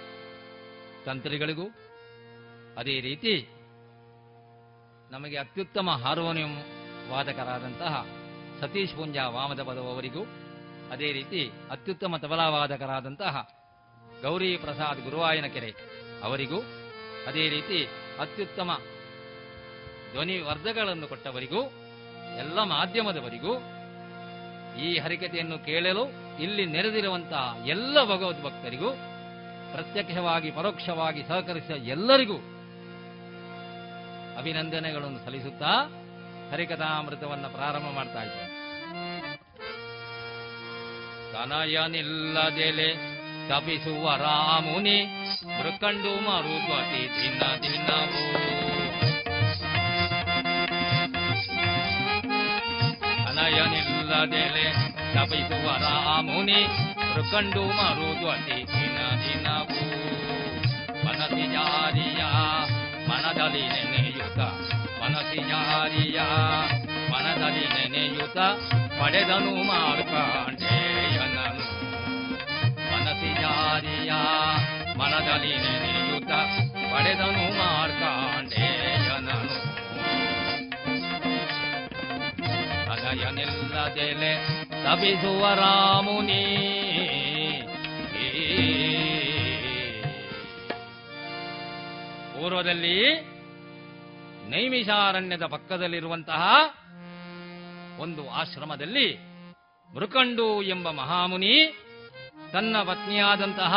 [1.06, 1.66] ತಂತ್ರಿಗಳಿಗೂ,
[2.78, 3.34] ಅದೇ ರೀತಿ
[5.10, 6.52] ನಮಗೆ ಅತ್ಯುತ್ತಮ ಹಾರ್ಮೋನಿಯಂ
[7.12, 7.94] ವಾದಕರಾದಂತಹ
[8.60, 10.22] ಸತೀಶ್ ಪುಂಜ ವಾಮದ ಪದವರಿಗೂ
[10.92, 13.34] ಅದೇ ರೀತಿ ಅತ್ಯುತ್ತಮ ತಬಲಾ ವಾದಕರಾದಂತಹ
[14.22, 15.70] ಗೌರಿ ಪ್ರಸಾದ್ ಗುರುವಾಯನಕೆರೆ
[16.22, 16.58] ಅವರಿಗೂ,
[17.28, 17.78] ಅದೇ ರೀತಿ
[18.20, 18.70] ಅತ್ಯುತ್ತಮ
[20.12, 21.62] ಧ್ವನಿ ವರ್ಧಗಳನ್ನು ಕೊಟ್ಟವರಿಗೂ,
[22.42, 23.54] ಎಲ್ಲ ಮಾಧ್ಯಮದವರಿಗೂ
[24.86, 26.04] ಈ ಹರಿಕತೆಯನ್ನು ಕೇಳಲು
[26.44, 28.90] ಇಲ್ಲಿ ನೆರೆದಿರುವಂತಹ ಎಲ್ಲ ಭಗವದ್ಭಕ್ತರಿಗೂ
[29.72, 32.38] ಪ್ರತ್ಯಕ್ಷವಾಗಿ, ಪರೋಕ್ಷವಾಗಿ ಸಹಕರಿಸಿದ ಎಲ್ಲರಿಗೂ
[34.38, 35.72] ಅಭಿನಂದನೆಗಳನ್ನು ಸಲ್ಲಿಸುತ್ತಾ
[36.52, 38.50] ಹರಿಕಥಾಮೃತವನ್ನು ಪ್ರಾರಂಭ ಮಾಡ್ತಾ ಇದ್ದಾರೆ
[41.32, 42.88] ಕನಯನಿಲ್ಲದೆಲೆ
[43.48, 44.98] ತಪಿಸುವ ರಾಮುನಿ
[45.58, 48.24] ಮೃಕಂಡು ಮರುದ್ವತಿ ದಿನ ದಿನವೂ.
[53.26, 54.66] ತನಯನಿಲ್ಲದೆಲೆ
[55.14, 56.60] ತಪಿಸುವ ರಾಮುನಿ
[57.14, 58.81] ಮೃಕಂಡು ಮರುದು ಅತಿ ದಿನ
[59.22, 59.82] ದಿನವೂ
[61.06, 62.22] ಮನಸಿ ಜಾರಿಯ,
[63.08, 64.38] ಮನದಲ್ಲಿ ನೆನೆಯುತ್ತ.
[65.02, 66.20] ಮನಸಿ ಜಾರಿಯ,
[67.10, 68.38] ಮನದಲ್ಲಿ ನೆನೆಯುತ್ತ.
[69.00, 71.64] ಪಡೆದನು ಮಾರ್ಕಾಂಡೇಯನನು
[72.92, 74.12] ಮನಸಿ ಜಾರಿಯ,
[74.98, 76.32] ಮನದಲ್ಲಿ ನೆನೆಯುತ್ತ.
[76.92, 79.48] ಪಡೆದನು ಮಾರ್ಕಾಂಡೇಯನನು
[82.86, 84.32] ತನಯನಿಲ್ಲದೆಲೆ
[84.84, 86.42] ತಪಿಸುವ ರಾಮುನಿ
[92.34, 92.96] ಪೂರ್ವದಲ್ಲಿ
[94.48, 96.42] ನೈಮಿಷಾರಣ್ಯದ ಪಕ್ಕದಲ್ಲಿರುವಂತಹ
[97.98, 99.08] ಒಂದು ಆಶ್ರಮದಲ್ಲಿ
[99.90, 101.54] ಮೃಕಂಡು ಎಂಬ ಮಹಾಮುನಿ
[102.52, 103.74] ತನ್ನ ಪತ್ನಿಯಾದಂತಹ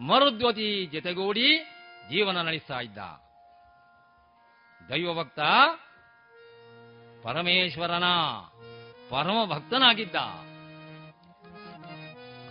[0.00, 1.48] ಮರುದ್ವತಿ ಜತೆಗೂಡಿ
[2.10, 2.98] ಜೀವನ ನಡೆಸ್ತಾ ಇದ್ದ.
[4.90, 5.40] ದೈವಭಕ್ತ
[7.22, 8.04] ಪರಮೇಶ್ವರನ
[9.10, 10.16] ಪರಮ ಭಕ್ತನಾಗಿದ್ದ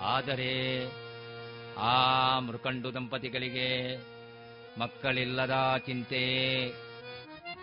[0.06, 0.52] ಆದರೆ
[1.82, 3.98] ಆ ಮೃಕಂಡು ದಂಪತಿಗಳಿಗೆ
[4.80, 6.24] ಮಕ್ಕಳಿಲ್ಲದ ಚಿಂತೆ.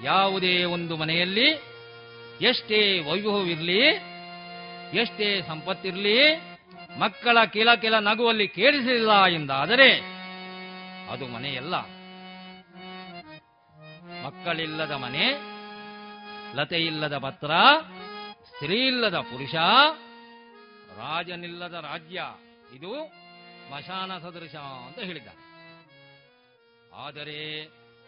[0.02, 1.48] ಯಾವುದೇ ಒಂದು ಮನೆಯಲ್ಲಿ
[2.40, 3.80] ಎಷ್ಟೇ ವೈಭವವಿರಲಿ,
[4.98, 6.18] ಎಷ್ಟೇ ಸಂಪತ್ತಿರಲಿ,
[6.98, 9.90] ಮಕ್ಕಳ ಕೆಲ ಕೆಲ ನಗುವಲ್ಲಿ ಕೇಳಿಸಲಿಲ್ಲ ಎಂದಾದರೆ
[11.10, 11.74] ಅದು ಮನೆಯಲ್ಲ.
[14.26, 15.26] ಮಕ್ಕಳಿಲ್ಲದ ಮನೆ,
[16.54, 17.50] ಲತೆಯಿಲ್ಲದ ಪತ್ರ
[18.48, 19.54] ಸ್ತ್ರೀ ಇಲ್ಲದ ಪುರುಷ,
[20.98, 22.22] ರಾಜನಿಲ್ಲದ ರಾಜ್ಯ,
[22.76, 22.92] ಇದು
[23.68, 24.54] ಸ್ಮಶಾನ ಸದೃಶ
[24.86, 25.28] ಅಂತ ಹೇಳಿದ್ದ
[27.06, 27.40] ಆದರೆ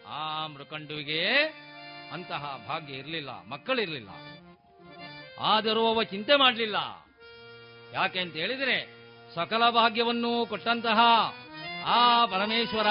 [0.07, 1.23] ಆ ಮೃಕಂಡುವಿಗೆ
[2.11, 4.09] ಅಂತಹ ಭಾಗ್ಯ ಇರಲಿಲ್ಲ, ಮಕ್ಕಳಿರಲಿಲ್ಲ.
[5.39, 6.77] ಆದರೂ ಅವ ಚಿಂತೆ ಮಾಡಲಿಲ್ಲ.
[7.93, 8.75] ಯಾಕೆ ಅಂತ ಹೇಳಿದರೆ
[9.35, 10.99] ಸಕಲ ಭಾಗ್ಯವನ್ನು ಕೊಟ್ಟಂತಹ
[11.85, 12.89] ಆ ಪರಮೇಶ್ವರ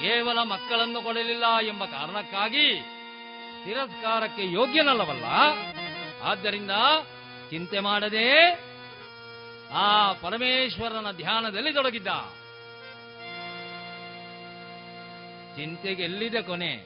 [0.00, 2.66] ಕೇವಲ ಮಕ್ಕಳನ್ನು ಕೊಡಲಿಲ್ಲ ಎಂಬ ಕಾರಣಕ್ಕಾಗಿ
[3.64, 5.24] ತಿರಸ್ಕಾರಕ್ಕೆ ಯೋಗ್ಯನಲ್ಲವಲ್ಲ.
[6.22, 6.70] ಆದ್ದರಿಂದ
[7.50, 8.26] ಚಿಂತೆ ಮಾಡದೆ
[9.72, 12.06] ಆ ಪರಮೇಶ್ವರನ ಧ್ಯಾನದಲ್ಲಿ ತೊಡಗಿದ್ದ.
[15.56, 16.76] ಚಿಂತೆಗೆ ಎಲ್ಲಿದೆ ಕೊನೆ?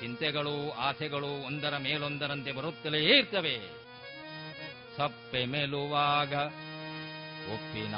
[0.00, 3.60] ಚಿಂತೆಗಳು ಆಸೆಗಳು ಒಂದರ ಮೇಲೊಂದರಂತೆ ಬರುತ್ತಲೇ ಇರ್ತವೆ.
[4.96, 6.34] ಸಪ್ಪೆ ಮೇಲುವಾಗ
[7.54, 7.94] ಉಪ್ಪಿನ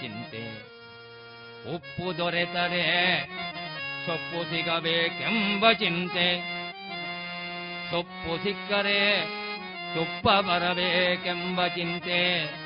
[0.00, 0.76] ಚಿಂತೆ.
[1.74, 3.26] ಉಪ್ಪು ದೊರೆತರೆ
[4.06, 6.56] ಸೊಪ್ಪು ಸಿಗಬೇಕೆಂಬ ಚಿಂತೆ.
[7.90, 9.26] ಸೊಪ್ಪು ಸಿಕ್ಕರೆ
[9.94, 12.65] ತುಪ್ಪ ಬರಬೇಕೆಂಬ ಚಿಂತೆ.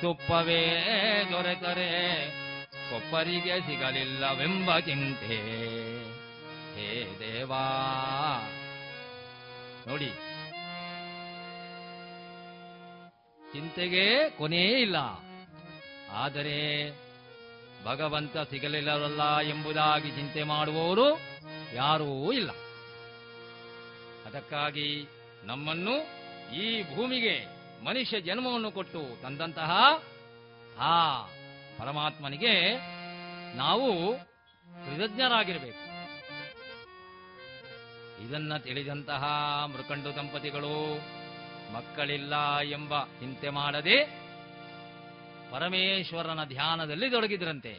[0.00, 0.62] ತುಪ್ಪವೇ
[1.30, 1.92] ದೊರೆತರೆ
[2.90, 5.38] ಕೊಪ್ಪರಿಗೆ ಸಿಗಲಿಲ್ಲವೆಂಬ ಚಿಂತೆ.
[6.74, 6.88] ಹೇ
[7.20, 7.64] ದೇವಾ.
[9.86, 10.10] ನೋಡಿ,
[13.52, 14.96] ಚಿಂತೆಗೆ ಕೊನೆಯೇ ಇಲ್ಲ.
[16.12, 16.56] ಆದರೆ
[17.84, 21.08] ಭಗವಂತ ಸಿಗಲಿಲ್ಲವಲ್ಲ ಎಂಬುದಾಗಿ ಚಿಂತೆ ಮಾಡುವವರು
[21.74, 22.50] ಯಾರೂ ಇಲ್ಲ.
[24.26, 24.90] ಅದಕ್ಕಾಗಿ
[25.44, 25.94] ನಮ್ಮನ್ನು
[26.54, 29.70] ಈ ಭೂಮಿಗೆ ಮನುಷ್ಯ ಜನ್ಮವನ್ನು ಕೊಟ್ಟು ತಂದಂತಹ
[30.78, 31.22] ಆ
[31.78, 32.74] ಪರಮಾತ್ಮನಿಗೆ
[33.56, 34.14] ನಾವು
[34.84, 35.88] ಕೃತಜ್ಞರಾಗಿರಬೇಕು.
[38.28, 39.24] ಇದನ್ನ ತಿಳಿದಂತಹ
[39.66, 41.00] ಮೃಕಂಡು ದಂಪತಿಗಳು,
[41.72, 44.04] ಮಕ್ಕಳಿಲ್ಲ ಎಂಬ ಚಿಂತೆ ಮಾಡದೆ
[45.50, 47.74] ಪರಮೇಶ್ವರನ ಧ್ಯಾನದಲ್ಲಿ ತೊಡಗಿದ್ರಂತೆ.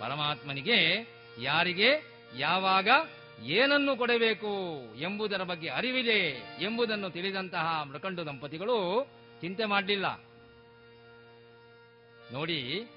[0.00, 1.08] ಪರಮಾತ್ಮನಿಗೆ
[1.40, 1.90] ಯಾರಿಗೆ,
[2.38, 2.88] ಯಾವಾಗ
[3.42, 6.18] ಏನನ್ನು ಕೊಡಬೇಕು ಎಂಬುದರ ಬಗ್ಗೆ ಅರಿವಿದೆ
[6.60, 9.08] ಎಂಬುದನ್ನು ತಿಳಿದಂತಹ ಮೃಕಂಡು ದಂಪತಿಗಳು
[9.40, 10.20] ಚಿಂತೆ ಮಾಡಲಿಲ್ಲ.
[12.32, 12.88] ನೋಡಿ,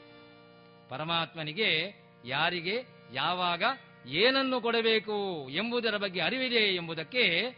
[0.89, 1.93] ಪರಮಾತ್ಮನಿಗೆ
[2.25, 2.83] ಯಾರಿಗೆ
[3.13, 3.63] ಯಾವಾಗ
[4.07, 7.57] ಏನನ್ನು ಕೊಡಬೇಕು ಎಂಬುದರ ಬಗ್ಗೆ ಅರಿವಿದೆ ಎಂಬುದಕ್ಕೆ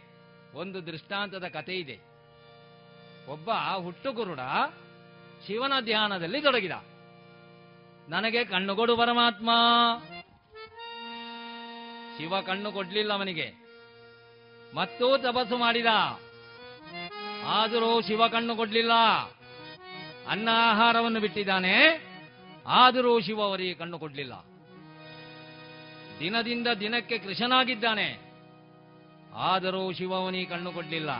[0.54, 1.98] ಒಂದು ದೃಷ್ಟಾಂತದ ಕಥೆ ಇದೆ.
[3.28, 4.40] ಒಬ್ಬ ಹುಟ್ಟುಗುರುಡ
[5.46, 6.72] ಶಿವನ ಧ್ಯಾನದಲ್ಲಿ ತೊಡಗಿದ.
[8.08, 9.50] ನನಗೆ ಕಣ್ಣುಗೊಡು ಪರಮಾತ್ಮ.
[12.18, 13.52] ಶಿವ ಕಣ್ಣು ಕೊಡ್ಲಿಲ್ಲ ಅವನಿಗೆ.
[14.74, 15.86] ಮತ್ತೂ ತಪಸ್ಸು ಮಾಡಿದ.
[17.44, 18.92] ಆದರೂ ಶಿವ ಕಣ್ಣು ಕೊಡ್ಲಿಲ್ಲ.
[20.28, 21.76] ಅನ್ನ ಆಹಾರವನ್ನು ಬಿಟ್ಟಿದ್ದಾನೆ.
[22.66, 24.32] ಆದರೂ ಶಿವ ಅವರಿಗೆ ಕಣ್ಣು ಕೊಡ್ಲಿಲ್ಲ.
[26.20, 28.32] ದಿನದಿಂದ ದಿನಕ್ಕೆ ಕೃಷನಾಗಿದ್ದಾನೆ
[29.34, 31.10] ಆದರೂ ಶಿವವನಿ ಕಣ್ಣು ಕೊಡ್ಲಿಲ್ಲ.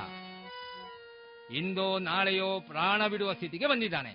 [1.55, 4.15] ಇಂದೋ ನಾಳೆಯೋ ಪ್ರಾಣ ಬಿಡುವ ಸ್ಥಿತಿಗೆ ಬಂದಿದ್ದಾನೆ.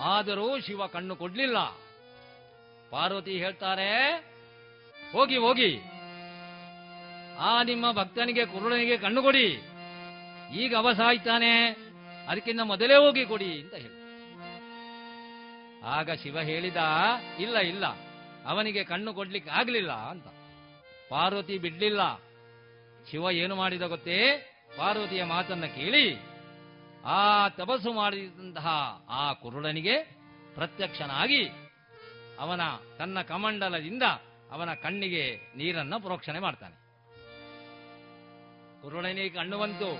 [0.00, 1.56] ಆದರೂ ಶಿವ ಕಣ್ಣು ಕೊಡ್ಲಿಲ್ಲ.
[2.90, 4.24] ಪಾರ್ವತಿ ಹೇಳ್ತಾರೆ
[5.14, 5.82] ಹೋಗಿ ಹೋಗಿ.
[7.38, 9.62] ಆ ನಿಮ್ಮ ಭಕ್ತನಿಗೆ, ಕುರುಡನಿಗೆ ಕಣ್ಣು ಕೊಡಿ.
[10.54, 11.68] ಈಗ ಅವಸಾಯ್ತಾನೆ
[12.28, 14.04] ಅದಕ್ಕಿಂತ ಮೊದಲೇ ಹೋಗಿ ಕೊಡಿ ಅಂತ ಹೇಳಿ.
[15.84, 16.76] ಆಗ ಶಿವ ಹೇಳಿದ,
[17.38, 17.84] ಇಲ್ಲ ಇಲ್ಲ.
[18.46, 20.26] ಅವನಿಗೆ ಕಣ್ಣು ಕೊಡ್ಲಿಕ್ಕೆ ಆಗ್ಲಿಲ್ಲ ಅಂತ.
[21.10, 22.00] ಪಾರ್ವತಿ ಬಿಡ್ಲಿಲ್ಲ.
[23.10, 24.50] ಶಿವ ಏನು ಮಾಡಿದ ಗೊತ್ತೇ?
[24.76, 26.34] ಪಾರ್ವತಿಯ ಮಾತನ್ನ ಕೇಳಿ.
[27.04, 28.66] ಆ ತಪಸ್ಸು ಮಾಡಿದಂತಹ
[29.10, 30.02] ಆ ಕುರುಡನಿಗೆ
[30.54, 31.48] ಪ್ರತ್ಯಕ್ಷನಾಗಿ
[32.38, 32.60] ಅವನ
[32.98, 34.02] ತನ್ನ ಕಮಂಡಲದಿಂದ
[34.52, 36.84] ಅವನ ಕಣ್ಣಿಗೆ ನೀರನ್ನ ಪ್ರೋಕ್ಷಣೆ ಮಾಡ್ತಾನೆ.
[38.82, 39.94] ಕುರುಡನಿಗೆ ಕಣ್ಣು ಬಂತು.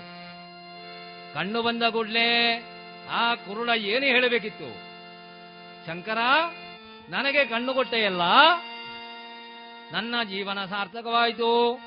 [1.33, 2.61] ಕಣ್ಣು ಬಂದ ಕೂಡಲೇ
[3.09, 4.95] ಆ ಕುರುಳ ಏನು ಹೇಳಬೇಕಿತ್ತು?
[5.85, 6.17] ಶಂಕರ,
[7.09, 8.21] ನನಗೆ ಕಣ್ಣು ಕೊಟ್ಟೆಯಲ್ಲ?
[9.91, 11.79] ನನ್ನ ಜೀವನ ಸಾರ್ಥಕವಾಯಿತು.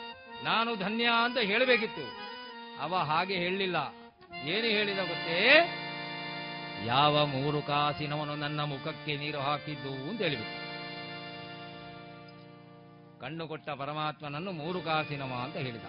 [0.45, 2.29] ನಾನು ಧನ್ಯ ಅಂತ ಹೇಳಬೇಕಿತ್ತು.
[2.83, 3.77] ಅವ ಹಾಗೆ ಹೇಳಲಿಲ್ಲ.
[4.45, 5.75] ಏನು ಹೇಳಿದ ಗೊತ್ತೇ?
[6.85, 10.68] ಯಾವ ಮೂರು ಕಾಸಿನವನು ನನ್ನ ಮುಖಕ್ಕೆ ನೀರು ಹಾಕಿದ್ದು ಅಂತ ಹೇಳಿಬಿಟ್ಟು.
[13.23, 15.87] ಕಣ್ಣು ಕೊಟ್ಟ ಪರಮಾತ್ಮನನ್ನು ಮೂರು ಕಾಸಿನವ ಅಂತ ಹೇಳಿದ.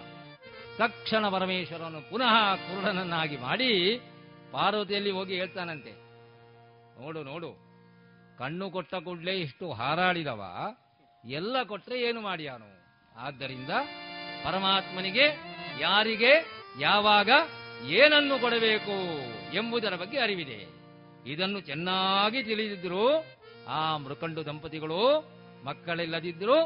[0.80, 3.70] ತಕ್ಷಣ ಪರಮೇಶ್ವರನು ಪುನಃ ಕುರುಡನನ್ನಾಗಿ ಮಾಡಿ
[4.52, 5.92] ಪಾರ್ವತಿಯಲ್ಲಿ ಹೋಗಿ ಹೇಳ್ತಾನಂತೆ,
[7.00, 7.50] ನೋಡು ನೋಡು,
[8.38, 10.42] ಕಣ್ಣು ಕೊಟ್ಟ ಕೂಡಲೇ ಇಷ್ಟು ಹಾರಾಡಿದವ,
[11.24, 12.68] ಎಲ್ಲ ಕೊಟ್ಟರೆ ಏನು ಮಾಡಿಯಾನು?
[13.26, 13.72] ಆದ್ದರಿಂದ
[14.44, 15.26] ಪರಮಾತ್ಮನಿಗೆ
[15.80, 16.32] ಯಾರಿಗೆ,
[16.80, 17.30] ಯಾವಾಗ
[17.98, 18.96] ಏನನ್ನು ಕೊಡಬೇಕು
[19.54, 20.58] ಎಂಬುದರ ಬಗ್ಗೆ ಅರಿವಿದೆ.
[21.32, 23.04] ಇದನ್ನು ಚೆನ್ನಾಗಿ ತಿಳಿದಿದ್ರು
[23.68, 25.00] ಆ ಮೃಕಂಡು ದಂಪತಿಗಳು
[25.64, 26.58] ಮಕ್ಕಳಿಲ್ಲದಿದ್ರು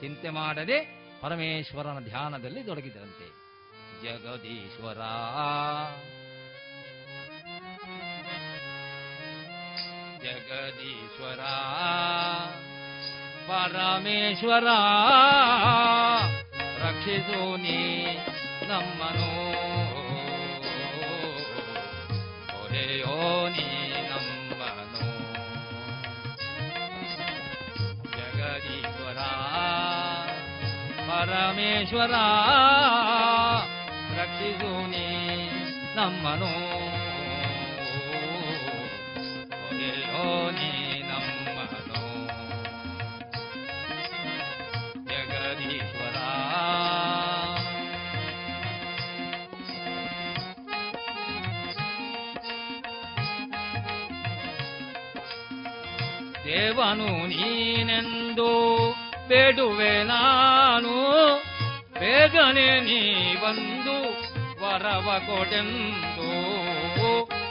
[0.00, 3.44] ಚಿಂತೆ ಮಾಡದೆ ಪರಮೇಶ್ವರನ ಧ್ಯಾನದಲ್ಲಿ ತೊಡಗಿದರಂತೆ.
[4.02, 4.98] ಜಗದೀಶ್ವರ.
[10.24, 11.40] ಜಗದೀಶ್ವರ.
[13.48, 14.64] ಪರಮೇಶ್ವರ.
[16.78, 18.04] ರಕ್ಷಿಸು ನೀ
[18.68, 19.44] ನಮ್ಮನು
[23.48, 23.73] ನೀ.
[31.14, 32.14] ಪರಮೇಶ್ವರ
[34.18, 35.04] ರಕ್ಷಿಸು ನೀ
[35.96, 36.50] ನಮ್ಮನು
[39.66, 40.70] ಒರೆಯೋ ನೀ
[41.02, 42.00] ನಮ್ಮನು
[45.04, 46.16] ಜಗದೀಶ್ವರ.
[56.44, 58.50] ದೇವನು ನೀನೆಂದು
[59.28, 60.94] ಬೇಡುವೆ ನಾನು
[61.98, 63.00] ಬೇಗನೆ ನೀ
[63.42, 63.96] ಬಂದು
[64.62, 66.30] ವರವ ಕೊಡೆಂದು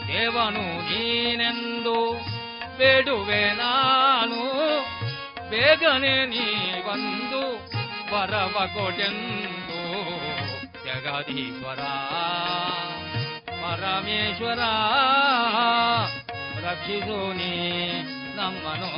[0.07, 1.97] ದೇವನು ನೀನೆಂದು
[2.77, 4.41] ಬೇಡುವೆ ನಾನು
[5.51, 6.47] ಬೇಗನೆ ನೀ
[6.87, 7.43] ಬಂದು
[8.13, 9.81] ವರವ ಕೊಡೆಂದು
[10.85, 11.81] ಜಗದೀಶ್ವರ
[13.61, 14.61] ಪರಮೇಶ್ವರ
[16.65, 17.53] ರಕ್ಷಿಸು ನೀ
[18.37, 18.91] ನಮ್ಮನು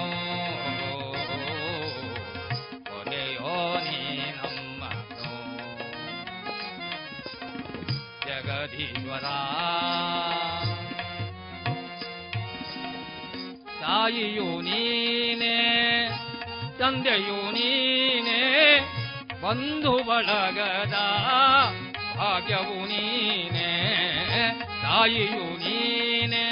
[3.56, 4.00] ಒಡೆಯೋ ನೀ
[4.38, 5.32] ನಮ್ಮನು
[8.26, 9.26] ಜಗದೀಶ್ವರ
[13.82, 15.58] ತಾಯಿಯು ನೀನೇ
[16.80, 18.42] ತಂದೆಯು ನೀನೇ
[19.44, 20.98] ಬಂಧು ಬಳಗದ
[22.18, 23.72] ಭಾಗ್ಯವು ನೀನೇ
[24.84, 26.46] ತಾಯಿಯು ನೀನೇ,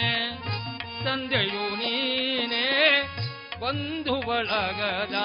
[1.06, 2.66] ತಂದೆಯು ನೀನೇ,
[3.62, 5.18] ಬಂಧು ಬಳಗದ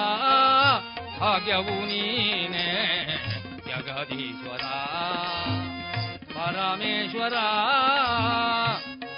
[1.19, 2.67] ಭಾಗ್ಯವು ನೀನೇ,
[3.67, 4.61] ಜಗದೀಶ್ವರ.
[6.33, 7.33] ಪರಮೇಶ್ವರ,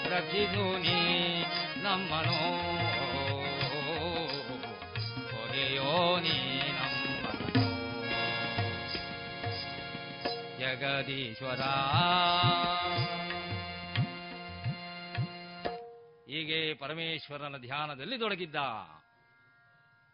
[0.09, 1.43] ರಕ್ಷಿಸು ನೀ
[1.83, 2.39] ನಮ್ಮನು
[5.29, 6.39] ಕೊರೆಯೋ ನೀ
[10.59, 11.61] ಜಗದೀಶ್ವರ.
[16.27, 18.55] ಹೀಗೆ ಪರಮೇಶ್ವರನ ಧ್ಯಾನದಲ್ಲಿ ತೊಡಗಿದ್ದ.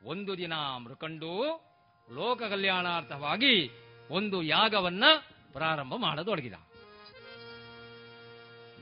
[0.04, 1.67] ಒಂದು ದಿನ ಮೃಕಂಡು
[2.12, 3.72] ಲೋಕ ಕಲ್ಯಾಣಾರ್ಥವಾಗಿ
[4.10, 5.04] ಒಂದು ಯಾಗವನ್ನ
[5.52, 6.54] ಪ್ರಾರಂಭ ಮಾಡತೊಡಗಿದ.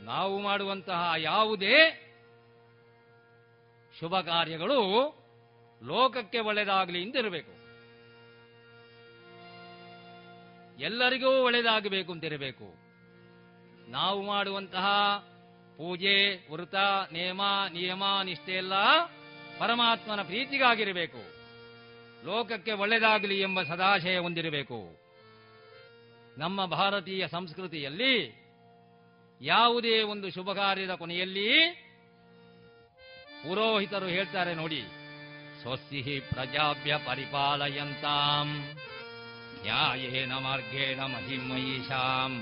[0.03, 2.01] ನಾವು ಮಾಡುವಂತಹ ಯಾವುದೇ
[3.99, 4.80] ಶುಭ ಕಾರ್ಯಗಳು
[5.84, 7.55] ಲೋಕಕ್ಕೆ ಒಳ್ಳೆಯದಾಗಲಿ ಎಂದಿರಬೇಕು
[10.80, 12.76] ಎಲ್ಲರಿಗೂ ಒಳ್ಳೆಯದಾಗಬೇಕು ಅಂತಿರಬೇಕು.
[13.91, 14.88] ನಾವು ಮಾಡುವಂತಹ
[15.78, 16.76] ಪೂಜೆ ವೃತ
[17.11, 17.41] ನೇಮ,
[17.73, 19.05] ನಿಯಮ, ನಿಷ್ಠೆ ಎಲ್ಲ
[19.59, 21.34] ಪರಮಾತ್ಮನ ಪ್ರೀತಿಗಾಗಿರಬೇಕು.
[22.26, 24.80] ಲೋಕಕ್ಕೆ ಒಳ್ಳೆಯದಾಗಲಿ ಎಂಬ ಸದಾಶಯ ಹೊಂದಿರಬೇಕು.
[26.38, 28.13] ನಮ್ಮ ಭಾರತೀಯ ಸಂಸ್ಕೃತಿಯಲ್ಲಿ
[29.41, 31.49] ಯಾವುದೇ ಒಂದು ಶುಭ ಕಾರ್ಯದ ಕೊನೆಯಲ್ಲಿ
[33.43, 34.82] ಪುರೋಹಿತರು ಹೇಳ್ತಾರೆ ನೋಡಿ,
[35.61, 38.49] ಸ್ವಸ್ತಿ ಪ್ರಜಾಭ್ಯ ಪರಿಪಾಲಯಂತಾಂ,
[39.63, 42.34] ನ್ಯಾಯೇನ ಮಾರ್ಗೇಣ ಮಹಿಮಯೀಶಾಂ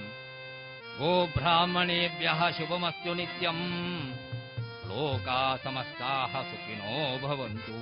[0.99, 3.59] ಗೋ ಬ್ರಾಹ್ಮಣೇಭ್ಯ ಶುಭಮಸ್ತು ನಿತ್ಯಂ,
[4.89, 6.13] ಲೋಕಾ ಸಮಸ್ತಾ
[6.51, 6.95] ಸುಖಿನೋ
[7.27, 7.77] ಭವಂತು.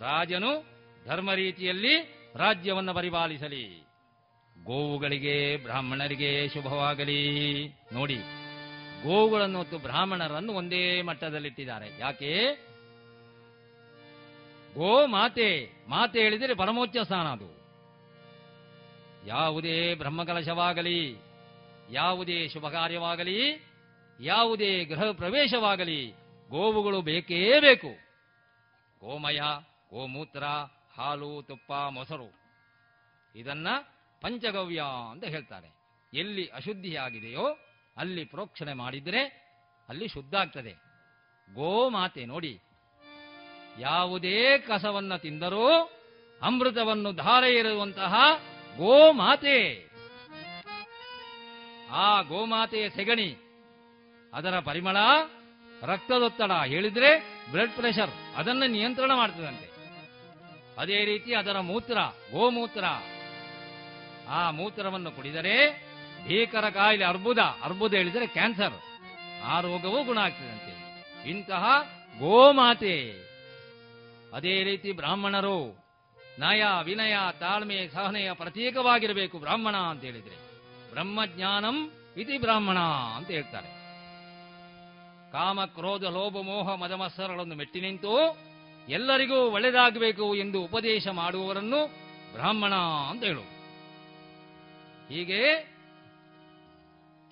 [0.00, 0.64] ರಾಜನು
[1.06, 3.86] ಧರ್ಮ ರೀತಿಯಲ್ಲಿ ರಾಜ್ಯವನ್ನು ಪರಿಪಾಲಿಸಲಿ.
[4.64, 7.68] ಗೋವುಗಳಿಗೆ, ಬ್ರಾಹ್ಮಣರಿಗೆ ಶುಭವಾಗಲಿ.
[7.92, 8.16] ನೋಡಿ,
[9.02, 11.98] ಗೋವುಗಳನ್ನು ಮತ್ತು ಬ್ರಾಹ್ಮಣರನ್ನು ಒಂದೇ ಮಟ್ಟದಲ್ಲಿಟ್ಟಿದ್ದಾರೆ.
[11.98, 12.54] ಯಾಕೆ?
[14.74, 17.56] ಗೋ ಮಾತೆ ಮಾತೆ ಹೇಳಿದರೆ ಪರಮೋಚ್ಚ ಸ್ಥಾನ ಅದು.
[19.26, 21.16] ಯಾವುದೇ ಬ್ರಹ್ಮಕಲಶವಾಗಲಿ,
[21.90, 23.66] ಯಾವುದೇ ಶುಭ ಕಾರ್ಯವಾಗಲಿ
[24.20, 26.14] ಯಾವುದೇ ಗೃಹ ಪ್ರವೇಶವಾಗಲಿ,
[26.48, 28.06] ಗೋವುಗಳು ಬೇಕೇ ಬೇಕು.
[29.00, 29.40] ಗೋಮಯ
[29.90, 30.44] ಗೋಮೂತ್ರ
[30.96, 32.28] ಹಾಲು, ತುಪ್ಪ, ಮೊಸರು.
[33.34, 33.68] ಇದನ್ನ
[34.20, 35.68] ಪಂಚಗವ್ಯ ಅಂತ ಹೇಳ್ತಾರೆ.
[36.14, 37.58] ಎಲ್ಲಿ ಅಶುದ್ಧಿಯಾಗಿದೆಯೋ,
[37.96, 39.22] ಅಲ್ಲಿ ಪ್ರೋಕ್ಷಣೆ ಮಾಡಿದರೆ
[39.88, 40.72] ಅಲ್ಲಿ ಶುದ್ಧ ಆಗ್ತದೆ
[41.54, 42.60] ಗೋಮಾತೆ ನೋಡಿ.
[43.78, 45.68] ಯಾವುದೇ ಕಸವನ್ನ ತಿಂದರೂ
[46.42, 48.14] ಅಮೃತವನ್ನು ಧಾರೆ ಇರುವಂತಹ
[48.76, 49.58] ಗೋಮಾತೆ
[51.90, 53.36] ಆ ಗೋಮಾತೆಯ ಸೆಗಣಿ,
[54.34, 54.96] ಅದರ ಪರಿಮಳ,
[55.82, 57.10] ರಕ್ತದೊತ್ತಡ ಹೇಳಿದ್ರೆ
[57.50, 59.65] ಬ್ಲಡ್ ಪ್ರೆಷರ್ ಅದನ್ನು ನಿಯಂತ್ರಣ ಮಾಡ್ತದಂತೆ.
[60.78, 61.98] ಅದೇ ರೀತಿ ಅದರ ಮೂತ್ರ,
[62.32, 62.84] ಗೋಮೂತ್ರ.
[64.28, 65.86] ಆ ಮೂತ್ರವನ್ನು ಕುಡಿದರೆ
[66.28, 68.74] ಭೀಕರ ಕಾಯಿಲೆ, ಅರ್ಬುದ ಅರ್ಬುದ ಹೇಳಿದರೆ ಕ್ಯಾನ್ಸರ್.
[69.44, 70.74] ಆ ರೋಗವೂ ಗುಣ ಆಗ್ತದಂತೆ
[71.30, 71.64] ಇಂತಹ
[72.18, 73.26] ಗೋಮಾತೆ.
[74.34, 75.86] ಅದೇ ರೀತಿ ಬ್ರಾಹ್ಮಣರು
[76.38, 80.36] ನಯ, ವಿನಯ, ತಾಳ್ಮೆ, ಸಹನೆಯ ಪ್ರತೀಕವಾಗಿರಬೇಕು ಬ್ರಾಹ್ಮಣ ಅಂತ ಹೇಳಿದ್ರೆ.
[80.90, 82.78] ಬ್ರಹ್ಮಜ್ಞಾನಂ ಇತಿ ಬ್ರಾಹ್ಮಣ
[83.16, 83.76] ಅಂತ ಹೇಳ್ತಾರೆ.
[85.32, 88.46] ಕಾಮ, ಕ್ರೋಧ, ಲೋಭ, ಮೋಹ, ಮದಮತ್ಸರಗಳನ್ನು ಮೆಟ್ಟಿ ನಿಂತು
[88.88, 91.86] ಎಲ್ಲರಿಗೂ ಒಳ್ಳೆಯದಾಗಬೇಕು ಎಂದು ಉಪದೇಶ ಮಾಡುವವರನ್ನು
[92.32, 92.74] ಬ್ರಾಹ್ಮಣ
[93.10, 93.40] ಅಂತ ಹೇಳು.
[95.08, 95.76] ಹೀಗೆ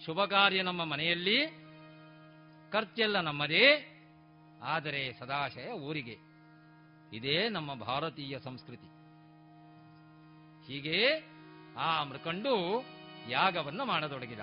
[0.06, 1.46] ಶುಭ ಕಾರ್ಯ ನಮ್ಮ ಮನೆಯಲ್ಲಿ
[2.72, 3.90] ಖರ್ಚೆಲ್ಲ ನಮ್ಮದೇ,
[4.62, 6.16] ಆದರೆ ಸದಾಶಯ ಊರಿಗೆ.
[7.16, 8.86] ಇದೇ ನಮ್ಮ ಭಾರತೀಯ ಸಂಸ್ಕೃತಿ.
[10.66, 11.24] ಹೀಗೆ
[11.78, 12.84] ಆ ಮೃಕಂಡು
[13.30, 14.40] ಯಾಗವನ್ನ ಮಾಡತೊಡಗಿದ.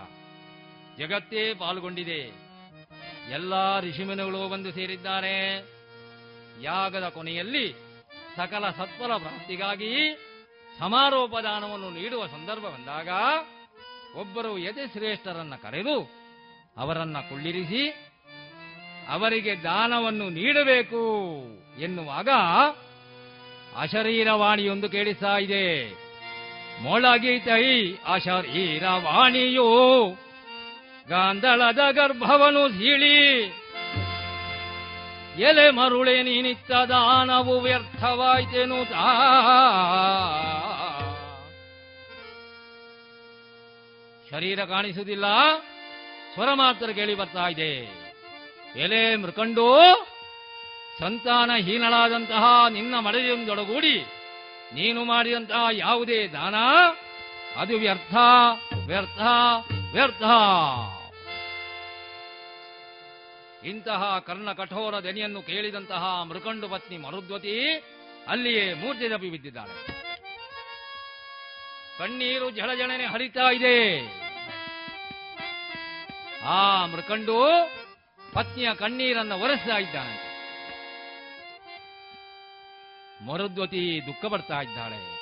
[0.97, 2.51] ಜಗತ್ತೇ ಪಾಲ್ಗೊಂಡಿದೆ.
[3.31, 5.65] ಎಲ್ಲಾ ಋಷಿಮುನಿಗಳು ಬಂದು ಸೇರಿದ್ದಾರೆ.
[6.61, 7.71] ಯಾಗದ ಕೊನೆಯಲ್ಲಿ
[8.35, 10.15] ಸಕಲ ಸತ್ವರ ಪ್ರಾಪ್ತಿಗಾಗಿ
[10.79, 13.09] ಸಮಾರೋಪದಾನವನ್ನು ನೀಡುವ ಸಂದರ್ಭ ಬಂದಾಗ
[14.19, 16.11] ಒಬ್ಬರು ಯತಿಶ್ರೇಷ್ಠರನ್ನ ಕರೆದು
[16.77, 17.89] ಅವರನ್ನ ಕುಳ್ಳಿರಿಸಿ
[19.09, 21.01] ಅವರಿಗೆ ದಾನವನ್ನು ನೀಡಬೇಕು
[21.81, 22.29] ಎನ್ನುವಾಗ
[23.77, 25.89] ಅಶರೀರವಾಣಿಯೊಂದು ಕೇಳಿಸ್ತಾ ಇದೆ.
[26.81, 29.67] ಮೊಳಗಿತೈ ಅಶರೀರವಾಣಿಯು
[31.07, 33.47] ಗಾಂಧಳದ ಗರ್ಭವನು ಸೀಳಿ
[35.39, 39.07] ಎಲೆ ಮರುಳೆ ನೀನಿತ್ತ ದಾನವು ವ್ಯರ್ಥವಾಯ್ತೆನು ತಾ
[44.31, 45.25] ಶರೀರ ಕಾಣಿಸುವುದಿಲ್ಲ.
[46.33, 47.71] ಸ್ವರ ಮಾತ್ರ ಕೇಳಿ ಬರ್ತಾ ಇದೆ.
[48.75, 49.67] ಎಲೆ ಮೃಕಂಡು
[50.99, 54.05] ಸಂತಾನಹೀನಳಾದಂತಹ ನಿನ್ನ ಮಳೆಯೊಂದೊಡಗೂಡಿ
[54.73, 56.55] ನೀನು ಮಾಡಿದಂತಹ ಯಾವುದೇ ದಾನ,
[57.55, 58.13] ಅದು ವ್ಯರ್ಥ
[58.87, 59.21] ವ್ಯರ್ಥ
[59.91, 60.23] ವ್ಯರ್ಥ.
[63.63, 67.75] ಇಂತಹ ಕರ್ಣ ಕಠೋರ ದನಿಯನ್ನು ಕೇಳಿದಂತಹ ಮೃಕಂಡು ಪತ್ನಿ ಮರುದ್ವತಿ
[68.27, 69.87] ಅಲ್ಲಿಯೇ ಮೂರ್ತಿ ತಪ್ಪಿ ಬಿದ್ದಿದ್ದಾಳೆ.
[71.99, 73.77] ಕಣ್ಣೀರು ಜಳಜಳನೆ ಹರಿತಾ ಇದೆ.
[76.45, 77.37] ಆ ಮೃಕಂಡು
[78.33, 80.31] ಪತ್ನಿಯ ಕಣ್ಣೀರನ್ನು ಒರೆಸ್ತಾ ಇದ್ದಾನೆ
[83.25, 85.21] ಮರುದ್ವತಿ ದುಃಖ ಪಡ್ತಾ ಇದ್ದಾಳೆ.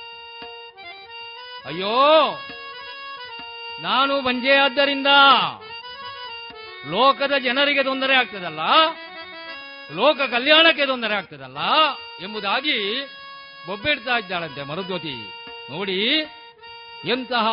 [1.66, 1.96] ಅಯ್ಯೋ,
[3.82, 5.08] ನಾನು ಬಂಜೆ ಆದ್ದರಿಂದ
[6.88, 8.60] ಲೋಕದ ಜನರಿಗೆ ತೊಂದರೆ ಆಗ್ತದಲ್ಲ?
[9.92, 11.58] ಲೋಕ ಕಲ್ಯಾಣಕ್ಕೆ ತೊಂದರೆ ಆಗ್ತದಲ್ಲ?
[12.22, 13.02] ಎಂಬುದಾಗಿ
[13.68, 15.16] ಬೊಬ್ಬಿಡ್ತಾ ಇದ್ದಾಳಂತೆ ಮರುದ್ವತಿ
[15.70, 16.06] ನೋಡಿ,
[17.06, 17.48] ಎಂತಹ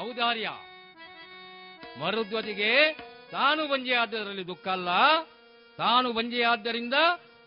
[0.00, 0.50] ಔದಾರ್ಯ.
[2.00, 2.92] ಮರುದ್ವತಿಗೆ
[3.30, 4.88] ತಾನು ಬಂಜೆಯಾದ್ದರಲ್ಲಿ ದುಃಖ ಅಲ್ಲ.
[5.78, 6.94] ತಾನು ಬಂಜೆಯಾದ್ದರಿಂದ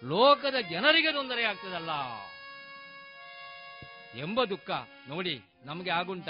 [0.04, 1.90] ಲೋಕದ ಜನರಿಗೆ ತೊಂದರೆ ಆಗ್ತದಲ್ಲ.
[4.20, 4.72] ಎಂಬ ದುಃಖ.
[5.08, 6.30] ನೋಡಿ, ನಮಗೆ ಆಗುಂಟ.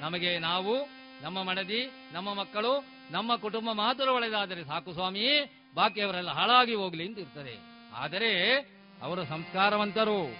[0.00, 0.88] ನಮಗೆ ನಾವು,
[1.22, 5.52] ನಮ್ಮ ಮಡದಿ, ನಮ್ಮ ಮಕ್ಕಳು ನಮ್ಮ ಕುಟುಂಬ ಮಾತ್ರ ಒಳ್ಳೆಯದಾದರೆ ಸಾಕು ಸ್ವಾಮಿ.
[5.74, 7.58] ಬಾಕಿಯವರೆಲ್ಲ ಹಾಳಾಗಿ ಹೋಗ್ಲಿ ಅಂತ ಇರ್ತದೆ.
[7.94, 8.58] ಆದರೆ
[9.02, 10.36] ಅವರು ಸಂಸ್ಕಾರವಂತರು.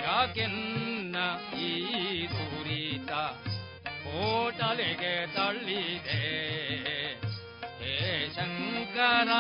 [0.04, 1.16] ಯಾಕೆನ್ನ
[1.60, 3.10] ಈ ದೂರಿತ
[4.12, 6.22] ಹೋಟಲೆಗೆ ತಳ್ಳಿದೆ.
[7.82, 7.98] ಹೇ
[8.36, 9.32] ಶಂಕರ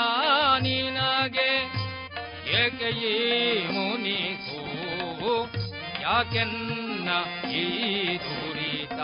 [0.65, 1.51] ನಿನಗೆ
[2.59, 3.15] ಏಕೆ ಈ
[3.67, 4.61] ಮುನಿಸು
[6.01, 7.09] ಯಾಕೆನ್ನ
[7.61, 7.65] ಈ
[8.17, 8.99] ದುರಿತ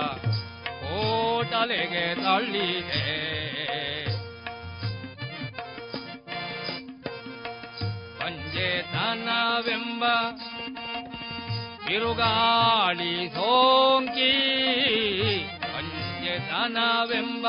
[0.83, 3.03] ಹೋಟಲೆಗೆ ತಳ್ಳಿದೆ?
[8.19, 10.03] ಪಂಚೇತನವೆಂಬ
[11.85, 14.33] ಬಿರುಗಾಳಿ ಸೋಂಕಿ
[16.55, 17.45] ಪಂಚೇತನವೆಂಬ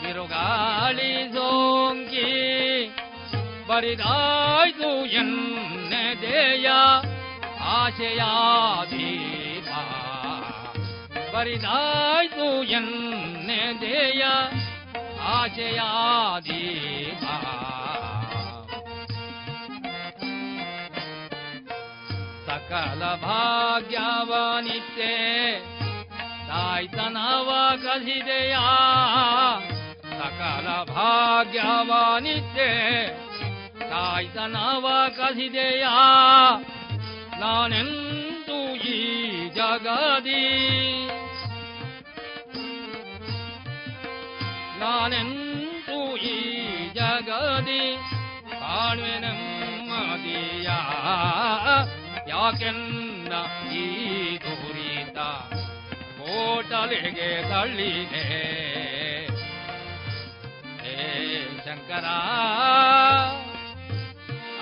[0.00, 2.28] ಬಿರುಗಾಳಿ ಸೋಂಕಿ
[3.68, 4.90] ಬರಿದಾಯ್ತು
[5.20, 6.68] ಎನ್ನೆದೆಯ
[7.74, 9.70] ಆಶೆಯಾದೀಪ
[11.34, 14.22] ಬರಿದಾಯ್ತು ಎನ್ನೆದೆಯ
[15.32, 17.24] ಆಶಯಾದೀಪ
[22.48, 25.12] ಸಕಲ ಭಾಗ್ಯವನಿತ್ತೆ
[26.56, 28.66] ತಾಯ್ತನವ ಕಸಿದೆಯಾ
[30.02, 32.72] ಸಕಲ ಭಾಗ್ಯವಾನಿದ್ದೆ.
[33.90, 34.86] ತಾಯ್ತನವ
[37.40, 39.00] ನಾನೆಂದು ಈ
[39.48, 40.44] ಜಗ ಜಗದಿ?
[44.80, 46.36] ನಾನೆಂದು ಈ
[46.92, 47.96] ಜಗದಿ?
[48.50, 50.68] ಕಾಣುವೆ ನೆಮ್ಮದಿಯ
[52.28, 53.32] ಯಾಕೆನ್ನ
[53.72, 53.86] ಈ
[54.36, 55.18] ದುರಿತ?
[56.26, 58.22] ಕೋಟಲಿಗೆ ತಳ್ಳಿದೆ.
[60.82, 60.96] ಹೇ
[61.64, 62.06] ಶಂಕರ,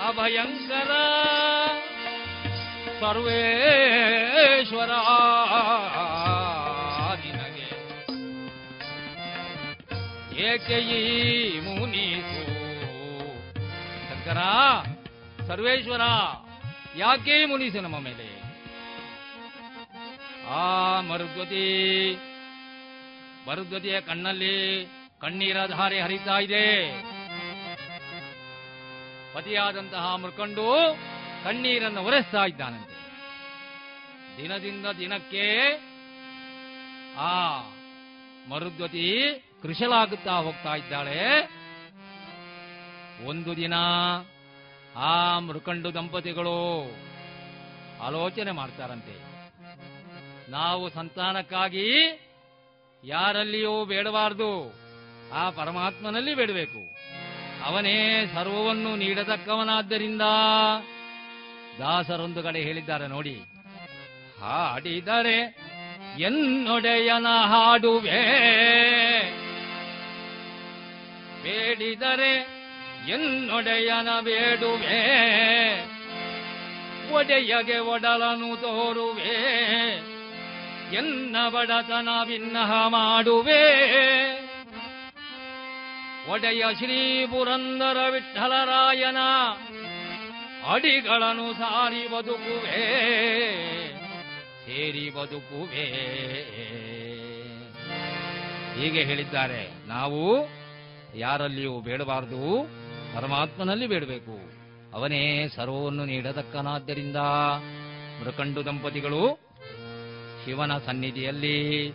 [0.07, 0.91] ಅಭಯಂಕರ,
[2.99, 4.91] ಸರ್ವೇಶ್ವರ,
[7.21, 7.69] ನಿನಗೆ.
[10.47, 11.01] ಏಕೆ ಈ
[14.09, 14.39] ಶಂಕರ,
[15.47, 16.03] ಸರ್ವೇಶ್ವರ,
[16.97, 18.24] ಯಾಕೆ ಮುನೀಸು ನಮ್ಮ ಮೇಲೆ?
[20.55, 21.65] ಆ ಮರುದ್ವತಿ.
[23.49, 24.87] ಮರುದ್ವತಿಯ ಕಣ್ಣಲ್ಲಿ
[25.21, 26.91] ಕಣ್ಣೀರ ಧಾರೆ ಹರಿತಾ ಇದೆ.
[29.33, 30.97] ಪತಿಯಾದಂತಹ ಮೃಕಂಡು
[31.43, 32.95] ಕಣ್ಣೀರನ್ನು ಒರೆಸ್ತಾ ಇದ್ದಾನಂತೆ.
[34.37, 35.45] ದಿನದಿಂದ ದಿನಕ್ಕೆ
[37.17, 37.59] ಆ
[38.49, 39.07] ಮರುದ್ವತಿ
[39.61, 41.21] ಕೃಶಲಾಗುತ್ತಾ ಹೋಗ್ತಾ ಇದ್ದಾಳೆ.
[43.25, 43.73] ಒಂದು ದಿನ
[44.95, 46.57] ಆ ಮೃಕಂಡು ದಂಪತಿಗಳು
[48.01, 49.34] ಆಲೋಚನೆ ಮಾಡ್ತಾರಂತೆ.
[50.49, 52.19] ನಾವು ಸಂತಾನಕ್ಕಾಗಿ
[53.03, 54.73] ಯಾರಲ್ಲಿಯೂ ಬೇಡಬಾರದು.
[55.33, 56.95] ಆ ಪರಮಾತ್ಮನಲ್ಲಿ ಬೇಡಬೇಕು.
[57.65, 60.21] ಅವನೇ ಸರ್ವವನ್ನು ನೀಡತಕ್ಕವನಾದ್ದರಿಂದ
[61.79, 63.35] ದಾಸರೊಂದು ಕಡೆ ಹೇಳಿದ್ದಾರೆ ನೋಡಿ.
[64.39, 65.57] ಹಾಡಿದರೆ
[66.19, 68.21] ಎನ್ನೊಡೆಯನ ಹಾಡುವೆ.
[71.43, 72.33] ಬೇಡಿದರೆ
[73.09, 75.01] ಎನ್ನೊಡೆಯನ ಬೇಡುವೆ.
[77.13, 80.14] ಒಡೆಯಗೆ ಒಡಲನು ತೋರುವೆ.
[80.95, 83.63] ಎನ್ನ ಬಡತನ ಭಿನ್ನಹ ಮಾಡುವೆ
[86.31, 89.19] ಒಡೆಯ ಶ್ರೀ ಪುರಂದರ ವಿಠಲರಾಯನ
[90.71, 92.81] ಅಡಿಗಳನ್ನು ಸಾರಿ ಬದುಕುವೆ,
[94.65, 95.85] ಸೇರಿ ಬದುಕುವೆ.
[98.79, 99.61] ಹೀಗೆ ಹೇಳಿದ್ದಾರೆ.
[99.87, 100.21] ನಾವು
[101.17, 102.41] ಯಾರಲ್ಲಿಯೂ ಬೇಡಬಾರದು,
[103.15, 104.35] ಪರಮಾತ್ಮನಲ್ಲಿ ಬೇಡಬೇಕು.
[104.93, 107.19] ಅವನೇ ಸರ್ವವನ್ನು ನೀಡತಕ್ಕನಾದ್ದರಿಂದ
[108.19, 109.44] ಮೃಕಂಡು ದಂಪತಿಗಳು
[110.45, 111.93] ಶಿವನ ಸನ್ನಿಧಿಯಲ್ಲಿ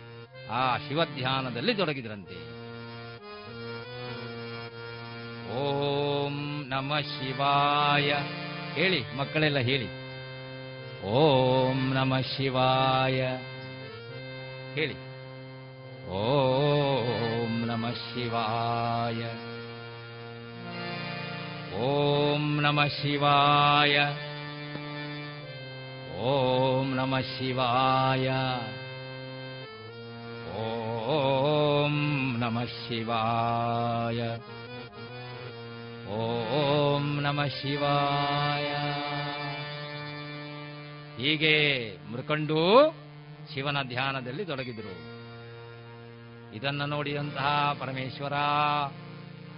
[0.49, 2.51] ಆ ಶಿವಧ್ಯಾನದಲ್ಲಿ ತೊಡಗಿದ್ರಂತೆ.
[5.57, 8.13] ಓಂ ನಮ ಶಿವಾಯ.
[8.73, 10.01] ಹೇಳಿ, ಮಕ್ಕಳೆಲ್ಲ ಹೇಳಿ.
[11.03, 13.21] ಓಂ ನಮ ಶಿವಾಯ.
[14.73, 14.93] ಹೇಳಿ.
[16.07, 19.23] ಓಂ ನಮ ಶಿವಾಯ.
[21.77, 23.99] ಓಂ ನಮ ಶಿವಾಯ.
[26.21, 28.29] ಓಂ ನಮ ಶಿವಾಯ
[30.55, 31.95] ಓಂ
[32.37, 34.21] ನಮ ಶಿವಾಯ
[36.11, 38.67] ಓಂ ನಮ ಶಿವಾಯ
[41.21, 41.55] ಹೀಗೆ
[42.11, 42.91] ಮೃಕಂಡು
[43.53, 44.95] ಶಿವನ ಧ್ಯಾನದಲ್ಲಿ ತೊಡಗಿದರು.
[46.55, 48.33] ಇದನ್ನು ನೋಡಿದಂತಹ ಪರಮೇಶ್ವರ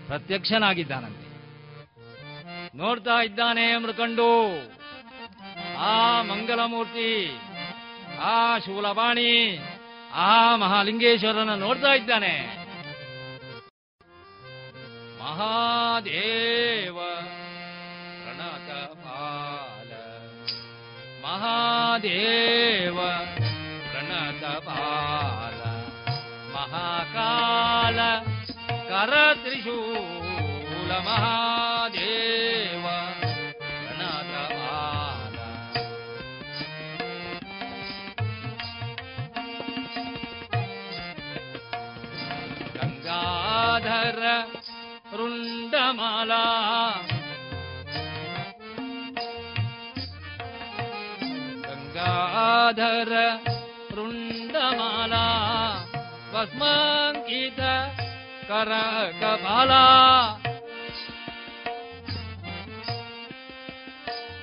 [0.08, 1.30] ಪ್ರತ್ಯಕ್ಷನಾಗಿದ್ದಾನಂತೆ.
[2.78, 4.54] ನೋಡ್ತಾ ಇದ್ದಾನೆ ಮೃಕಂಡು.
[5.78, 7.12] ಆ ಮಂಗಲಮೂರ್ತಿ,
[8.22, 9.32] ಆ ಶೂಲಪಾಣಿ
[10.14, 12.64] ಆ ಮಹಾಲಿಂಗೇಶ್ವರನ ನೋಡ್ತಾ ಇದ್ದಾನೆ.
[15.22, 16.98] ಮಹಾದೇವ
[18.24, 19.92] ಪ್ರಣತ ಪಾಲ
[21.24, 22.98] ಮಹಾದೇವ
[23.90, 25.62] ಪ್ರಣತ ಪಾಲ
[26.56, 28.00] ಮಹಾಕಾಲ
[28.90, 32.53] ಕರ ತ್ರಿಶೂಲ ಮಹಾದೇವ.
[45.98, 46.44] माला
[51.66, 53.12] गङ्गाधर
[53.98, 55.26] रुण्डमाला
[56.34, 57.60] भस्माङ्कित
[58.50, 58.86] करा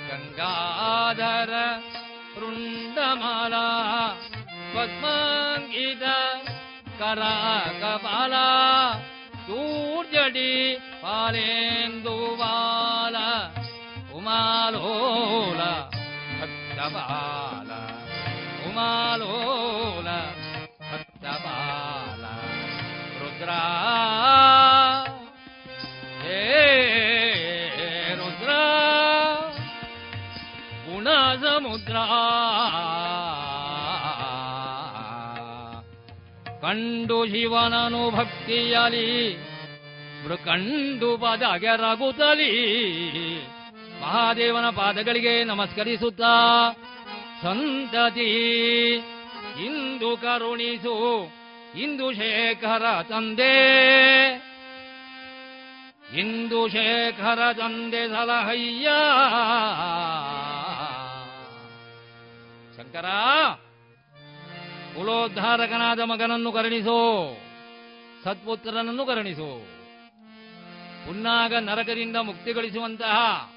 [0.09, 1.53] ಗಂಗಾಧರ
[2.39, 3.67] ವೃಂದಮಾಲಾ
[4.75, 6.03] ಪದ್ಮಾಂಗಿದ
[6.99, 7.23] ಕರ
[7.81, 8.33] ಕಪಾಲ
[9.47, 13.17] ಸೂರ್ಯಡಿ ಪಾಲೇಂದು ಬಾಲ
[14.17, 15.61] ಉಮಾಲೋಲ
[16.85, 17.71] ಭಕ್ತಬಾಲ
[18.69, 20.09] ಉಮಾಲೋಲ
[20.91, 22.25] ಭಕ್ತಬಾಲ
[23.21, 23.51] ರುದ್ರ.
[26.25, 26.41] ಹೇ
[28.21, 28.51] ರುದ್ರ
[30.87, 31.09] ಗುಣ
[31.45, 31.97] ಸಮುದ್ರ
[36.65, 39.09] ಕಂಡು ಶಿವನನು ಭಕ್ತಿಯಲಿ
[40.25, 42.53] ಮೃಕಂಡು ಪದಗೆರಗುತ್ತಲಿ
[44.05, 46.71] ಮಹಾದೇವನ ಪಾದಗಳಿಗೆ ನಮಸ್ಕರಿಸುತ್ತಾ
[47.43, 48.95] ಸಂತತಿ,
[49.65, 51.29] ಇಂದು ಕರುಣಿಸು,
[51.79, 53.55] ಇಂದು ಶೇಖರ ತಂದೆ.
[56.19, 58.89] ಇಂದು ಶೇಖರ ತಂದೆ ಸಲಹಯ್ಯ.
[62.77, 63.05] ಶಂಕರ,
[64.97, 67.37] ಕುಲೋದ್ಧಾರಕನಾದ ಮಗನನ್ನು ಕರುಣಿಸು,
[68.25, 69.67] ಸತ್ಪುತ್ರನನ್ನು ಕರುಣಿಸು.
[71.07, 73.54] ಪುನ್ನಾಗ ನರಕದಿಂದ ಮುಕ್ತಿ ಗಳಿಸುವಂತಹ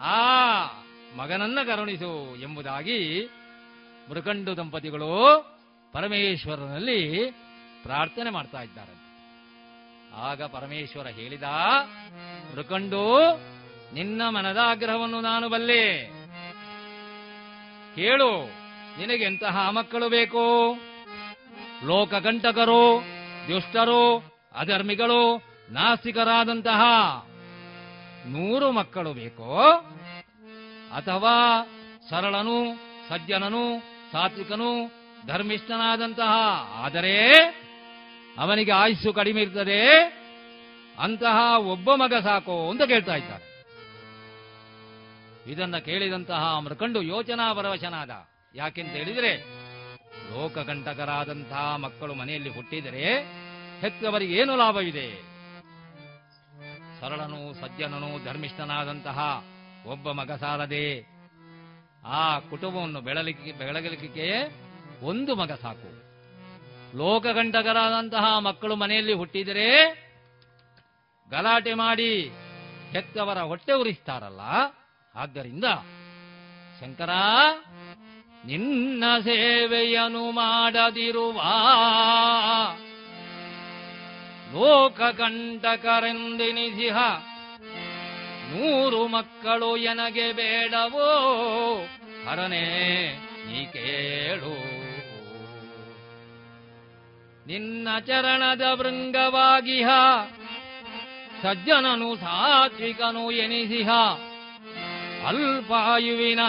[0.00, 0.64] ಆ
[1.16, 3.28] ಮಗನನ್ನ ಕರುಣಿಸು ಎಂಬುದಾಗಿ
[4.10, 5.12] ಮೃಕಂಡು ದಂಪತಿಗಳು
[5.92, 7.30] ಪರಮೇಶ್ವರನಲ್ಲಿ
[7.82, 8.98] ಪ್ರಾರ್ಥನೆ ಮಾಡ್ತಾ ಇದ್ದಾರೆ.
[10.16, 11.42] ಆಗ ಪರಮೇಶ್ವರ ಹೇಳಿದ,
[12.54, 13.36] ಮೃಕಂಡು,
[13.94, 16.04] ನಿನ್ನ ಮನದ ಆಗ್ರಹವನ್ನು ನಾನು ಬಲ್ಲೆ.
[17.94, 18.44] ಕೇಳು,
[18.98, 20.76] ನಿನಗೆ ಎಂತಹ ಮಕ್ಕಳು ಬೇಕು?
[21.86, 23.02] ಲೋಕಕಂಟಕರು,
[23.48, 24.18] ದುಷ್ಟರು,
[24.54, 25.36] ಅಧರ್ಮಿಗಳು,
[25.70, 26.80] ನಾಸ್ತಿಕರಾದಂತಹ
[28.28, 29.72] ನೂರು ಮಕ್ಕಳು ಬೇಕೋ?
[30.94, 31.34] ಅಥವಾ
[32.10, 32.74] ಸರಳನು,
[33.08, 33.80] ಸಜ್ಜನನು,
[34.12, 36.32] ಸಾತ್ವಿಕನು, ಧರ್ಮಿಷ್ಠನಾದಂತಹ,
[36.84, 37.34] ಆದರೆ
[38.38, 39.98] ಅವನಿಗೆ ಆಯುಸ್ಸು ಕಡಿಮೆ ಇರ್ತದೆ,
[40.98, 43.44] ಅಂತಹ ಒಬ್ಬ ಮಗ ಸಾಕು ಅಂತ ಕೇಳ್ತಾ ಇದ್ದಾರೆ.
[45.52, 48.10] ಇದನ್ನ ಕೇಳಿದಂತಹ ಮೃಕಂಡು ಯೋಚನಾ ಪರವಶನಾದ,
[48.54, 49.32] ಯಾಕೆಂತ ಹೇಳಿದರೆ,
[50.34, 53.16] ಲೋಕಕಂಟಕರಾದಂತಹ ಮಕ್ಕಳು ಮನೆಯಲ್ಲಿ ಹುಟ್ಟಿದರೆ
[53.80, 55.27] ಹೆತ್ತವರಿಗೆ ಏನು ಲಾಭವಿದೆ?
[57.00, 59.44] ಸರಳನು ಸಜ್ಜನನು ಧರ್ಮಿಷ್ಠನಾದಂತಹ
[59.86, 60.88] ಒಬ್ಬ ಮಗ ಸಾಲದೆ.
[62.06, 64.26] ಆ ಕುಟುಂಬವನ್ನು ಬೆಳಲಿಕ್ಕೆ ಬೆಳಗಲಿಕ್ಕೆ
[65.02, 65.90] ಒಂದು ಮಗ ಸಾಕು.
[66.96, 69.68] ಲೋಕಗಂಟಕರಾದಂತಹ ಮಕ್ಕಳು ಮನೆಯಲ್ಲಿ ಹುಟ್ಟಿದರೆ
[71.30, 72.28] ಗಲಾಟೆ ಮಾಡಿ
[72.92, 74.40] ಹೆತ್ತವರ ಹೊಟ್ಟೆ ಉರಿಸ್ತಾರಲ್ಲ.
[75.14, 75.64] ಆದ್ದರಿಂದ
[76.80, 77.12] ಶಂಕರ,
[78.44, 81.38] ನಿನ್ನ ಸೇವೆಯನ್ನು ಮಾಡದಿರುವ
[84.52, 86.96] ಲೋಕಕಂಟಕರೆಂದೆನಿಸಿಹ.
[88.50, 91.86] ನೂರು ಮಕ್ಕಳು ಎನಗೆ ಬೇಡವೋ?
[92.28, 94.88] ಹರನೇ ನೀ ಕೇಳು.
[97.46, 99.88] ನಿನ್ನ ಚರಣದ ವೃಂಗವಾಗಿಹ
[101.42, 103.90] ಸಜ್ಜನನು ಸಾತ್ವಿಕನು ಎನಿಸಿಹ.
[105.26, 106.40] ಅಲ್ಪಾಯುವಿನ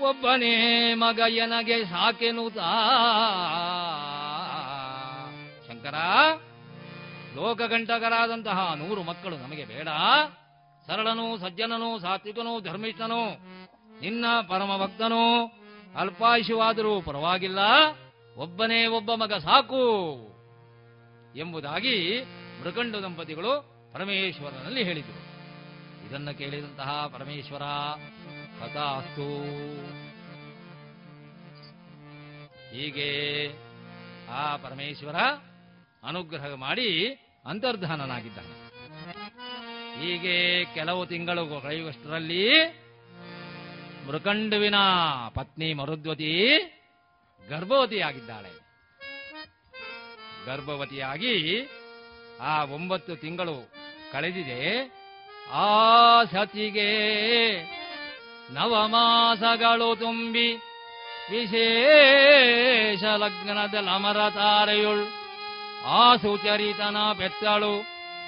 [0.00, 2.72] ಒಬ್ಬನೇ ಮಗ ಎನಗೆ ಸಾಕೆನು ತಾ
[5.68, 5.94] ಶಂಕರ
[7.36, 9.88] ಲೋಕಗಂಟಕರಾದಂತಹ ನೂರು ಮಕ್ಕಳು ನಮಗೆ ಬೇಡ.
[10.86, 13.22] ಸರಳನು ಸಜ್ಜನನು ಸಾತ್ವಿಕನು ಧರ್ಮಿಷ್ಠನು,
[14.00, 15.22] ನಿನ್ನ ಪರಮ ಭಕ್ತನು
[15.96, 17.58] ಅಲ್ಪಾಯುಷವಾದರೂ ಪರವಾಗಿಲ್ಲ.
[18.36, 19.84] ಒಬ್ಬನೇ ಒಬ್ಬ ಮಗ ಸಾಕು
[21.36, 22.22] ಎಂಬುದಾಗಿ
[22.62, 23.52] ಮೃಕಂಡು ದಂಪತಿಗಳು
[23.92, 25.22] ಪರಮೇಶ್ವರನಲ್ಲಿ ಹೇಳಿದರು.
[26.06, 27.64] ಇದನ್ನು ಕೇಳಿದಂತಹ ಪರಮೇಶ್ವರ
[28.60, 29.28] ಕಥಾಸ್ತು
[32.72, 33.10] ಹೀಗೆ
[34.30, 35.16] ಆ ಪರಮೇಶ್ವರ
[36.08, 36.90] ಅನುಗ್ರಹ ಮಾಡಿ
[37.46, 38.66] ಅಂತರ್ಧಾನನಾಗಿದ್ದಾನೆ.
[40.00, 42.48] ಹೀಗೆ ಕೆಲವು ತಿಂಗಳು ಕಳೆಯುವಷ್ಟರಲ್ಲಿ
[44.08, 44.74] ಮೃಕಂಡುವಿನ
[45.34, 46.32] ಪತ್ನಿ ಮರುದ್ವತಿ
[47.48, 48.52] ಗರ್ಭವತಿಯಾಗಿದ್ದಾಳೆ.
[50.46, 51.68] ಗರ್ಭವತಿಯಾಗಿ
[52.40, 53.72] ಆ ಒಂಬತ್ತು ತಿಂಗಳು
[54.12, 54.62] ಕಳೆದಿದೆ.
[55.52, 56.90] ಆ ಸತಿಗೆ
[58.50, 60.54] ನವಮಾಸಗಳು ತುಂಬಿ
[61.30, 65.25] ವಿಶೇಷ ಲಗ್ನದ ಅಮರ ತಾರೆಯುಳ್
[65.86, 67.80] ಆ ಸುಚರಿತನ ಬೆತ್ತಳು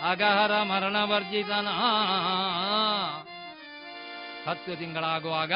[0.09, 1.69] ಅಗಹರ ಮರಣವರ್ಜಿತನ.
[4.49, 5.53] ಹತ್ತು ತಿಂಗಳಾಗುವಾಗ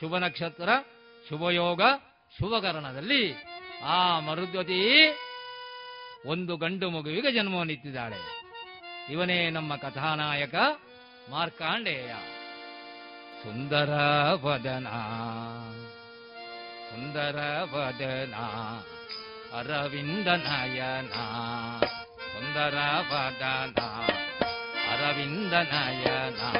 [0.00, 0.68] ಶುಭ ನಕ್ಷತ್ರ,
[1.28, 1.82] ಶುಭಯೋಗ,
[2.38, 3.34] ಶುಭಕರಣದಲ್ಲಿ
[3.84, 4.80] ಆ ಮರುದ್ವತಿ
[6.26, 8.20] ಒಂದು ಗಂಡು ಮಗುವಿಗೆ ಜನ್ಮವನ್ನಿತ್ತಿದ್ದಾಳೆ
[9.10, 10.54] ಇವನೇ ನಮ್ಮ ಕಥಾನಾಯಕ
[11.30, 12.12] ಮಾರ್ಕಾಂಡೇಯ.
[13.42, 13.92] ಸುಂದರ
[14.42, 14.88] ವದನ
[16.90, 17.38] ಸುಂದರ
[17.72, 18.34] ವದನ.
[19.58, 21.22] अरविन्दनयना
[22.30, 23.86] सुन्दरपदना
[24.92, 26.50] अरविन्दनयना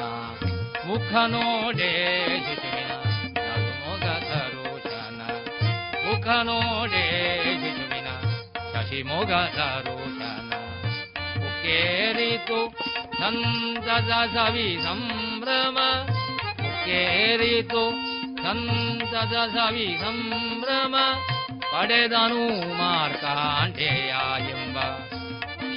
[0.87, 1.91] मुखनोडे
[2.47, 2.97] जितुविना
[3.83, 5.21] मोघरोचन
[6.07, 7.05] मुखनोडे
[7.63, 8.15] जितुविना
[8.73, 9.99] शशिमोघरो
[11.43, 12.61] मुकेरितु
[13.21, 15.79] सन्तजवि सम्भ्रम
[16.65, 17.87] कुकेरितु
[18.45, 18.59] न
[19.77, 20.95] विभ्रम
[21.77, 22.43] ಪಡೆದನು
[22.79, 24.13] ಮಾರ್ಕಾಂಡೇಯ
[24.53, 24.79] ಎಂಬ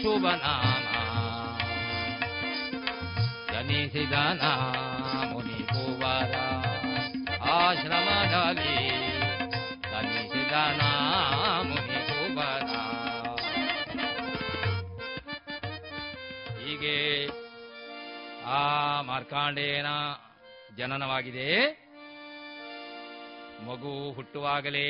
[0.02, 0.94] ಶುಭನಾಮ
[3.50, 4.44] ಜನಿಸಿದನ
[5.32, 6.36] ಮುನಿ ಕುವರ
[7.56, 8.78] ಆಶ್ರಮದಲ್ಲಿ
[9.92, 10.82] ಜನಿಸಿದನ
[11.64, 12.72] ಮುನಿಕುವರ
[16.64, 16.98] ಹೀಗೆ
[18.46, 18.64] ಆ
[19.02, 19.92] ಮಾರ್ಕಾಂಡೇಯನ
[20.78, 21.50] ಜನನವಾಗಿದೆ.
[23.68, 24.90] ಮಗು ಹುಟ್ಟುವಾಗಲೇ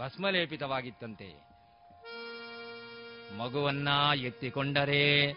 [0.00, 1.50] ಭಸ್ಮಲೇಪಿತವಾಗಿತ್ತಂತೆ.
[3.38, 5.32] ಮಗುವನ್ನ ಎತ್ತಿಕೊಂಡರೆ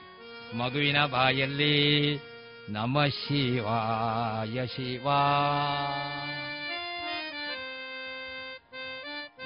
[0.58, 2.16] ಮಗುವಿನ ಬಾಯಲ್ಲಿ
[2.70, 5.08] ನಮ ಶಿವಾಯ ಶಿವ.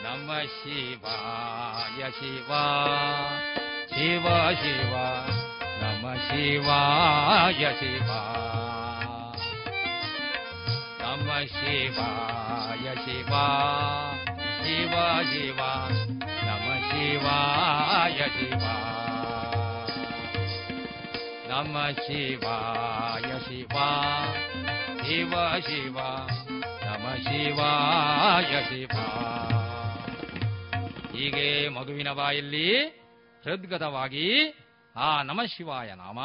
[0.04, 0.32] ನಮ
[0.64, 2.48] ಶಿವಾಯ ಶಿವ.
[3.90, 4.96] ಶಿವ ಶಿವ.
[5.82, 8.08] ನಮ ಶಿವಾಯ ಶಿವ.
[11.02, 13.34] ನಮ ಶಿವಾಯ ಶಿವ.
[14.68, 14.92] ಶಿವ
[15.34, 15.56] ಶಿವ,
[16.22, 18.64] ನಮ ಶಿವಾಯ ಶಿವ.
[21.50, 23.70] ನಮ ಶಿವಾಯ ಶಿವ
[25.04, 26.00] ಶಿವ ಶಿವ,
[26.60, 28.98] ನಮ ಶಿವಾಯ ಶಿವ.
[31.18, 32.78] ಹೀಗೆ ಮಗುವಿನ ಬಾಯಲ್ಲಿ
[33.44, 34.32] ಹೃದ್ಗತವಾಗಿ
[34.96, 36.20] ಆ ನಮ ಶಿವಾಯ ನಾಮ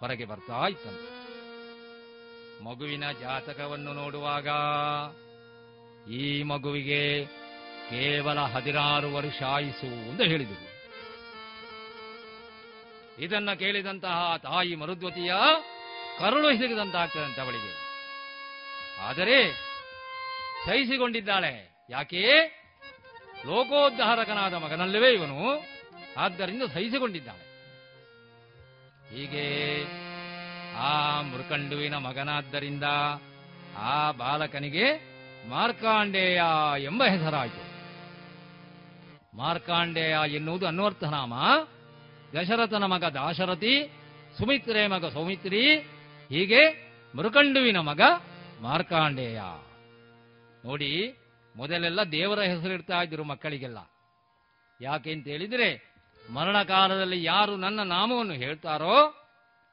[0.00, 1.24] ಹೊರಗೆ ಬರ್ತಾ ಇತ್ತಂತೆ.
[2.64, 4.48] ಮಗುವಿನ ಜಾತಕವನ್ನು ನೋಡುವಾಗ
[6.10, 7.26] ಈ ಮಗುವಿಗೆ
[7.90, 10.74] ಕೇವಲ ಹದಿನಾರು ವರ್ಷ ಆಯಿಸು ಎಂದು ಹೇಳಿದರು.
[13.22, 15.34] ಇದನ್ನ ಕೇಳಿದಂತಹ ತಾಯಿ ಮರುದ್ವತಿಯ
[16.18, 17.84] ಕರುಳು ಹಿಡಿದಂತಾಗ್ತದಂತೆ ಅವಳಿಗೆ.
[19.02, 19.52] ಆದರೆ
[20.66, 21.86] ಸಹಿಸಿಕೊಂಡಿದ್ದಾಳೆ.
[21.90, 22.22] ಯಾಕೆ?
[23.46, 25.60] ಲೋಕೋದ್ಧಾರಕನಾದ ಮಗನಲ್ಲವೇ ಇವನು.
[26.16, 27.54] ಆದ್ದರಿಂದ ಸಹಿಸಿಕೊಂಡಿದ್ದಾಳೆ.
[29.08, 29.82] ಹೀಗೆ
[30.76, 32.84] ಆ ಮೃಕಂಡುವಿನ ಮಗನಾದ್ದರಿಂದ
[33.76, 35.13] ಆ ಬಾಲಕನಿಗೆ
[35.48, 36.42] ಮಾರ್ಕಾಂಡೇಯ
[36.78, 37.74] ಎಂಬ ಹೆಸರಾಯಿತು.
[39.36, 41.34] ಮಾರ್ಕಾಂಡೇಯ ಎನ್ನುವುದು ಅನ್ವರ್ಥನಾಮ
[42.34, 43.92] ದಶರಥನ ಮಗ ದಾಶರಥಿ,
[44.38, 45.76] ಸುಮಿತ್ರೆ ಮಗ ಸೌಮಿತ್ರಿ,
[46.28, 46.62] ಹೀಗೆ
[47.16, 48.00] ಮೃಕಂಡುವಿನ ಮಗ
[48.60, 49.40] ಮಾರ್ಕಾಂಡೇಯ.
[50.64, 51.14] ನೋಡಿ,
[51.56, 53.78] ಮೊದಲೆಲ್ಲ ದೇವರ ಹೆಸರಿಡ್ತಾ ಇದ್ರು ಮಕ್ಕಳಿಗೆಲ್ಲ.
[54.80, 55.94] ಯಾಕೆ ಅಂತ ಹೇಳಿದ್ರೆ
[56.32, 58.96] ಮರಣ ಕಾಲದಲ್ಲಿ ಯಾರು ನನ್ನ ನಾಮವನ್ನು ಹೇಳ್ತಾರೋ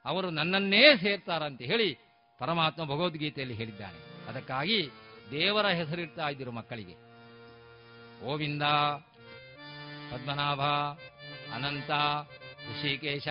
[0.06, 1.98] ಅವರು ನನ್ನನ್ನೇ ಸೇರ್ತಾರಂತ ಹೇಳಿ
[2.39, 4.27] ಪರಮಾತ್ಮ ಭಗವದ್ಗೀತೆಯಲ್ಲಿ ಹೇಳಿದ್ದಾನೆ.
[4.30, 4.89] ಅದಕ್ಕಾಗಿ
[5.32, 6.94] ದೇವರ ಹೆಸರಿಡ್ತಾ ಇದ್ದರು ಮಕ್ಕಳಿಗೆ.
[8.26, 8.64] ಗೋವಿಂದ,
[10.12, 10.62] ಪದ್ಮನಾಭ,
[11.56, 11.91] ಅನಂತ,
[12.70, 13.28] ಋಷಿಕೇಶ,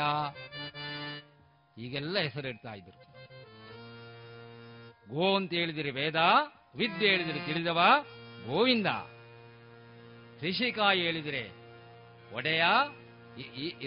[1.77, 3.01] ಹೀಗೆಲ್ಲ ಹೆಸರಿಡ್ತಾ ಇದ್ರು.
[5.15, 6.17] ಗೋ ಅಂತ ಹೇಳಿದಿರಿ ವೇದ,
[6.75, 7.81] ವಿದ್ಯೆ ಹೇಳಿದಿರಿ ತಿಳಿದವ
[8.47, 8.87] ಗೋವಿಂದ.
[10.43, 11.51] ಋಷಿಕಾಯಿ ಹೇಳಿದರೆ
[12.35, 12.63] ಒಡೆಯ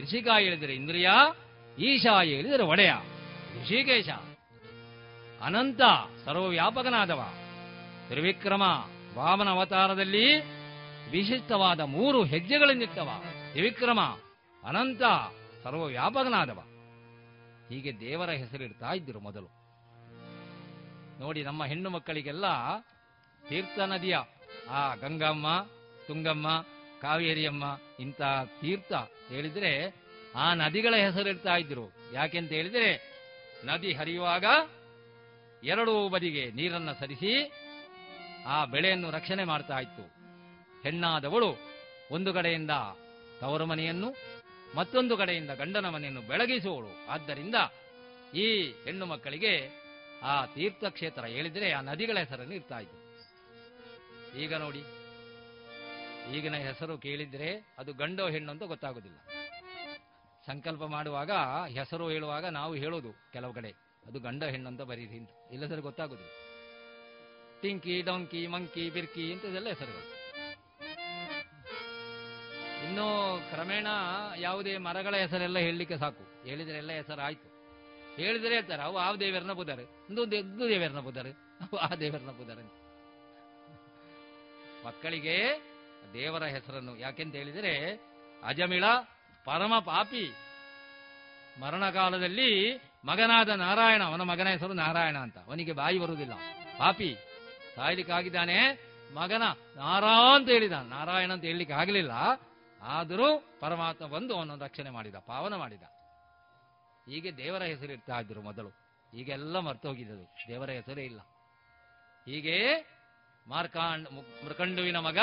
[0.01, 1.09] ಋಷಿಕಾಯಿ ಹೇಳಿದರೆ ಇಂದ್ರಿಯ
[1.79, 2.93] ಈಶಾ ಹೇಳಿದರೆ ಒಡೆಯ.
[3.61, 4.09] ಋಷಿಕೇಶ,
[5.41, 5.81] ಅನಂತ,
[6.25, 7.21] ಸರ್ವವ್ಯಾಪಕನಾದವ.
[8.07, 8.61] ತ್ರಿವಿಕ್ರಮ
[9.15, 10.41] ವಾಮನ ಅವತಾರದಲ್ಲಿ
[11.11, 13.09] ವಿಶಿಷ್ಟವಾದ ಮೂರು ಹೆಜ್ಜೆಗಳನ್ನಿಟ್ಟವ
[13.51, 13.99] ತ್ರಿವಿಕ್ರಮ
[14.63, 15.01] ಅನಂತ
[15.63, 16.59] ಸರ್ವವ್ಯಾಪಕನಾದವ.
[17.69, 19.49] ಹೀಗೆ ದೇವರ ಹೆಸರಿಡ್ತಾ ಇದ್ದರು ಮೊದಲು.
[21.19, 22.45] ನೋಡಿ, ನಮ್ಮ ಹೆಣ್ಣು ಮಕ್ಕಳಿಗೆಲ್ಲ
[23.49, 24.17] ತೀರ್ಥ ನದಿಯ,
[24.69, 25.47] ಆ ಗಂಗಮ್ಮ,
[26.07, 26.65] ತುಂಗಮ್ಮ,
[27.01, 27.63] ಕಾವೇರಿಯಮ್ಮ
[27.99, 28.21] ಇಂಥ
[28.61, 28.93] ತೀರ್ಥ
[29.29, 29.71] ಹೇಳಿದ್ರೆ
[30.35, 32.87] ಆ ನದಿಗಳ ಹೆಸರಿಡ್ತಾ ಇದ್ರು ಯಾಕೆಂತ ಹೇಳಿದ್ರೆ
[33.65, 34.45] ನದಿ ಹರಿಯುವಾಗ
[35.63, 37.51] ಎರಡೂ ಬದಿಗೆ ನೀರನ್ನ ಸರಿಸಿ
[38.45, 40.05] ಆ ಬೆಳೆಯನ್ನು ರಕ್ಷಣೆ ಮಾಡ್ತಾ ಇತ್ತು.
[40.83, 41.49] ಹೆಣ್ಣಾದವಳು
[42.11, 42.73] ಒಂದು ಕಡೆಯಿಂದ
[43.39, 44.09] ತವರು ಮನೆಯನ್ನು
[44.75, 46.91] ಮತ್ತೊಂದು ಕಡೆಯಿಂದ ಗಂಡನ ಮನೆಯನ್ನು ಬೆಳಗಿಸುವಳು.
[47.07, 47.55] ಆದ್ದರಿಂದ
[48.35, 48.47] ಈ
[48.85, 49.53] ಹೆಣ್ಣು ಮಕ್ಕಳಿಗೆ
[50.23, 52.99] ಆ ತೀರ್ಥಕ್ಷೇತ್ರ ಹೇಳಿದ್ರೆ ಆ ನದಿಗಳ ಹೆಸರನ್ನು ಇರ್ತಾ ಇತ್ತು.
[54.39, 54.83] ಈಗ ನೋಡಿ,
[56.35, 59.19] ಈಗಿನ ಹೆಸರು ಕೇಳಿದ್ರೆ ಅದು ಗಂಡೋ ಹೆಣ್ಣು ಅಂತ ಗೊತ್ತಾಗೋದಿಲ್ಲ.
[60.45, 61.31] ಸಂಕಲ್ಪ ಮಾಡುವಾಗ
[61.77, 63.71] ಹೆಸರು ಹೇಳುವಾಗ ನಾವು ಹೇಳೋದು ಕೆಲವು ಕಡೆ.
[64.07, 65.19] ಅದು ಗಂಡ ಹೆಣ್ಣು ಅಂತ ಬರೀರಿ
[65.51, 66.31] ಇಲ್ಲದ್ರೆ ಗೊತ್ತಾಗೋದಿಲ್ಲ.
[67.63, 70.13] ಟಿಂಕಿ, ಡೊಂಕಿ, ಮಂಕಿ, ಬಿರ್ಕಿ ಇಂಥದೆಲ್ಲ ಹೆಸರುಗಳು.
[72.85, 73.87] ಇನ್ನು ಕ್ರಮೇಣ
[74.37, 76.47] ಯಾವುದೇ ಮರಗಳ ಹೆಸರೆಲ್ಲ ಹೇಳಲಿಕ್ಕೆ ಸಾಕು.
[76.47, 77.53] ಹೇಳಿದ್ರೆ ಎಲ್ಲ ಹೆಸರು ಆಯ್ತು
[78.15, 79.53] ಹೇಳಿದ್ರೆ ಹೇಳ್ತಾರೆ, ಅವು ಆ ದೇವರನ್ನ
[80.31, 82.63] ದೇ- ಇದು ದೇವರನ್ನ ಬುಧಾರೆ ಅವು ಆ ದೇವರನ್ನ ಬುದಾರೆ
[84.87, 85.61] ಮಕ್ಕಳಿಗೆ
[86.13, 87.99] ದೇವರ ಹೆಸರನ್ನು ಯಾಕೆಂತ ಹೇಳಿದರೆ,
[88.43, 88.83] ಅಜಮಿಳ
[89.45, 90.33] ಪರಮ ಪಾಪಿ.
[91.61, 95.37] ಮರಣ ಕಾಲದಲ್ಲಿ ಮಗನಾದ ನಾರಾಯಣ, ಅವನ ಮಗನ ಹೆಸರು ನಾರಾಯಣ ಅಂತ.
[95.37, 96.33] ಅವನಿಗೆ ಬಾಯಿ ಬರುವುದಿಲ್ಲ.
[96.77, 97.15] ಪಾಪಿ.
[97.75, 98.93] ಸಾಯ್ಲಿಕ್ಕಾಗಿದ್ದಾನೆ.
[99.15, 99.43] ಮಗನ
[99.75, 102.11] ನಾರಾ ಅಂತ ಹೇಳಿದ ನಾರಾಯಣ ಅಂತ ಹೇಳಲಿಕ್ಕೆ ಆಗಲಿಲ್ಲ.
[102.81, 105.83] ಆದರೂ ಪರಮಾತ್ಮ ಬಂದು ಅವನನ್ನು ರಕ್ಷಣೆ ಮಾಡಿದ, ಪಾವನ ಮಾಡಿದ.
[107.09, 108.69] ಹೀಗೆ ದೇವರ ಹೆಸರು ಇರ್ತಾ ಇದ್ರು ಮೊದಲು.
[109.13, 110.35] ಈಗೆಲ್ಲ ಮರ್ತು ಹೋಗಿದ್ದದು.
[110.47, 111.19] ದೇವರ ಹೆಸರೇ ಇಲ್ಲ.
[112.25, 112.57] ಹೀಗೆ
[113.47, 114.13] ಮಾರ್ಕಾಂಡ್
[114.45, 115.17] ಮೃಕಂಡುವಿನ ಮಗ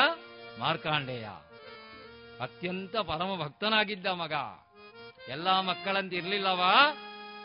[0.58, 1.28] ಮಾರ್ಕಾಂಡೇಯ.
[2.40, 4.32] ಅತ್ಯಂತ ಪರಮ ಭಕ್ತನಾಗಿದ್ದ ಮಗ.
[5.28, 6.74] ಎಲ್ಲಾ ಮಕ್ಕಳಂತ ಇರ್ಲಿಲ್ಲವಾ?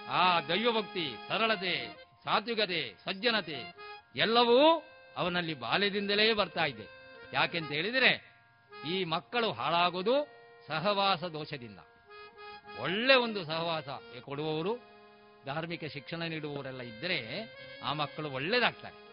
[0.09, 3.75] ಆ ದೈವಭಕ್ತಿ, ಸರಳತೆ, ಸಾತ್ವಿಕತೆ, ಸಜ್ಜನತೆ,
[4.15, 4.83] ಎಲ್ಲವೂ
[5.17, 6.85] ಅವನಲ್ಲಿ ಬಾಲ್ಯದಿಂದಲೇ ಬರ್ತಾ ಇದೆ.
[7.33, 8.35] ಯಾಕೆಂತ ಹೇಳಿದರೆ,
[8.87, 10.27] ಈ ಮಕ್ಕಳು ಹಾಳಾಗೋದು
[10.67, 11.79] ಸಹವಾಸ ದೋಷದಿಂದ.
[12.79, 13.89] ಒಳ್ಳೆ ಒಂದು ಸಹವಾಸ
[14.21, 14.77] ಕೊಡುವವರು,
[15.45, 17.49] ಧಾರ್ಮಿಕ ಶಿಕ್ಷಣ ನೀಡುವವರೆಲ್ಲ ಇದ್ದರೆ
[17.83, 19.05] ಆ ಮಕ್ಕಳು ಒಳ್ಳೇದಾಗ್ತಾರೆ.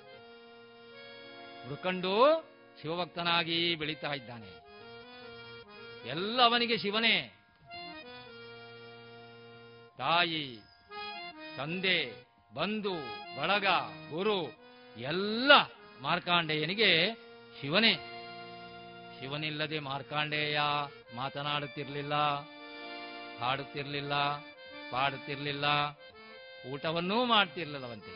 [1.63, 2.45] ಹುಡುಕಂಡು
[2.83, 4.63] ಶಿವಭಕ್ತನಾಗಿ ಬೆಳೀತಾ ಇದ್ದಾನೆ.
[6.09, 7.39] ಎಲ್ಲ ಅವನಿಗೆ ಶಿವನೇ.
[9.99, 10.59] ತಾಯಿ,
[11.57, 12.95] ತಂದೆ, ಬಂಧು,
[13.41, 13.67] ಬಳಗ,
[14.11, 14.63] ಗುರು,
[14.97, 15.53] ಎಲ್ಲ
[16.03, 16.91] ಮಾರ್ಕಾಂಡೇಯನಿಗೆ
[17.61, 17.93] ಶಿವನೇ.
[19.21, 20.61] ಶಿವನಿಲ್ಲದೆ ಮಾರ್ಕಾಂಡೇಯ
[21.17, 22.15] ಮಾತನಾಡುತ್ತಿರಲಿಲ್ಲ,
[23.41, 24.15] ಹಾಡುತ್ತಿರಲಿಲ್ಲ,
[24.93, 25.65] ಪಾಡುತ್ತಿರಲಿಲ್ಲ,
[26.73, 28.15] ಊಟವನ್ನೂ ಮಾಡ್ತಿರ್ಲಿಲ್ಲವಂತೆ.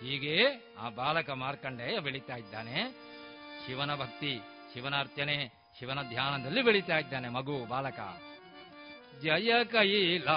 [0.00, 0.44] ಹೀಗೆ
[0.78, 2.76] ಆ ಬಾಲಕ ಮಾರ್ಕಂಡೇಯ ಬೆಳೀತಾ ಇದ್ದಾನೆ.
[3.66, 4.40] ಶಿವನ ಭಕ್ತಿ,
[4.74, 8.00] ಶಿವನ ಅರ್ಚನೆ, ಶಿವನ ಧ್ಯಾನದಲ್ಲಿ ಬೆಳೀತಾ ಇದ್ದಾನೆ ಮಗು, ಬಾಲಕ.
[9.22, 10.36] ಜಯ ಕೈಲಾಸಪತೆ.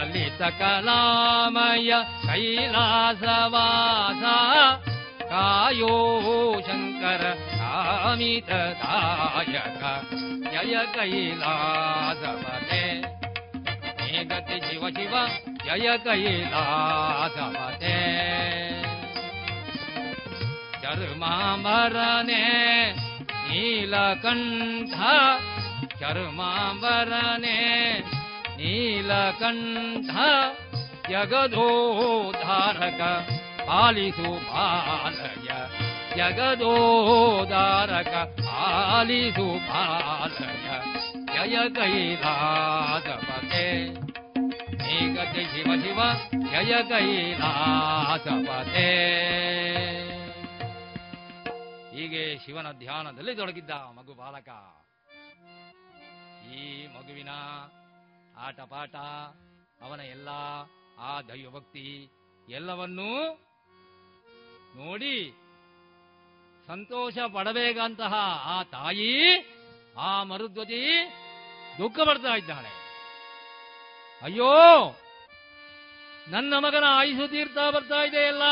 [0.00, 1.90] ललितकलामय
[5.80, 7.24] शङ्कर शङ्करमितदाय
[10.52, 12.82] जय कैलासमते
[14.00, 15.14] मेलति शिव शिव
[15.66, 17.96] जय कैलासपते
[20.82, 21.34] चर्मा
[23.50, 24.96] नीलकण्ठ
[26.00, 26.50] चर्मा
[28.60, 30.10] ನೀಲಕಂಠ
[31.10, 33.00] ಜಗದೋಧಾರಕ
[33.68, 35.50] ಪಾಲಿಸು ಬಾಲಯ.
[36.16, 40.70] ಜಗದೋಧಾರಕ ಪಾಲಿಸು ಬಾಲಯ.
[41.34, 43.86] ಜಯ ಕೈಲಾಸಪತೆ
[44.90, 46.00] ಏಕತೆ ಶಿವ ಶಿವ,
[46.50, 48.90] ಜಯ ಕೈಲಾಸಪತೆ
[51.96, 54.48] ಹೀಗೆ ಶಿವನ ಧ್ಯಾನದಲ್ಲಿ ತೊಡಗಿದ್ದ ಮಗು ಬಾಲಕ.
[56.54, 57.28] ಈ ಮಗುವಿನ
[58.40, 58.96] ಆಟಪಾಟ
[59.82, 60.28] ಅವನ ಎಲ್ಲ
[60.98, 62.10] ಆ ದೈವಭಕ್ತಿ
[62.48, 63.12] ಎಲ್ಲವನ್ನೂ
[64.76, 65.32] ನೋಡಿ
[66.66, 68.14] ಸಂತೋಷ ಪಡಬೇಕಂತಹ
[68.44, 69.12] ಆ ತಾಯಿ,
[69.96, 70.82] ಆ ಮರುದ್ವತಿ
[71.78, 72.70] ದುಃಖ ಪಡ್ತಾ ಇದ್ದಾಳೆ.
[74.22, 74.52] ಅಯ್ಯೋ,
[76.28, 78.42] ನನ್ನ ಮಗನ ಆಯುಸು ತೀರ್ತಾ ಬರ್ತಾ ಇದೆಯಲ್ಲ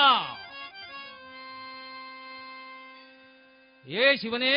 [3.87, 4.55] ಏ ಶಿವನೇ,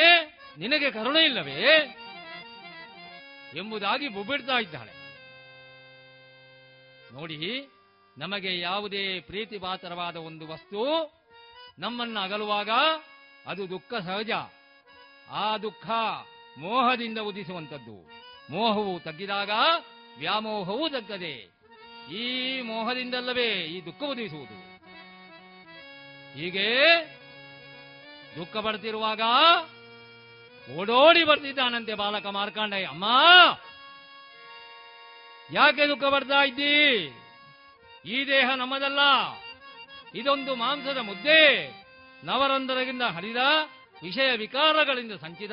[0.58, 1.60] ನಿನಗೆ ಕರುಣೆ ಇಲ್ಲವೇ?
[3.56, 5.01] ಎಂಬುದಾಗಿ ಬುಬ್ಬಿಡ್ತಾ ಇದ್ದಾಳೆ.
[7.14, 7.70] ನೋಡಿ,
[8.18, 11.12] ನಮಗೆ ಯಾವುದೇ ಪ್ರೀತಿಪಾತ್ರವಾದ ಒಂದು ವಸ್ತು
[11.80, 12.70] ನಮ್ಮನ್ನ ಅಗಲುವಾಗ
[13.48, 14.32] ಅದು ದುಃಖ ಸಹಜ.
[15.30, 15.90] ಆ ದುಃಖ
[16.58, 18.10] ಮೋಹದಿಂದ ಉದಿಸುವಂಥದ್ದು.
[18.52, 19.50] ಮೋಹವು ತಗ್ಗಿದಾಗ
[20.18, 21.62] ವ್ಯಾಮೋಹವೂ ತಗ್ಗದೆ.
[22.14, 24.72] ಈ ಮೋಹದಿಂದಲ್ಲವೇ ಈ ದುಃಖ ಉದಿಸುವುದು.
[26.38, 26.76] ಹೀಗೆ
[28.36, 29.22] ದುಃಖ ಪಡ್ತಿರುವಾಗ
[30.78, 32.86] ಓಡೋಡಿ ಬರ್ತಿದ್ದಾನಂತೆ ಬಾಲಕ ಮಾರ್ಕಾಂಡಯ್ಯ.
[32.86, 33.06] ಅಮ್ಮ!
[35.54, 36.96] ಯಾಕೆ ದುಃಖ ಪಡ್ತಾ ಇದ್ದೀ?
[38.06, 39.00] ಈ ದೇಹ ನಮ್ಮದಲ್ಲ.
[40.16, 41.70] ಇದೊಂದು ಮಾಂಸದ ಮುದ್ದೆ.
[42.24, 43.36] ನವರಂಧ್ರದಿಂದ ಹರಿದ
[44.04, 45.52] ವಿಷಯ ವಿಕಾರಗಳಿಂದ ಸಂಚಿದ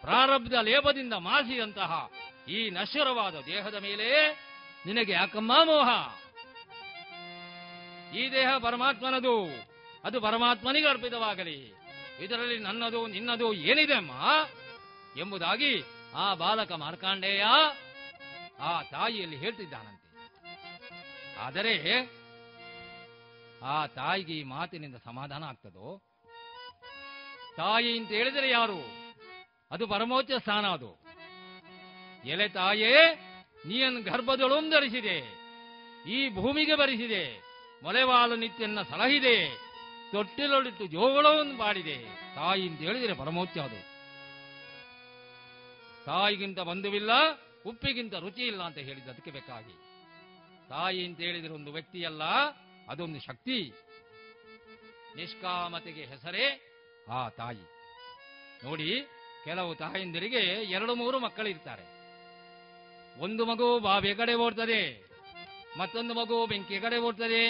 [0.00, 2.10] ಪ್ರಾರಬ್ಧ ಲೇಪದಿಂದ ಮಾಸಿದಂತಹ
[2.48, 4.28] ಈ ನಶ್ವರವಾದ ದೇಹದ ಮೇಲೆ
[4.86, 5.88] ನಿನಗೆ ಯಾಕಮ್ಮ ಮೋಹ?
[8.14, 9.44] ಈ ದೇಹ ಪರಮಾತ್ಮನದು.
[10.04, 11.74] ಅದು ಪರಮಾತ್ಮನಿಗೆ ಅರ್ಪಿತವಾಗಲಿ.
[12.20, 14.12] ಇದರಲ್ಲಿ ನನ್ನದು ನಿನ್ನದು ಏನಿದೆ ಅಮ್ಮ?
[15.20, 15.82] ಎಂಬುದಾಗಿ
[16.16, 17.44] ಆ ಬಾಲಕ ಮಾರ್ಕಾಂಡೇಯ
[18.60, 20.08] ಆ ತಾಯಿಯಲ್ಲಿ ಹೇಳ್ತಿದ್ದಾನಂತೆ.
[21.38, 21.92] ಆದರೆ
[23.62, 26.02] ಆ ತಾಯಿಗೆ ಈ ಮಾತಿನಿಂದ ಸಮಾಧಾನ ಆಗ್ತದೋ?
[27.56, 29.08] ತಾಯಿ ಅಂತ ಹೇಳಿದರೆ ಯಾರು?
[29.70, 30.98] ಅದು ಪರಮೋಚ್ಚ ಸ್ಥಾನ ಅದು.
[32.24, 32.94] ಎಲೆ ತಾಯೇ
[33.66, 35.18] ನೀಯನ್ನು ಗರ್ಭದೊಳಂ ಧರಿಸಿದೆ.
[36.10, 37.42] ಈ ಭೂಮಿಗೆ ಬರಿಸಿದೆ.
[37.82, 39.48] ಮೊಲೆವಾಲು ನಿತ್ಯನ್ನ ಸಲಹಿದೆ.
[40.12, 42.04] ತೊಟ್ಟಿಲೊಳಿಟ್ಟು ಜೋಗಳವನ್ನು ಬಾಡಿದೆ.
[42.34, 43.98] ತಾಯಿ ಅಂತ ಹೇಳಿದರೆ ಪರಮೋಚ್ಚ ಅದು.
[46.04, 47.10] ತಾಯಿಗಿಂತ ಬಂಧುವಿಲ್ಲ
[47.66, 49.74] ಉಪ್ಪಿಗಿಂತ ರುಚಿ ಇಲ್ಲ ಅಂತ ಹೇಳಿದ್ದು ಅದಕ್ಕೆ ಬೇಕಾಗಿ.
[50.68, 52.24] ತಾಯಿ ಅಂತ ಹೇಳಿದ್ರೆ ಒಂದು ವ್ಯಕ್ತಿಯಲ್ಲ
[52.88, 53.58] ಅದೊಂದು ಶಕ್ತಿ.
[55.16, 56.46] ನಿಷ್ಕಾಮತೆಗೆ ಹೆಸರೇ
[57.10, 57.64] ಆ ತಾಯಿ.
[58.64, 58.90] ನೋಡಿ,
[59.44, 60.42] ಕೆಲವು ತಾಯಂದಿರಿಗೆ
[60.76, 61.84] ಎರಡು ಮೂರು ಮಕ್ಕಳಿರ್ತಾರೆ.
[63.20, 64.82] ಒಂದು ಮಗು ಬಾವಿ ಕಡೆ ಓಡ್ತದೆ,
[65.78, 67.42] ಮತ್ತೊಂದು ಮಗು ಬೆಂಕಿ ಕಡೆ ಓಡ್ತದೆ,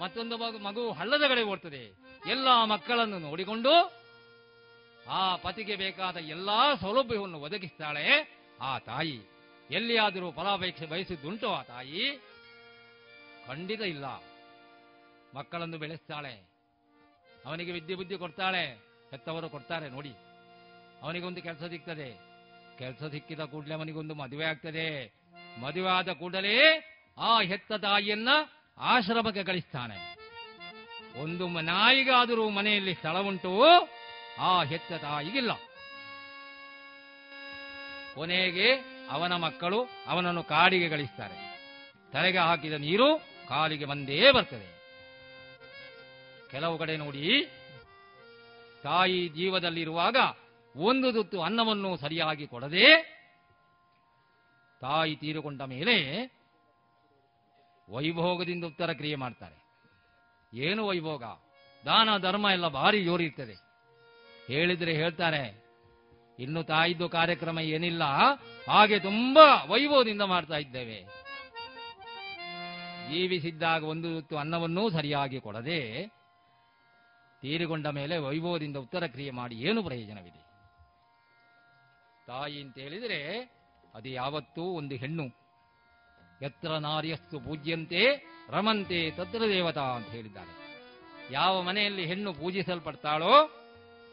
[0.00, 1.82] ಮತ್ತೊಂದು ಮಗು ಹಳ್ಳದ ಕಡೆ ಓಡ್ತದೆ.
[2.30, 3.72] ಎಲ್ಲ ಮಕ್ಕಳನ್ನು ನೋಡಿಕೊಂಡು
[5.08, 8.06] ಆ ಪತಿಗೆ ಬೇಕಾದ ಎಲ್ಲಾ ಸೌಲಭ್ಯವನ್ನು ಒದಗಿಸ್ತಾಳೆ.
[8.60, 9.20] ಆ ತಾಯಿ
[9.70, 12.20] ಎಲ್ಲಿಯಾದರೂ ಫಲಾಪೇಕ್ಷೆ ಬಯಸಿದ್ದುಂಟು ಆ ತಾಯಿ?
[13.46, 14.04] ಖಂಡಿತ ಇಲ್ಲ.
[15.34, 16.50] ಮಕ್ಕಳನ್ನು ಬೆಳೆಸ್ತಾಳೆ.
[17.46, 18.66] ಅವನಿಗೆ ವಿದ್ಯೆ ಬುದ್ಧಿ ಕೊಡ್ತಾಳೆ.
[19.10, 20.12] ಹೆತ್ತವರು ಕೊಡ್ತಾರೆ ನೋಡಿ.
[21.02, 22.30] ಅವನಿಗೊಂದು ಕೆಲಸ ಸಿಗ್ತದೆ.
[22.78, 25.20] ಕೆಲಸ ಸಿಕ್ಕಿದ ಕೂಡಲೇ ಅವನಿಗೊಂದು ಮದುವೆ ಆಗ್ತದೆ.
[25.60, 26.86] ಮದುವೆ ಆದ ಕೂಡಲೇ
[27.18, 28.28] ಆ ಹೆತ್ತ ತಾಯಿಯನ್ನ
[28.78, 30.16] ಆಶ್ರಮಕ್ಕೆ ಕಳಿಸ್ತಾನೆ.
[31.22, 33.62] ಒಂದು ನಾಯಿಗಾದರೂ ಮನೆಯಲ್ಲಿ ಸ್ಥಳ ಉಂಟು,
[34.38, 35.50] ಆ ಹೆತ್ತ ತಾಯಿಗಿಲ್ಲ.
[38.14, 38.68] ಕೊನೆಗೆ
[39.10, 41.38] ಅವನ ಮಕ್ಕಳು ಅವನನ್ನು ಕಾಡಿಗೆ ಗಳಿಸ್ತಾರೆ
[42.12, 43.08] ತಲೆಗೆ ಹಾಕಿದ ನೀರು
[43.48, 44.68] ಕಾಲಿಗೆ ಬಂದೇ ಬರ್ತದೆ.
[46.50, 47.24] ಕೆಲವು ಕಡೆ ನೋಡಿ,
[48.82, 50.16] ತಾಯಿ ಜೀವದಲ್ಲಿರುವಾಗ
[50.76, 52.86] ಒಂದು ತುತ್ತು ಅನ್ನವನ್ನು ಸರಿಯಾಗಿ ಕೊಡದೆ
[54.80, 55.96] ತಾಯಿ ತೀರಿಕೊಂಡ ಮೇಲೆ
[57.88, 59.56] ವೈಭೋಗದಿಂದ ಉತ್ತರ ಕ್ರಿಯೆ ಮಾಡ್ತಾರೆ.
[60.52, 61.24] ಏನು ವೈಭೋಗ?
[61.84, 63.56] ದಾನ, ಧರ್ಮ ಎಲ್ಲ ಭಾರಿ ಜೋರಿರ್ತದೆ.
[64.46, 65.69] ಹೇಳಿದ್ರೆ ಹೇಳ್ತಾರೆ
[66.40, 68.04] ಇನ್ನು ತಾಯಿದ್ದು ಕಾರ್ಯಕ್ರಮ ಏನಿಲ್ಲ,
[68.68, 71.00] ಹಾಗೆ ತುಂಬಾ ವೈಭವದಿಂದ ಮಾಡ್ತಾ ಇದ್ದೇವೆ.
[73.10, 75.80] ಜೀವಿಸಿದ್ದಾಗ ಒಂದು ಹೊತ್ತು ಅನ್ನವನ್ನೂ ಸರಿಯಾಗಿ ಕೊಡದೆ
[77.42, 80.42] ತೀರಿಕೊಂಡ ಮೇಲೆ ವೈಭವದಿಂದ ಉತ್ತರ ಕ್ರಿಯೆ ಮಾಡಿ ಏನು ಪ್ರಯೋಜನವಿದೆ?
[82.26, 83.20] ತಾಯಿ ಅಂತ ಹೇಳಿದರೆ,
[83.94, 85.26] ಅದು ಯಾವತ್ತೂ ಒಂದು ಹೆಣ್ಣು.
[86.42, 88.02] ಎತ್ರ ನಾರ್ಯಸ್ತು ಪೂಜ್ಯಂತೆ,
[88.48, 90.52] ರಮಂತೆ ತತ್ರ ದೇವತಾ ಅಂತ ಹೇಳಿದ್ದಾರೆ.
[91.30, 93.32] ಯಾವ ಮನೆಯಲ್ಲಿ ಹೆಣ್ಣು ಪೂಜಿಸಲ್ಪಡ್ತಾಳೋ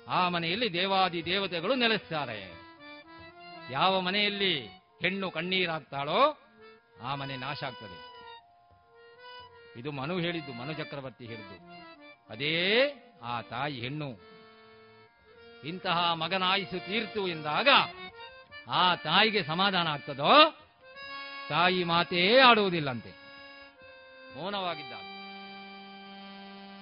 [0.09, 2.51] ಆ ಮನೆಯಲ್ಲಿ ದೇವಾದಿ ದೇವತೆಗಳು ನೆಲೆಸ್ತಾರೆ.
[3.71, 4.67] ಯಾವ ಮನೆಯಲ್ಲಿ
[5.01, 6.37] ಹೆಣ್ಣು ಕಣ್ಣೀರಾಗ್ತಾಳೋ
[7.03, 8.07] ಆ ಮನೆ ನಾಶ ಆಗ್ತದೆ.
[9.79, 11.57] ಇದು ಮನು ಹೇಳಿದ್ದು, ಮನು ಚಕ್ರವರ್ತಿ ಹೇಳಿದ್ದು.
[12.29, 12.55] ಅದೇ
[13.23, 14.19] ಆ ತಾಯಿ ಹೆಣ್ಣು.
[15.63, 17.67] ಇಂತಹ ಮಗನಾಯಿಸು ತೀರ್ತು ಎಂದಾಗ
[18.67, 20.31] ಆ ತಾಯಿಗೆ ಸಮಾಧಾನ ಆಗ್ತದೋ?
[21.49, 23.11] ತಾಯಿ ಮಾತೇ ಆಡುವುದಿಲ್ಲಂತೆ.
[24.35, 24.93] ಮೌನವಾಗಿದ್ದ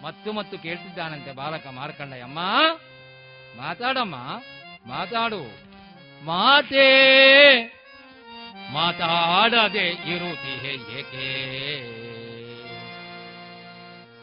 [0.04, 2.40] ಮತ್ತು ಮತ್ತು ಕೇಳ್ತಿದ್ದಾನಂತೆ ಬಾಲಕ ಮಾರ್ಕಂಡಯ್ಯಮ್ಮ
[3.58, 4.16] ಮಾತಾಡಮ್ಮ
[4.88, 5.44] ಮಾತಾಡು.
[6.26, 6.90] ಮಾತೇ
[8.74, 11.30] ಮಾತಾಡದೆ ಇರುತ್ತಿಹೆ ಏಕೆ?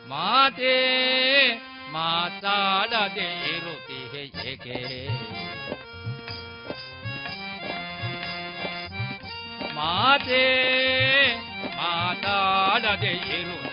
[0.08, 0.76] ಮಾತೇ
[1.92, 5.08] ಮಾತಾಡದೆ ಇರುತ್ತಿಹೆ ಏಕೆ?
[9.74, 10.44] ಮಾತೇ
[11.76, 13.71] ಮಾತಾಡದೆ ಇರುತ್ತಿಹೆ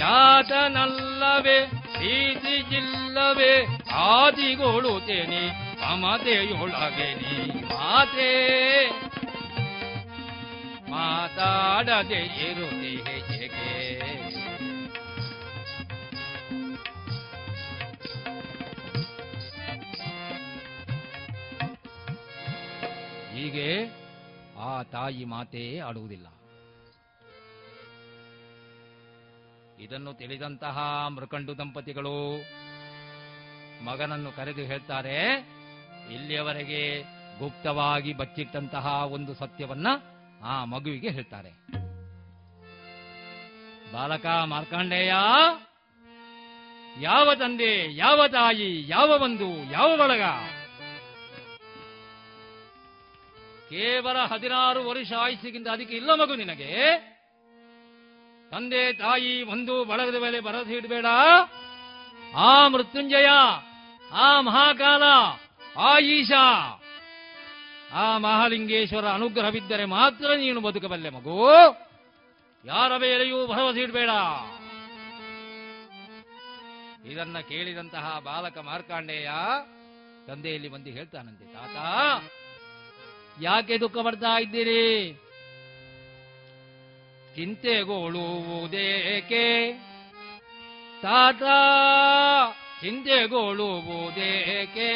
[0.00, 1.58] ಜಾತನಲ್ಲವೇ
[1.94, 3.54] ಪ್ರೀತಿಗಿಲ್ಲವೇ
[4.08, 5.42] ಆದಿಗೊಳ್ಳುತ್ತೇನೆ
[5.82, 8.32] ಮಮತೆಯೊಳಗೆ ನೀ ಮಾತೆ.
[10.90, 13.48] ಮಾತಾಡದೆ ಇರುತ್ತೆ ಏಕೆ
[23.34, 23.68] ಹೀಗೆ
[24.58, 26.26] ಆ ತಾಯಿ ಮಾತೆಯೇ ಆಡುವುದಿಲ್ಲ.
[29.80, 32.16] ಇದನ್ನು ತಿಳಿದಂತಹ ಮೃಕಂಡು ದಂಪತಿಗಳು
[33.84, 35.18] ಮಗನನ್ನು ಕರೆದು ಹೇಳ್ತಾರೆ,
[36.12, 37.02] ಇಲ್ಲಿಯವರೆಗೆ
[37.38, 39.86] ಗುಪ್ತವಾಗಿ ಬಚ್ಚಿಟ್ಟಂತಹ ಒಂದು ಸತ್ಯವನ್ನ
[40.44, 41.50] ಆ ಮಗುವಿಗೆ ಹೇಳ್ತಾರೆ.
[43.92, 45.12] ಬಾಲಕ ಮಾರ್ಕಾಂಡೇಯ,
[47.00, 50.24] ಯಾವ ತಂದೆ, ಯಾವ ತಾಯಿ, ಯಾವ ಬಂಧು, ಯಾವ ಬಳಗ?
[53.70, 56.70] ಕೇವಲ ಹದಿನಾರು ವರ್ಷ ಆಯುಸ್ಸಿಗಿಂತ ಅದಕ್ಕೆ ಇಲ್ಲ ಮಗು ನಿನಗೆ.
[58.50, 61.06] ತಂದೆ ತಾಯಿ ಒಂದು ಬಳಗದ ಮೇಲೆ ಭರವಸೆ ಇಡಬೇಡ.
[62.36, 63.28] ಆ ಮೃತ್ಯುಂಜಯ,
[64.12, 65.04] ಆ ಮಹಾಕಾಲ,
[65.76, 66.44] ಆ ಈಶಾ,
[67.92, 71.38] ಆ ಮಹಾಲಿಂಗೇಶ್ವರ ಅನುಗ್ರಹವಿದ್ದರೆ ಮಾತ್ರ ನೀನು ಬದುಕಬಲ್ಲೆ ಮಗು.
[72.64, 74.10] ಯಾರ ಮೇಲೆಯೂ ಭರವಸೆ ಇಡಬೇಡ.
[77.12, 79.30] ಇದನ್ನ ಕೇಳಿದಂತಹ ಬಾಲಕ ಮಾರ್ಕಾಂಡೇಯ
[80.26, 81.76] ತಂದೆಯಲ್ಲಿ ಬಂದು ಹೇಳ್ತಾನಂತೆ, ತಾತ,
[83.42, 84.84] ಯಾಕೆ ದುಃಖ ಪಡ್ತಾ ಇದ್ದೀರಿ?
[87.36, 89.44] ಚಿಂತೆಗೊಳ್ಳುವುದೇಕೆ
[91.02, 91.42] ತಾತ
[92.82, 94.90] ಚಿಂತೆಗೊಳ್ಳುವುದೇಕೆ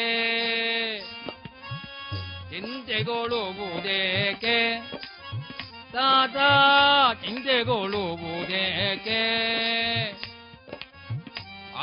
[2.51, 4.57] ಚಿಂತೆಗೊಳ್ಳುವುದೇಕೆ
[5.93, 6.37] ತಾತ
[7.23, 9.21] ಚಿಂತೆಗೊಳ್ಳುವುದೇಕೆ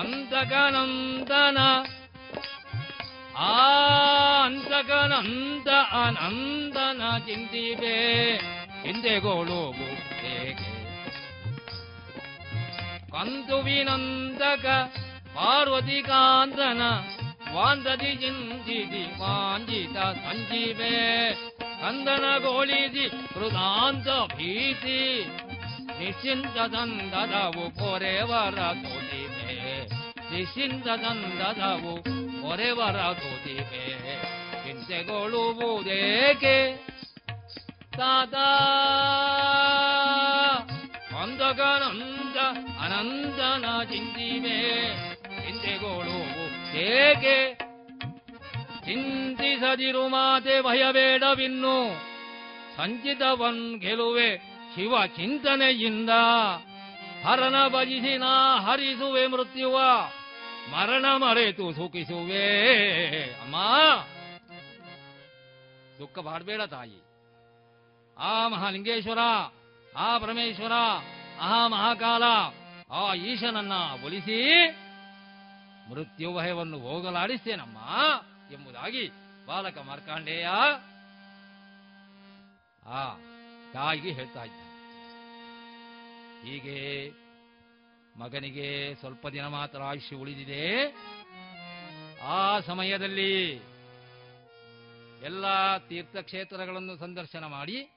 [0.02, 1.58] ಅಂತಕನಂತನ
[3.44, 3.46] ಆ
[4.44, 5.68] ಅಂತಕನಂತ
[5.98, 7.98] ಅನಂದನ ಚಿಂತಿವೆ
[8.84, 10.01] ಚಿಂತೆಗೊಳ್ಳುವುದೇಕೆ
[13.12, 14.66] ಕಂದುವಿನಂದಕ
[15.34, 16.82] ಪಾರ್ವತಿ ಕಾಂತನ
[17.54, 20.94] ವಾಂದದಿ ಚಿಂತಿದಿ ವಾಂಜಿತ ಸಂಜೀವೆ
[21.82, 25.00] ಕಂದನಗೊಳಿಸಿ ಕೃದಾಂತ ಭೀತಿ,
[25.98, 29.56] ನಿಶ್ಚಿಂತ ದಂದದವು ಪೊರೆವರ ತೋದಿವೆ
[30.30, 31.94] ನಿಶ್ಚಿಂತ ದಂದದವು
[32.42, 33.84] ಪೊರೆವರ ತೋದಿವೆ
[34.64, 36.56] ಚಿಂತೆಗೊಳ್ಳುವುದೇಕೆ
[37.96, 38.34] ತಾತ
[41.22, 42.36] ಅಂಧಕಾನಂದ
[42.80, 44.88] ಅನಂತನ ಚಿಂತಿವೆ
[45.46, 47.54] ಚಿಂತೆಗೋಳುವು ಹೇಗೆ?
[48.84, 52.02] ಚಿಂತಿಸದಿರು ಮಾತೆ ಭಯಬೇಡವಿನ್ನು.
[52.76, 54.36] ಸಂಚಿತವನ್ ಗೆಲುವೆ
[54.74, 56.10] ಶಿವ ಚಿಂತನೆಯಿಂದ.
[57.24, 59.78] ಹರನ ಬಜಿಸಿ ನಾ ಹರಿಸುವೆ ಮೃತ್ಯುವ.
[60.70, 62.64] ಮರಣ ಮರೆತು ಸುಖಿಸುವೆ.
[63.24, 63.56] ಅಮ್ಮ!
[65.98, 67.02] ದುಃಖ ಮಾಡಬೇಡ ತಾಯಿ.
[68.18, 69.18] ಆ ಮಹಾಲಿಂಗೇಶ್ವರ!
[69.96, 70.72] ಆ ಪರಮೇಶ್ವರ,
[71.40, 72.22] ಆ ಮಹಾಕಾಲ,
[72.90, 73.72] ಆ ಈಶನನ್ನ
[74.04, 74.68] ಒಲಿಸಿ
[75.90, 77.78] ಮೃತ್ಯು ಭಯವನ್ನು ಹೋಗಲಾಡಿಸ್ತೇನಮ್ಮ
[78.52, 79.10] ಎಂಬುದಾಗಿ
[79.46, 80.48] ಬಾಲಕ ಮಾರ್ಕಾಂಡೇಯ
[82.86, 83.14] ಆ
[83.72, 84.60] ತಾಯಿಗೆ ಹೇಳ್ತಾ ಇದ್ದ.
[86.44, 87.10] ಹೀಗೆ
[88.18, 90.94] ಮಗನಿಗೆ ಸ್ವಲ್ಪ ದಿನ ಮಾತ್ರ ಆಯುಷ್ಯ ಉಳಿದಿದೆ.
[92.22, 93.52] ಆ ಸಮಯದಲ್ಲಿ
[95.24, 97.90] ಎಲ್ಲ ತೀರ್ಥಕ್ಷೇತ್ರಗಳನ್ನು ಸಂದರ್ಶನ ಮಾಡಿ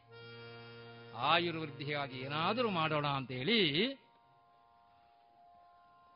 [1.17, 3.95] ಆಯುರ್ವೃದ್ಧಿಯಾಗಿ ಏನಾದರೂ ಮಾಡೋಣ ಅಂತ ಹೇಳಿ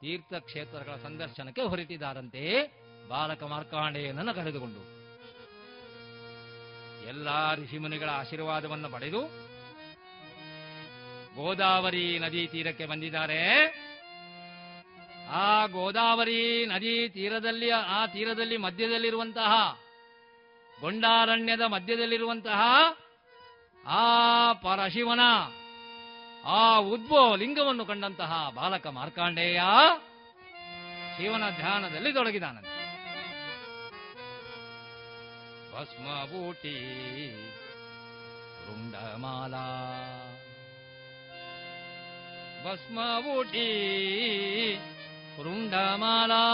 [0.02, 2.68] ತೀರ್ಥಕ್ಷೇತ್ರಗಳ ಸಂದರ್ಶನಕ್ಕೆ ಹೊರಟಿದ್ದಾರಂತೆ
[3.10, 5.00] ಬಾಲಕ ಮಾರ್ಕಾಂಡೆಯನ್ನು ಕರೆದುಕೊಂಡು.
[7.08, 9.50] ಎಲ್ಲ ಋಷಿಮುನಿಗಳ ಆಶೀರ್ವಾದವನ್ನು ಪಡೆದು
[11.36, 13.42] ಗೋದಾವರಿ ನದಿ ತೀರಕ್ಕೆ ಬಂದಿದ್ದಾರೆ.
[15.30, 19.80] ಆ ಗೋದಾವರಿ ನದಿ ತೀರದಲ್ಲಿ, ಆ ತೀರದಲ್ಲಿ ಮಧ್ಯದಲ್ಲಿರುವಂತಹ,
[20.82, 22.62] ಗೊಂಡಾರಣ್ಯದ ಮಧ್ಯದಲ್ಲಿರುವಂತಹ
[23.90, 25.20] ಆ ಪರಶಿವನ,
[26.46, 29.62] ಆ ಉದ್ಭವ ಲಿಂಗವನ್ನು ಕಂಡಂತಹ ಬಾಲಕ ಮಾರ್ಕಾಂಡೇಯ
[31.18, 32.80] ಶಿವನ ಧ್ಯಾನದಲ್ಲಿ ತೊಡಗಿದಾನಂತೆ.
[35.80, 36.78] ಭಸ್ಮಬೂಟಿ
[38.68, 39.66] ರುಂಡಮಾಲಾ.
[42.66, 43.68] ಭಸ್ಮಬೂಟಿ
[45.44, 46.46] ರುಂಡಮಾಲಾ.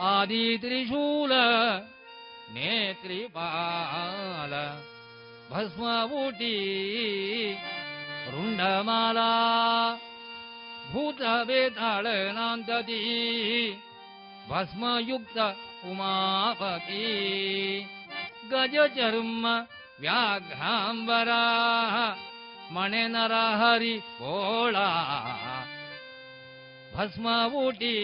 [0.00, 1.32] ಆದಿ ತ್ರಿಶೂಲ
[2.52, 4.52] ನೇತ್ರಿಪಾಲ.
[5.52, 6.54] ಭಸ್ಮಬೂಟಿ
[8.32, 9.30] ರುಂಡಮಾಲಾ
[10.92, 13.00] ಭೂತ ಬೇತಾಳನಾಂತತಿ
[14.50, 15.38] ಭಸ್ಮಯುಕ್ತ
[15.90, 17.06] ಉಮಾಪತಿ
[18.50, 19.46] ಗಜ ಚರ್ಮ
[20.00, 21.28] ವ್ಯಾಘ್ರಾಂಬರ
[22.72, 24.76] ಮಣೆ ನರ ಹರಿ ಓಳ
[26.94, 27.94] ಭಸ್ಮ ಊಟಿ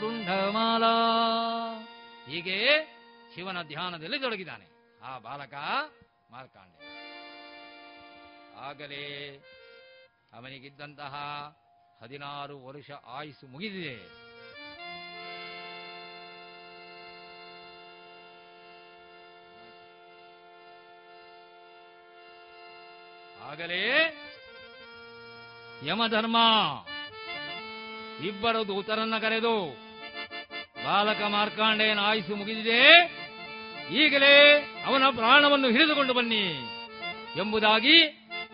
[0.00, 0.94] ರುಂಡಮಾಲಾ.
[2.30, 2.58] ಹೀಗೆ
[3.34, 4.73] ಶಿವನ ಧ್ಯಾನದಲ್ಲಿ ತೊಡಗಿದ್ದಾನೆ.
[5.04, 5.54] ಆ ಬಾಲಕ
[6.30, 6.72] ಮಾರ್ಕಾಂಡ.
[8.56, 9.04] ಆಗಲೇ
[10.32, 11.14] ಅವನಿಗಿದ್ದಂತಹ
[12.02, 13.96] ಹದಿನಾರು ವರುಷ ಆಯುಸ್ಸು ಮುಗಿದಿದೆ.
[23.50, 23.84] ಆಗಲೇ
[25.86, 26.36] ಯಮಧರ್ಮ
[28.24, 29.56] ಇಬ್ಬರು ದೂತರನ್ನ ಕರೆದು
[30.84, 32.82] ಬಾಲಕ ಮಾರ್ಕಾಂಡೇನ ಆಯುಸ್ಸು ಮುಗಿದಿದೆ.
[33.90, 34.34] ಈಗಲೇ
[34.86, 36.44] ಅವನ ಪ್ರಾಣವನ್ನು ಹಿಡಿದುಕೊಂಡು ಬನ್ನಿ
[37.36, 37.96] ಎಂಬುದಾಗಿ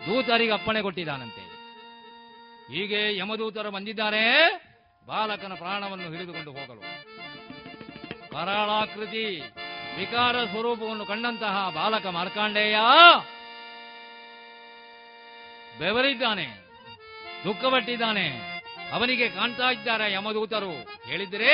[0.05, 1.43] ದೂತರಿಗೆ ಅಪ್ಪಣೆ ಕೊಟ್ಟಿದ್ದಾನಂತೆ
[2.73, 4.23] ಹೀಗೆ ಯಮದೂತರು ಬಂದಿದ್ದಾರೆ,
[5.05, 6.81] ಬಾಲಕನ ಪ್ರಾಣವನ್ನು ಹಿಡಿದುಕೊಂಡು ಹೋಗಲು.
[8.31, 9.41] ಕರಾಳಾಕೃತಿ
[9.97, 12.77] ವಿಕಾರ ಸ್ವರೂಪವನ್ನು ಕಂಡಂತಹ ಬಾಲಕ ಮಾರ್ಕಾಂಡೇಯ
[15.79, 16.47] ಬೆವರಿದ್ದಾನೆ,
[17.43, 18.27] ದುಃಖಪಟ್ಟಿದ್ದಾನೆ.
[18.93, 20.71] ಅವನಿಗೆ ಕಾಣ್ತಾ ಇದ್ದಾರೆ ಯಮದೂತರು.
[21.09, 21.51] ಹೇಳಿದರೆ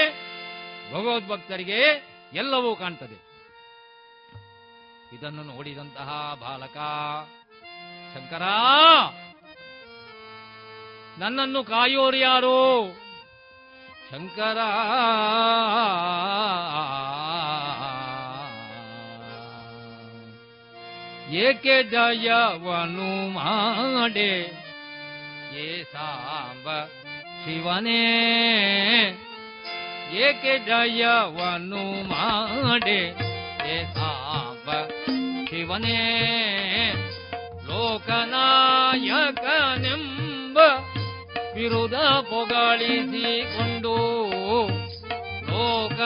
[0.94, 1.80] ಭಗವದ್ಭಕ್ತರಿಗೆ
[2.34, 3.27] ಎಲ್ಲವೂ ಕಾಣ್ತದೆ.
[5.14, 6.10] ಇದನ್ನು ನೋಡಿದಂತಹ
[6.42, 6.78] ಬಾಲಕ,
[8.14, 8.44] ಶಂಕರ,
[11.18, 12.60] ನನ್ನನ್ನು ಕಾಯೋರು ಯಾರು?
[14.10, 14.58] ಶಂಕರ.
[21.30, 24.34] ಏಕೆ ಜಯವನು ಮಾಡೆ?
[25.54, 26.68] ಏ ಸಾಂಬ
[27.44, 28.04] ಶಿವನೇ,
[30.12, 33.02] ಏಕೆ ಜಯವನು ಮಾಡೆ?
[33.72, 34.17] ಏ ಸಾಂಬ
[35.48, 36.00] ಶಿವನೇ
[37.68, 38.18] ಲೋಕನಾಯಕನೆಂಬ
[41.56, 41.98] ವಿರುದ
[42.30, 43.94] ಪೊಗಳಿಸಿಕೊಂಡು
[45.50, 46.04] ಲೋಕನಾಯಕನೆಂಬ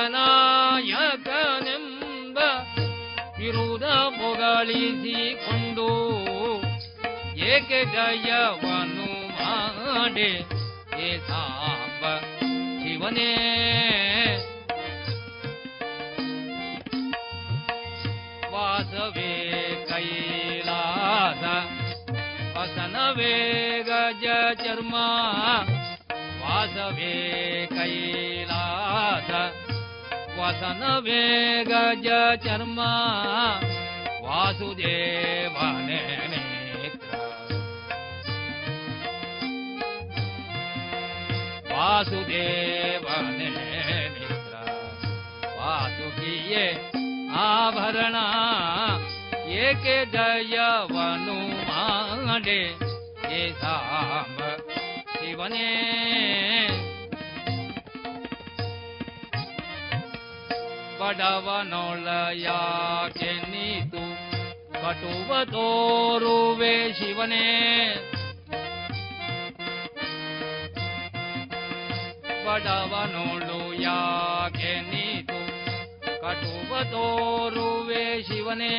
[3.39, 3.87] ವಿರುದ
[4.19, 5.89] ಪೊಗಳಿಸಿಕೊಂಡು
[7.49, 9.09] ಏಕೆ ಜಯವನ್ನು
[9.39, 10.31] ಮಾಡೆ
[10.99, 12.03] ಏ ಸಾಂಬ
[12.81, 13.31] ಶಿವನೇ
[18.81, 19.31] वासवे
[19.89, 21.43] कैलास।
[22.55, 24.23] वसन वेगज
[24.61, 25.07] चर्मा।
[26.41, 27.13] वासवे
[27.73, 29.29] कैलास।
[30.37, 32.07] वसन वेगज
[32.45, 32.91] चर्मा।
[34.23, 36.01] वासुदेवने
[41.73, 43.49] वासुदेवने
[44.13, 44.53] मित्र
[45.59, 46.90] वासुकीये
[47.41, 48.25] आभरणा
[49.47, 51.31] एके दयवनुवने
[61.01, 62.59] पडवनोलया
[63.51, 64.03] नीतु
[64.83, 67.47] कटुवतोरुवे शिवने।
[72.45, 73.97] पडवनोलया
[74.55, 74.61] च
[74.91, 75.00] नि
[76.21, 78.75] ಕಟುವ ತೋರುವೆ ಶಿವನೇ,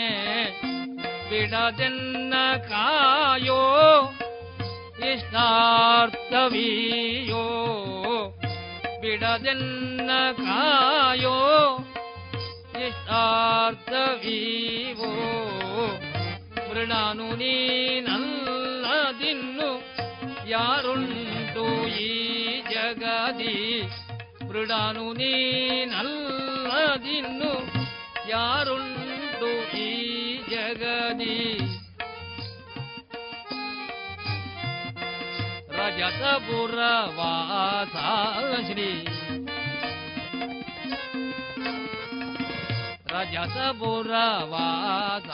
[1.31, 2.35] ಬಿಡದೆನ್ನ
[2.69, 3.61] ಕಾಯೋ,
[5.13, 7.45] ಇಷ್ಟಾರ್ಥವೀಯೋ,
[9.03, 11.37] ಬಿಡದೆನ್ನ ಕಾಯೋ
[12.87, 15.11] ಇಷ್ಟಾರ್ಥವೀವೋ
[16.69, 19.71] ಮೃಣಾನು ನೀನಲ್ಲದಿನ್ನು
[20.49, 21.65] ಯಾರುಂಟು
[22.01, 22.03] ಈ
[22.71, 23.83] ಜಗದಿ
[24.49, 25.13] ಮೃಡಾನು
[26.75, 27.51] ನೀನಲ್ಲದಿನ್ನು
[28.29, 29.89] ಯಾರುಂಟು ಈ
[30.51, 31.41] ಜಗದಿ
[35.77, 36.79] ರಜತಪುರ
[37.19, 37.97] ವಾಸ
[38.69, 38.89] ಶ್ರೀ
[43.13, 44.13] ರಜತಪುರ
[44.53, 45.31] ವಾಸ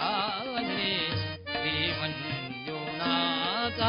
[0.66, 0.90] ಶ್ರೀ
[1.52, 3.81] ಶ್ರೀ ಮಂಜುನಾಥ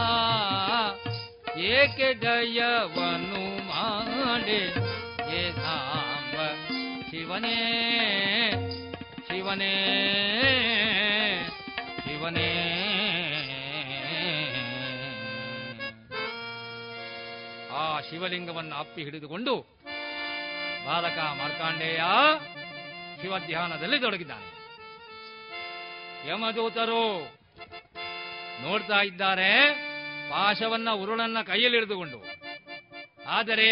[1.73, 4.88] ಏಕೆ ಜಯವನು ಮಾಡೆ ಏ ಸಾಂಬ
[7.19, 7.55] ಶಿವನೇ
[9.27, 9.71] ಶಿವನೇ
[12.03, 12.51] ಶಿವನೇ.
[17.71, 19.55] ಆ ಶಿವಲಿಂಗವನ್ನು ಅಪ್ಪಿ ಹಿಡಿದುಕೊಂಡು
[20.85, 22.03] ಬಾಲಕ ಮಾರ್ಕಾಂಡೇಯ
[23.21, 24.49] ಶಿವ ಧ್ಯಾನದಲ್ಲಿ ತೊಡಗಿದ್ದಾನೆ.
[26.29, 27.03] ಯಮದೂತರು
[28.63, 29.51] ನೋಡ್ತಾ ಇದ್ದಾರೆ,
[30.29, 32.21] ಪಾಶವನ್ನ ಉರುಳನ್ನ ಕೈಯಲ್ಲಿ ಹಿಡಿದುಕೊಂಡು
[33.27, 33.69] ಆದರೆ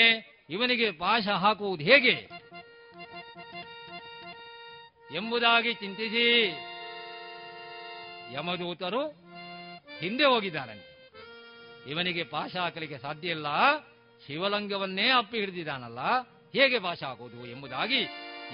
[0.49, 2.36] ಇವನಿಗೆ ಪಾಶ ಹಾಕುವುದು ಹೇಗೆ?
[5.15, 6.47] ಎಂಬುದಾಗಿ ಚಿಂತಿಸಿ.
[8.33, 9.07] ಯಮದೂತರು
[9.99, 10.87] ಹಿಂದೆ ಹೋಗಿದ್ದಾನಂತೆ
[11.89, 13.45] ಇವನಿಗೆ ಪಾಶ ಹಾಕಲಿಕ್ಕೆ ಸಾಧ್ಯ ಇಲ್ಲ.
[14.27, 15.99] ಶಿವಲಿಂಗವನ್ನೇ ಅಪ್ಪಿ ಹಿಡಿದಿದ್ದಾನಲ್ಲ,
[16.53, 18.01] ಹೇಗೆ ಪಾಶ ಹಾಕುವುದು ಎಂಬುದಾಗಿ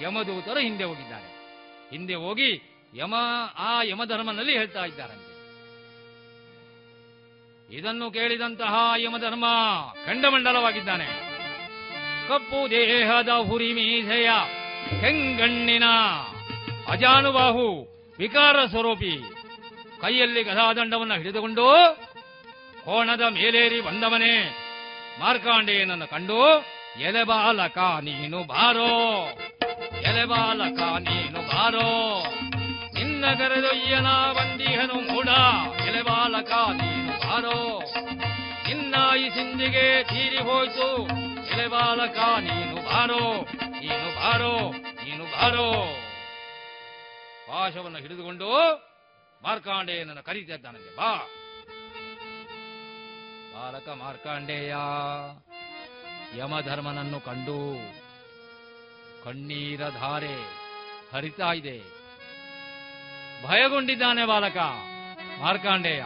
[0.02, 1.34] ಯಮದೂತರು ಹಿಂದೆ ಹೋಗಿದ್ದಾರೆ.
[1.90, 2.62] ಹಿಂದೆ ಹೋಗಿ
[2.94, 3.14] ಯಮ,
[3.56, 5.34] ಆ ಯಮಧರ್ಮನಲ್ಲಿ ಹೇಳ್ತಾ ಇದ್ದಾರಂತೆ.
[7.76, 9.44] ಇದನ್ನು ಕೇಳಿದಂತಹ ಯಮಧರ್ಮ
[10.06, 11.06] ಖಂಡಮಂಡಲವಾಗಿದ್ದಾನೆ.
[12.28, 14.28] ಕಪ್ಪು ದೇಹದ ಹುರಿ ಮೀಸೆಯ
[15.00, 15.84] ಕೆಂಗಣ್ಣಿನ
[16.88, 17.66] ಅಜಾನುಬಾಹು
[18.18, 19.14] ವಿಕಾರ ಸ್ವರೂಪಿ.
[20.00, 21.66] ಕೈಯಲ್ಲಿ ಗದಾದಂಡವನ್ನು ಹಿಡಿದುಕೊಂಡು
[22.84, 24.56] ಕೋಣದ ಮೇಲೇರಿ ಬಂದವನೇ.
[25.20, 26.38] ಮಾರ್ಕಾಂಡೆಯನನ್ನು ಕಂಡು
[27.00, 28.90] ಎಲೆಬಾಲಕ ನೀನು ಬಾರೋ
[30.00, 31.90] ಎಲೆಬಾಲಕ ನೀನು ಬಾರೋ.
[32.94, 35.28] ನಿನ್ನ ಕರೆದೊಯ್ಯನ ಬಂದಿಹನು ಮೂಡ
[35.88, 37.82] ಎಲೆಬಾಲಕ ನೀನು ಬಾರೋ.
[38.68, 41.06] ನಿನ್ನ ಈ ಸಿಂಧಿಗೆ ತೀರಿ ಹೋಯ್ತು
[41.52, 43.22] ಎಲೆಬಾಲಕ ನೀನು ಬಾರೋ
[43.80, 44.72] ನೀನು ಬಾರೋ
[45.04, 45.70] ನೀನು ಬಾರೋ.
[47.54, 48.46] ಪಾಶವನ್ನು ಹಿಡಿದುಕೊಂಡು
[49.42, 50.96] ಮಾರ್ಕಾಂಡೇಯನನ್ನು ಕರೀತಿದ್ದಾನಂತೆ.
[50.96, 51.16] ಬಾ.
[53.54, 54.76] ಬಾಲಕ ಮಾರ್ಕಾಂಡೇಯ,
[56.38, 57.76] ಯಮಧರ್ಮನನ್ನು ಕಂಡು
[59.24, 60.34] ಕಣ್ಣೀರ ಧಾರೆ
[61.12, 61.78] ಹರಿತಾ ಇದೆ.
[63.46, 64.56] ಭಯಗೊಂಡಿದ್ದಾನೆ ಬಾಲಕ
[65.40, 66.04] ಮಾರ್ಕಾಂಡೇಯ.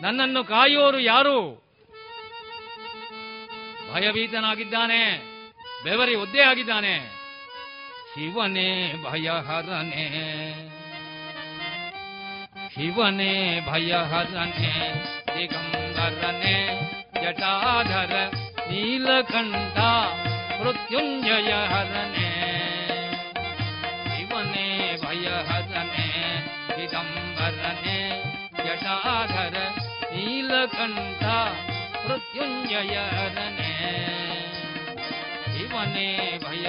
[0.00, 1.70] ನನ್ನನ್ನು ಕಾಯೋರು ಯಾರು?
[3.92, 5.22] ಭಯಭೀತನಾಗಿದ್ದಾನೆ,
[5.84, 7.19] ಬೆವರಿ ಒದ್ದೆ ಆಗಿದ್ದಾನೆ.
[8.10, 8.70] शिवने
[9.02, 10.06] भयहरने।
[12.72, 13.34] शिवने
[13.66, 13.92] भय
[15.28, 16.56] दिगम्बरने
[17.16, 18.14] जटाधर
[18.70, 19.92] नीलकण्ठा
[20.60, 22.32] मृत्युञ्जय हरने
[24.08, 24.66] शिवने
[25.04, 25.26] भय
[26.74, 27.98] दिगम्बरने
[28.66, 29.58] जटाधर
[30.14, 31.38] नीलकण्ठा
[32.08, 33.72] मृत्युञ्जय हरने
[35.54, 36.08] शिवने
[36.44, 36.68] भय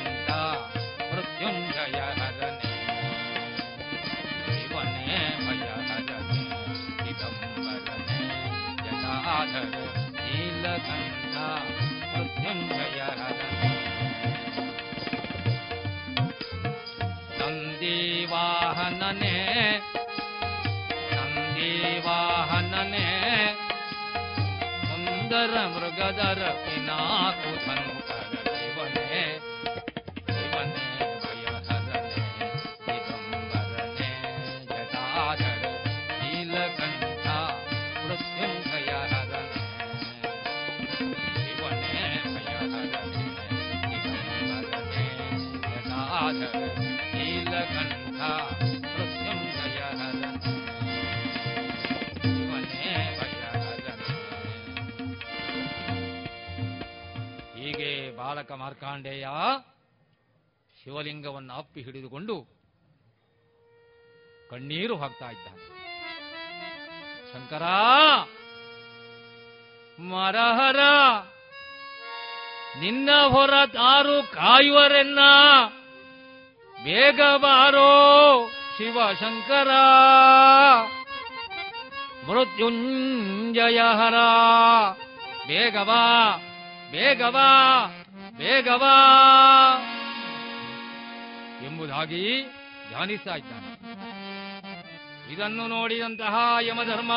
[17.90, 19.36] ನಂದಿವಾಹನನೆ
[21.12, 23.08] ನಂದಿವಾಹನನೆ
[24.82, 27.52] ಸುಂದರ ಮೃಗದರ ಪಿನಾಕು
[58.91, 59.27] ಮಾರ್ಕಾಂಡೇಯ
[60.79, 62.35] ಶಿವಲಿಂಗವನ್ನು ಅಪ್ಪಿ ಹಿಡಿದುಕೊಂಡು
[64.49, 65.61] ಕಣ್ಣೀರು ಹಾಕ್ತಾ ಇದ್ದಾನೆ.
[67.31, 67.65] ಶಂಕರ,
[70.11, 70.81] ಮರಹರ,
[72.79, 75.19] ನಿನ್ನ ಹೊರ ತಾರು ಕಾಯುವರೆನ್ನ
[76.83, 77.91] ಬೇಗ ಬಾರೋ
[78.77, 79.71] ಶಿವಶಂಕರ
[82.27, 84.17] ಮೃತ್ಯುಂಜಯ ಹರ
[85.47, 86.03] ಬೇಗವಾ
[86.91, 87.49] ಬೇಗವಾ
[88.41, 88.95] ಬೇಗವಾ
[91.65, 92.21] ಎಂಬುದಾಗಿ
[92.89, 93.67] ಧ್ಯಾನಿಸ್ತಾ ಇದ್ದಾನೆ
[95.33, 97.13] ಇದನ್ನು ನೋಡಿದಂತಹ ಯಮಧರ್ಮ,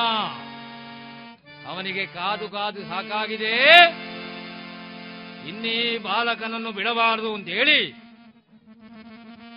[1.70, 3.54] ಅವನಿಗೆ ಕಾದು ಕಾದು ಸಾಕಾಗಿದೆ.
[5.48, 7.80] ಇನ್ನೀ ಬಾಲಕನನ್ನು ಬಿಡಬಾರದು ಅಂತ ಹೇಳಿ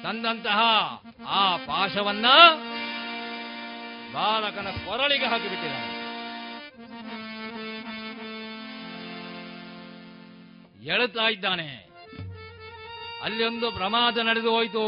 [0.04, 0.60] ತಂದಂತಹ
[1.28, 2.28] ಆ ಪಾಶವನ್ನ
[4.14, 5.87] ಬಾಲಕನ ಕೊರಳಿಗೆ ಹಾಕಿಬಿಟ್ಟಿದ್ದಾನೆ.
[10.82, 11.88] ಎಳುತ್ತಾ ಇದ್ದಾನೆ
[13.24, 14.86] ಅಲ್ಲಿ ಒಂದು ಪ್ರಮಾದ ನಡೆದು ಹೋಯಿತು.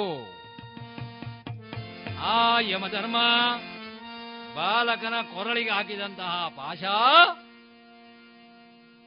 [2.22, 3.18] ಆ ಯಮಧರ್ಮ
[4.56, 6.84] ಬಾಲಕನ ಕೊರಳಿಗೆ ಹಾಕಿದಂತಹ ಪಾಶ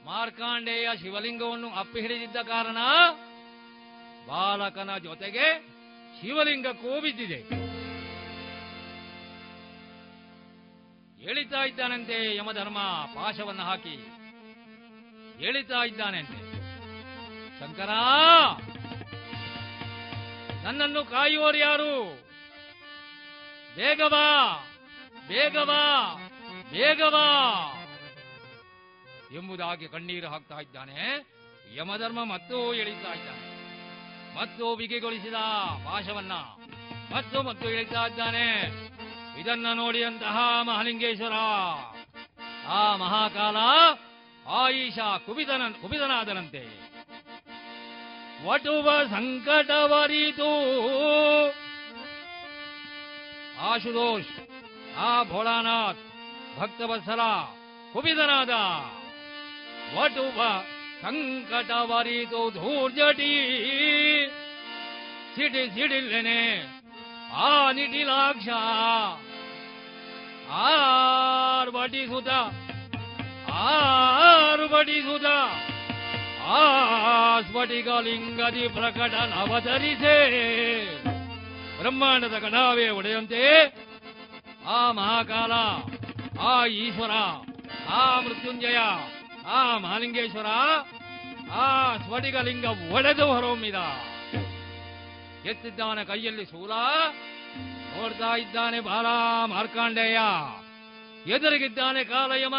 [0.04, 2.76] ಮಾರ್ಕಾಂಡೇಯ ಶಿವಲಿಂಗವನ್ನು ಅಪ್ಪಿ ಹಿಡಿದಿದ್ದ ಕಾರಣ
[4.28, 5.58] ಬಾಲಕನ ಜೊತೆಗೆ
[6.20, 6.66] ಶಿವಲಿಂಗ
[7.02, 7.62] ಬಿದ್ದಿದೆ
[11.30, 12.78] ಎಳಿತಾ ಇದ್ದಾನಂತೆ ಯಮಧರ್ಮ
[13.14, 13.96] ಪಾಶವನ್ನು ಹಾಕಿ.
[15.46, 16.41] ಎಳಿತಾ ಇದ್ದಾನಂತೆ
[17.62, 17.90] ಶಂಕರ!
[20.64, 22.20] ನನ್ನನ್ನು ಕಾಯುವವರು ಯಾರು?
[23.76, 24.66] ಬೇಗವಾ
[25.28, 26.14] ಬೇಗವಾ
[26.70, 27.26] ಬೇಗವಾ
[29.34, 31.26] ಎಂಬುದಾಗಿ ಕಣ್ಣೀರು ಹಾಕ್ತಾ ಇದ್ದಾನೆ.
[31.76, 33.52] ಯಮಧರ್ಮ ಮತ್ತೂ ಎಳಿತಾ ಇದ್ದಾನೆ.
[34.36, 35.34] ಮತ್ತು ಬಿಗಿಗೊಳಿಸಿದ
[35.84, 36.32] ಪಾಶವನ್ನ
[37.14, 38.70] ಮತ್ತು ಮತ್ತು ಎಳಿತಾ ಇದ್ದಾನೆ.
[39.40, 41.32] ಇದನ್ನ ನೋಡಿದಂತಹ ಮಹಾಲಿಂಗೇಶ್ವರ.
[42.68, 43.56] ಆ ಮಹಾಕಾಲ
[44.46, 46.81] ಆಯಿಷ ಕುಬಿತನ ಕುಬಿತನಾದನಂತೆ
[48.46, 50.52] ವಟುವ ಸಂಕಟವರಿತು.
[53.60, 54.32] ಆಶುದೋಷ್
[54.98, 56.02] ಆ ಭೋಳಾನಾಥ್,
[56.58, 57.22] ಭಕ್ತವತ್ಸಲ
[57.92, 58.52] ಕುಬಿತನಾದ
[59.96, 60.38] ವಟುವ
[61.02, 63.32] ಸಂಕಟವರಿತು ಧೂರ್ಜಟಿ.
[65.34, 66.40] ಸಿಡಿ ಸಿಡಿಲ್ಲೆನೆ,
[67.44, 68.48] ಆ ನಿಟಿಲಾಕ್ಷ.
[70.62, 72.30] ಆರ್ ಬಡಿಸುತ್ತ
[73.52, 75.28] ಆರು ಬಡಿಸುತ್ತ
[76.46, 80.16] ಆ ಸ್ಫಟಿಕಲಿಂಗದಿ ಪ್ರಕಟನವತರಿಸೆ
[81.78, 83.74] ಬ್ರಹ್ಮಾಂಡದ ಕಣಾವೇ ಒಡೆಯಂತೆ.
[84.66, 85.52] ಆ ಮಹಾಕಾಲ,
[86.40, 87.10] ಆ ಈಶ್ವರ,
[87.88, 88.76] ಆ ಮೃತ್ಯುಂಜಯ,
[89.46, 90.46] ಆ ಮಹಾಲಿಂಗೇಶ್ವರ,
[91.52, 93.74] ಆ ಸ್ಫಟಿಕಲಿಂಗ ಒಡೆದು ಹೊರಹೊಮ್ಮಿದ.
[95.46, 96.70] ಎತ್ತಿದ್ದಾನೆ ಕೈಯಲ್ಲಿ ಶೂಲ
[97.96, 99.06] ನೋಡ್ತಾ ಇದ್ದಾನೆ ಬಾಲ
[99.44, 100.18] ಮಾರ್ಕಾಂಡೇಯ.
[101.26, 102.54] ಎದುರಿಗಿದ್ದಾನೆ ಕಾಲಯಮ,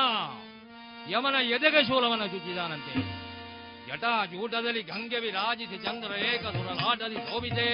[1.09, 3.22] ಯಮನ ಎದೆಗೆ ಶೂಲವನ್ನು ಚುಚ್ಚಿದಾನಂತೆ.
[3.93, 7.65] ಜಟಾ ಜೂಟದಲ್ಲಿ ಗಂಗೆ ವಿರಾಜಿಸಿ ಚಂದ್ರ ಏಕ ಸುರನಾಟದಿ ಶೋಭಿತೆ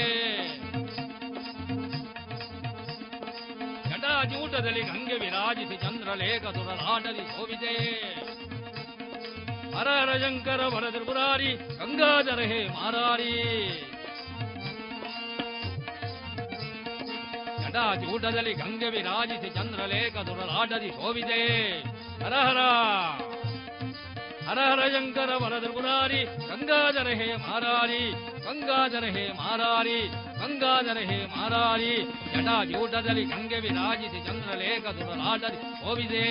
[3.91, 7.73] ಜಟಾಜೂಟದಲ್ಲಿ ಗಂಗೆ ವಿರಾಜಿಸಿ ಚಂದ್ರಲೇಖ ಸುರನಾಟದಿ ಶೋಭಿತೆ
[9.75, 13.33] ಹರ ಹರ ಶಂಕರ ವರ ತ್ರಿಪುರಾರಿ, ಗಂಗಾಧರ ಹೇ ಮಾರಾರಿ.
[17.63, 21.41] ಜಟಾಜೂಟದಲ್ಲಿ ಗಂಗೆ ವಿರಾಜಿಸಿ ಚಂದ್ರಲೇಖ ಸುರನಾಟದಿ ಶೋಭಿತೆ
[22.23, 22.59] ಹರ ಹರ.
[24.49, 26.19] ಹರ ಹರ ಶಂಕರ ವರದ ಪುರಾರಿ
[26.49, 27.99] ಗಂಗಾಧರ ಹೇ ಮಾರಾರಿ,
[28.45, 29.99] ಗಂಗಾಧರ ಹೇ ಮಾರಾರಿ,
[30.41, 31.91] ಗಂಗಾಧರ ಹೇ ಮಾರಾರಿ
[32.31, 36.25] ಜಟಾ ಜೂಟದಲ್ಲಿ ಗಂಗೆ ವಿರಾಜಿಸಿ ಚಂದ್ರಲೇಖ ದುರಲಾಟದಿ ಹೋವಿದೆ.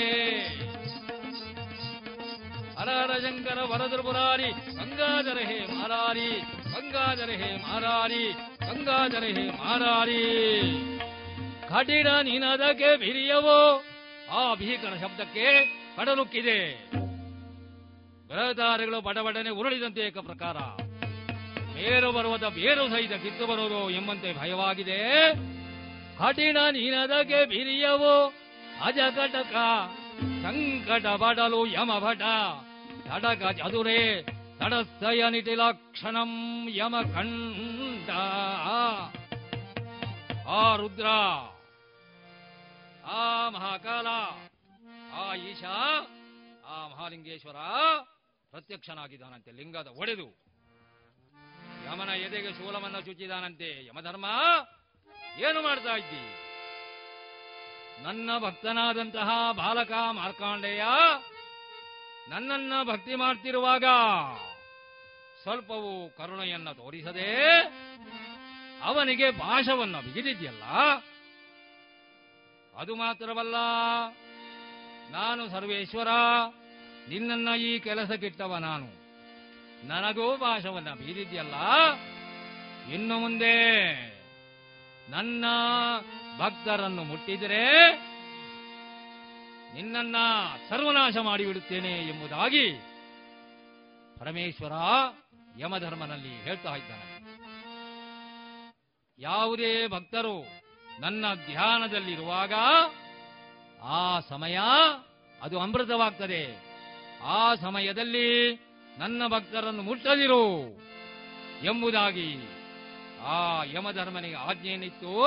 [2.78, 6.28] ಹರ ಹರ ಶಂಕರ ವರದ ಪುರಾರಿ ಗಂಗಾಧರ ಹೇ ಮಾರಾರಿ,
[6.74, 8.24] ಗಂಗಾಧರ ಹೇ ಮಾರಾರಿ,
[8.68, 10.22] ಗಂಗಾಧರ ಹೇ ಮಾರಾರಿ.
[11.70, 13.84] ಕಠಿಣ ನಿನದಕ್ಕೆ ಬಿರಿಯವೋ,
[14.32, 15.46] ಆ ಭೀಕರ ಶಬ್ದಕ್ಕೆ
[15.96, 16.60] ಕಡಲುಕ್ಕಿದೆ.
[18.28, 20.56] ಗ್ರಹತಾರೆಗಳು ಬಡಬಡನೆ ಉರುಳಿದಂತೆ ಏಕ ಪ್ರಕಾರ.
[21.74, 24.98] ಬೇರು ಬರುವುದ ಬೇರು ಸಹಿತ ಕಿತ್ತು ಬರುವುದು ಎಂಬಂತೆ ಭಯವಾಗಿದೆ.
[26.18, 28.12] ಕಠಿಣ ನೀನದಕ್ಕೆ ಬಿರಿಯವು
[28.84, 29.54] ಅಜಕಟಕ,
[30.44, 32.22] ಸಂಕಟ ಬಡಲು ಯಮಭಟ,
[33.08, 34.22] ತಡಕ ಚದುರೆ,
[34.58, 36.32] ತಡಸ್ಥಯ ನಿಟಿಲಕ್ಷಣಂ
[36.70, 38.10] ಯಮ ಕಂಡ
[40.48, 41.06] ಆ ರುದ್ರ,
[43.06, 44.06] ಆ ಮಹಾಕಾಲ,
[45.14, 45.76] ಆ ಈಶಾ,
[46.66, 47.56] ಆ ಮಹಾಲಿಂಗೇಶ್ವರ
[48.52, 50.28] ಪ್ರತ್ಯಕ್ಷನಾಗಿದ್ದಾನಂತೆ, ಲಿಂಗದ ಒಡೆದು.
[51.86, 54.26] ಯಮನ ಎದೆಗೆ ಶೂಲವನ್ನು ಚುಚ್ಚಿದಾನಂತೆ, ಯಮಧರ್ಮ,
[55.46, 56.22] ಏನು ಮಾಡ್ತಾ ಇದ್ದಿ?
[58.04, 59.28] ನನ್ನ ಭಕ್ತನಾದಂತಹ
[59.60, 60.84] ಬಾಲಕ ಮಾರ್ಕಾಂಡೇಯ,
[62.32, 63.84] ನನ್ನನ್ನ ಭಕ್ತಿ ಮಾಡ್ತಿರುವಾಗ
[65.42, 67.28] ಸ್ವಲ್ಪವೂ ಕರುಣೆಯನ್ನ ತೋರಿಸದೆ
[68.88, 70.64] ಅವನಿಗೆ ಪಾಶವನ್ನು ಬಿಗಿದಿದೆಯಲ್ಲ
[72.80, 73.56] ಅದು ಮಾತ್ರವಲ್ಲ,
[75.16, 76.10] ನಾನು ಸರ್ವೇಶ್ವರ
[77.08, 78.98] ನಿನ್ನನ್ನ ಈ ಕೆಲಸಕ್ಕಿಟ್ಟವ ನಾನು.
[79.88, 81.54] ನನಗೂ ಭಾಷವನ್ನ ಬೀರಿದ್ಯಲ್ಲ?
[82.92, 83.78] ಇನ್ನು ಮುಂದೆ
[85.10, 85.44] ನನ್ನ
[86.38, 87.92] ಭಕ್ತರನ್ನು ಮುಟ್ಟಿದರೆ
[89.74, 90.16] ನಿನ್ನನ್ನ
[90.68, 92.70] ಸರ್ವನಾಶ ಮಾಡಿಬಿಡುತ್ತೇನೆ ಎಂಬುದಾಗಿ
[94.18, 94.72] ಪರಮೇಶ್ವರ
[95.58, 97.18] ಯಮಧರ್ಮನಲ್ಲಿ ಹೇಳ್ತಾ ಇದ್ದಾನೆ.
[99.18, 100.42] ಯಾವುದೇ ಭಕ್ತರು
[101.00, 102.52] ನನ್ನ ಧ್ಯಾನದಲ್ಲಿರುವಾಗ
[103.82, 104.58] ಆ ಸಮಯ
[105.42, 106.67] ಅದು ಅಮೃತವಾಗ್ತದೆ.
[107.24, 108.54] ಆ ಸಮಯದಲ್ಲಿ
[108.98, 110.66] ನನ್ನ ಭಕ್ತರನ್ನು ಮುಟ್ಟದಿರು
[111.62, 112.36] ಎಂಬುದಾಗಿ
[113.24, 115.22] ಆ ಯಮಧರ್ಮನಿಗೆ ಆಜ್ಞೆಯನ್ನಿತ್ತು.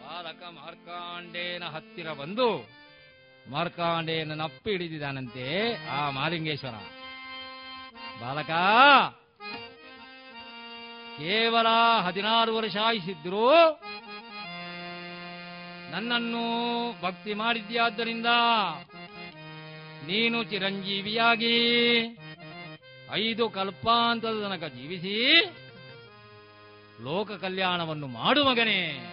[0.00, 2.68] ಬಾಲಕ ಮಾರ್ಕಾಂಡೇನ ಹತ್ತಿರ ಬಂದು
[3.50, 6.74] ಮಾರ್ಕಾಂಡೇನ ನಪ್ಪಿ ಹಿಡಿದಿದ್ದಾನಂತೆ ಆ ಮಾಲಿಂಗೇಶ್ವರ.
[8.20, 8.50] ಬಾಲಕ,
[11.18, 11.66] ಕೇವಲ
[12.02, 13.50] ಹದಿನಾರು ವರ್ಷ ಆಯಿಸಿದ್ರು
[15.96, 16.42] ನನ್ನನ್ನು
[17.02, 18.26] ಭಕ್ತಿ ಮಾಡಿದ್ಯಾದ್ದರಿಂದ
[20.06, 21.92] ನೀನು ಚಿರಂಜೀವಿಯಾಗಿ
[23.12, 25.44] ಐದು ಕಲ್ಪಾಂತದ ತನಕ ಜೀವಿಸಿ
[27.04, 29.12] ಲೋಕ ಕಲ್ಯಾಣವನ್ನು ಮಾಡು ಮಗನೇ.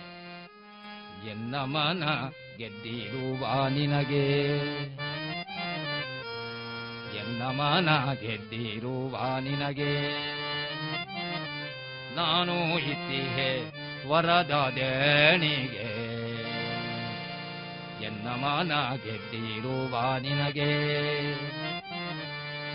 [1.31, 2.03] ಎನ್ನ ಮನ
[2.57, 4.47] ಗೆದ್ದಿರುವ ನಿನಗೆ.
[7.17, 10.11] ಎನ್ನ ಮನ ಗೆದ್ದಿರುವ ನಿನಗೆ.
[12.15, 16.02] ನಾನು ಇತ್ತಿಹೆ ವರದ ದೇಣಿಗೆ
[18.03, 20.71] ಎನ್ನ ಮಾನ ಗೆದ್ದಿರುವ ನಿನಗೆ.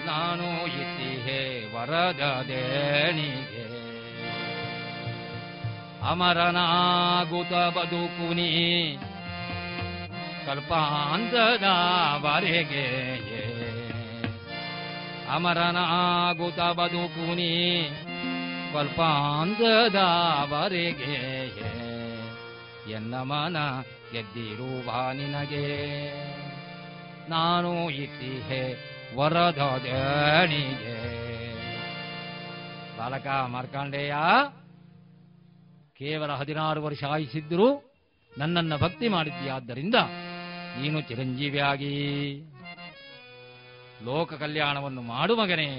[0.07, 1.41] ನಾನು ಇತ್ತಿಹೆ
[1.75, 3.65] ವರದ ದೇಣಿಗೆ
[6.09, 8.51] ಅಮರನಾಗುತ ಬದುಕುನಿ
[10.47, 11.49] ಕಲ್ಪಾಂತದವರೆಗೆ
[15.31, 17.53] ಅಮರನಾಗುತ ಬದುಕುನಿ
[18.73, 19.79] ಕಲ್ಪಾಂತದವರೆಗೆ
[22.93, 23.57] ಎನ್ನ ಮನ
[24.13, 25.67] ಗೆದ್ದಿರುವ ನಿನಗೆ
[27.29, 27.73] ನಾನು
[28.05, 28.63] ಇತಿಹೆ
[29.17, 30.97] ವರದ ದೇಣಿಗೆ
[32.99, 34.15] ಬಾಲಕ ಮಾರ್ಕಾಂಡೇಯ,
[35.99, 37.69] ಕೇವಲ ಹದಿನಾರು ವರ್ಷ ಆಯಿಸಿದ್ರು
[38.33, 39.99] ನನ್ನನ್ನ ಭಕ್ತಿ ಮಾಡಿದ್ದೀಯಾದ್ದರಿಂದ
[40.81, 41.95] ನೀನು ಚಿರಂಜೀವಿಯಾಗಿ
[44.09, 45.71] ಲೋಕ ಕಲ್ಯಾಣವನ್ನು ಮಾಡು ಮಗನೇ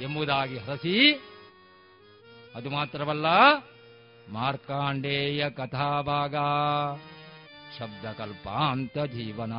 [0.00, 0.96] ಎಂಬುದಾಗಿ ಹರಸಿ,
[2.54, 3.26] ಅದು ಮಾತ್ರವಲ್ಲ
[4.32, 6.34] ಮಾರ್ಕಾಂಡೇಯ ಕಥಾಭಾಗ.
[7.78, 9.52] ಶಬ್ದಕಲ್ಪಾಂತ ಜೀವನ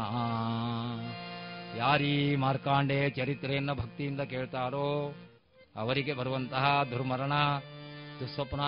[1.77, 5.15] ಯಾರೀ ಮಾರ್ಕಾಂಡೆ ಚರಿತ್ರೆಯನ್ನ ಭಕ್ತಿಯಿಂದ ಕೇಳ್ತಾರೋ,
[5.75, 7.33] ಅವರಿಗೆ ಬರುವಂತಹ ದುರ್ಮರಣ,
[8.19, 8.61] ದುಸ್ವಪ್ನ,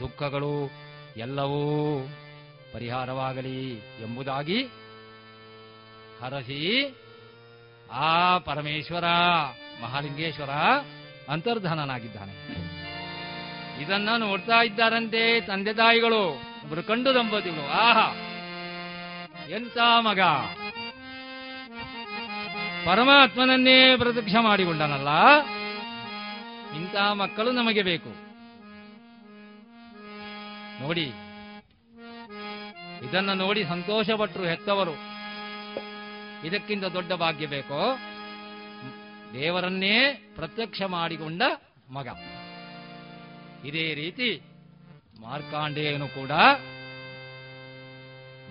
[0.00, 0.70] ದುಃಖಗಳು
[1.16, 2.00] ಎಲ್ಲವೂ
[2.72, 4.62] ಪರಿಹಾರವಾಗಲಿ ಎಂಬುದಾಗಿ
[6.22, 6.96] ಹರಸಿ
[7.92, 9.04] ಆ ಪರಮೇಶ್ವರ
[9.82, 10.50] ಮಹಾಲಿಂಗೇಶ್ವರ
[11.28, 12.68] ಅಂತರ್ಧಾನನಾಗಿದ್ದಾನೆ.
[13.82, 16.42] ಇದನ್ನ ನೋಡ್ತಾ ಇದ್ದಾರಂತೆ ತಂದೆ ತಾಯಿಗಳು.
[16.86, 17.70] ಕಂಡು ದಂಪತಿಗಳು.
[17.70, 18.27] ಆಹಾ!
[19.56, 20.20] ಎಂತ ಮಗ?
[22.86, 25.10] ಪರಮಾತ್ಮನನ್ನೇ ಪ್ರತ್ಯಕ್ಷ ಮಾಡಿಕೊಂಡನಲ್ಲ?
[26.76, 28.10] ಇಂಥ ಮಕ್ಕಳು ನಮಗೆ ಬೇಕು.
[30.80, 31.06] ನೋಡಿ,
[33.06, 34.94] ಇದನ್ನ ನೋಡಿ ಸಂತೋಷಪಟ್ಟರು ಹೆತ್ತವರು.
[36.46, 37.80] ಇದಕ್ಕಿಂತ ದೊಡ್ಡ ಭಾಗ್ಯ ಬೇಕೋ?
[39.32, 39.96] ದೇವರನ್ನೇ
[40.34, 41.42] ಪ್ರತ್ಯಕ್ಷ ಮಾಡಿಕೊಂಡ
[41.90, 42.08] ಮಗ.
[43.64, 44.30] ಇದೇ ರೀತಿ
[45.20, 46.32] ಮಾರ್ಕಾಂಡೇಯನು ಕೂಡ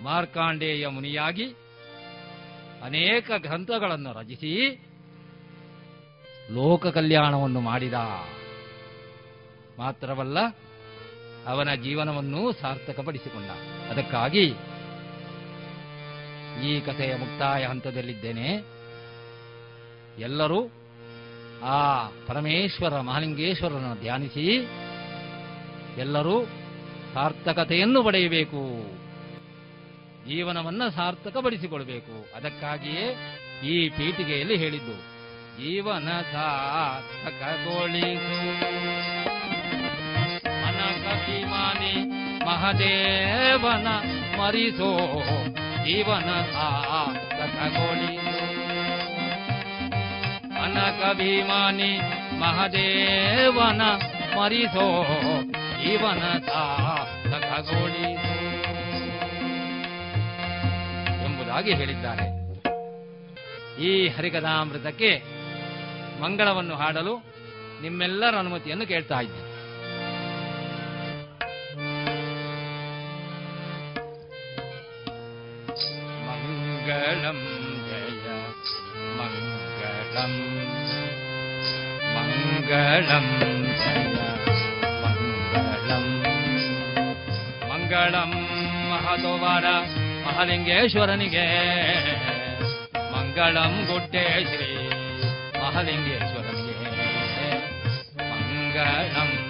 [0.02, 1.44] ಮಾರ್ಕಾಂಡೇಯ ಮುನಿಯಾಗಿ
[2.84, 4.84] ಅನೇಕ ಗ್ರಂಥಗಳನ್ನು ರಚಿಸಿ
[6.50, 7.92] ಲೋಕ ಕಲ್ಯಾಣವನ್ನು ಮಾಡಿದ.
[9.78, 10.38] ಮಾತ್ರವಲ್ಲ,
[11.46, 13.50] ಅವನ ಜೀವನವನ್ನು ಸಾರ್ಥಕಪಡಿಸಿಕೊಂಡ.
[13.90, 14.44] ಅದಕ್ಕಾಗಿ
[16.64, 18.64] ಈ ಕಥೆಯ ಮುಕ್ತಾಯ ಹಂತದಲ್ಲಿದ್ದೇನೆ.
[20.18, 20.68] ಎಲ್ಲರೂ
[21.62, 24.68] ಆ ಪರಮೇಶ್ವರ ಮಹಾಲಿಂಗೇಶ್ವರನ ಧ್ಯಾನಿಸಿ
[25.98, 26.44] ಎಲ್ಲರೂ
[27.14, 28.97] ಸಾರ್ಥಕತೆಯನ್ನು ಪಡೆಯಬೇಕು.
[30.28, 32.14] ಜೀವನವನ್ನ ಸಾರ್ಥಕಪಡಿಸಿಕೊಳ್ಬೇಕು.
[32.36, 33.06] ಅದಕ್ಕಾಗಿಯೇ
[33.64, 34.96] ಈ ಪೀಠಿಗೆಯಲ್ಲಿ ಹೇಳಿದ್ದು,
[35.58, 38.36] ಜೀವನ ಸಾರ್ಥಕಗೊಳಿಸು
[40.68, 41.94] ಅನಕಭಿಮಾನಿ
[42.46, 43.88] ಮಹದೇವನ
[44.38, 44.92] ಮರಿಸೋ,
[45.86, 48.34] ಜೀವನ ಸಾರ್ಥಕಗೊಳಿಸು
[50.62, 51.92] ಅನಕಭಿಮಾನಿ
[52.40, 53.82] ಮಹದೇವನ
[54.36, 54.86] ಮರಿಸೋ,
[55.82, 58.37] ಜೀವನ ಸಾರ್ಥಕಗೊಳಿಸು
[61.58, 62.24] ಹಾಗೆ ಹೇಳಿದ್ದಾರೆ.
[63.86, 65.10] ಈ ಹರಿಕಥಾಮೃತಕ್ಕೆ
[66.22, 67.14] ಮಂಗಳವನ್ನು ಹಾಡಲು
[67.82, 69.42] ನಿಮ್ಮೆಲ್ಲರ ಅನುಮತಿಯನ್ನು ಕೇಳ್ತಾ ಇದ್ದೆ
[76.46, 77.38] ಮಂಗಳಂ
[77.88, 78.08] ಜಯ
[88.90, 89.64] ಮಹದೋವಾರ
[90.28, 91.46] ಮಹಾಲಿಂಗೇಶ್ವರನಿಗೆ.
[93.12, 94.88] ಮಂಗಳಂ ಗುಡ್ಡೆ ಶ್ರೀ
[95.60, 96.68] ಮಹಾಲಿಂಗೇಶ್ವರನಿಗೆ.
[98.30, 99.48] ಮಂಗಳಂ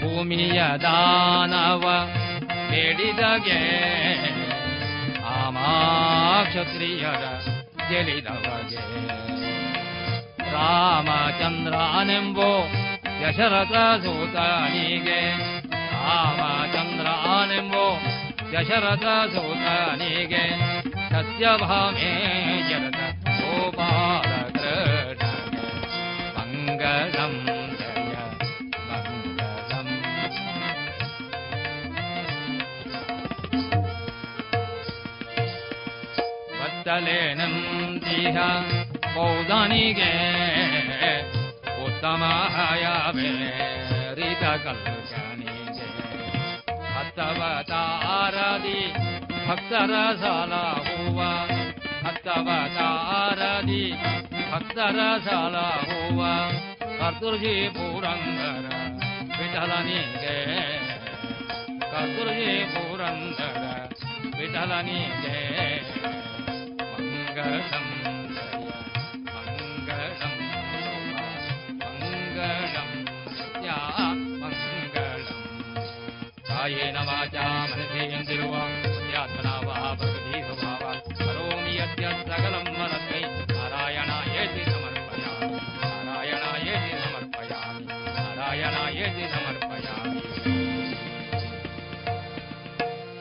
[0.00, 2.08] ಭೂಮಿಯ ದಾನವ
[2.70, 3.60] ಬೇಡಿದಗೆ
[5.24, 7.24] ಆಮಾ ಕ್ಷತ್ರಿಯರ
[7.90, 9.13] ಗೆಲಿದವಗೆ
[10.53, 12.51] ರಾಮಚಂದ್ರನೆಂಬೋ
[13.21, 15.21] ದಶರಥ ಸೂತನಿಗೆ
[15.95, 17.85] ರಾಮಚಂದ್ರನೆಂಬೋ
[18.53, 20.43] ದಶರಥ ಸೂತನಿಗೆ
[21.11, 22.11] ಸತ್ಯಭಾಮೇ
[22.69, 22.99] ಜರತ
[23.39, 25.65] ಗೋಪಾಲ ಕೃಷ್ಣಗೆ
[26.37, 27.35] ಮಂಗಳಂ
[27.79, 28.13] ಜಯ
[28.89, 29.89] ಮಂಗಳಂ
[37.01, 38.37] ಬತ್ತಲೇನಂತಿಹ
[39.15, 40.11] ಬೌದನಿಗೆ
[41.85, 42.23] ಉತ್ತಮ
[42.55, 45.87] ಹಯವೇರಿತ ಕಲ್ಕನಿಗೆ
[46.95, 48.79] ಹತ್ತವತಾರದಿ
[49.47, 50.53] ಭಕ್ತರ ಸಾಲ
[50.87, 51.19] ಹೂವ
[52.05, 53.83] ಹತ್ತವತಾರದಿ
[54.51, 54.97] ಭಕ್ತರ
[55.27, 55.55] ಸಾಲ
[55.87, 56.21] ಹೂವ
[56.99, 58.65] ಕರ್ತುರ್ಜಿ ಪುರಂದರ
[59.37, 60.37] ವಿಠಲನಿಗೆ
[61.91, 63.63] ಕರ್ತುರ್ಜಿ ಪುರಂದರ
[64.37, 65.37] ವಿಠಲನಿಗೆ
[66.91, 67.87] ಮಂಗಳಂ
[72.44, 72.90] మంగళం
[73.66, 73.78] యా
[74.42, 75.38] మంగళం.
[76.48, 78.62] కాయేన వాచా మనసేయంతిరువా
[79.14, 81.74] యాత్మనా వా భగవీ స్వభావా కరోమి
[82.30, 83.22] సకలం మనస్మై
[83.52, 87.86] నారాయణాయేతి సమర్పయామి నారాయణాయేతి సమర్పయామి
[89.34, 90.20] సమర్పయామి.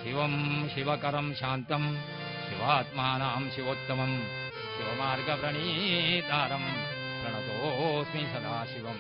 [0.02, 0.34] శివం
[0.74, 1.84] శివకరం శాంతం
[2.48, 4.12] శివాత్మానాం శివోత్తమం
[4.76, 6.66] శివమార్గ ప్రణీతారం
[7.22, 9.00] ప్రణతోస్మి సదాశివం.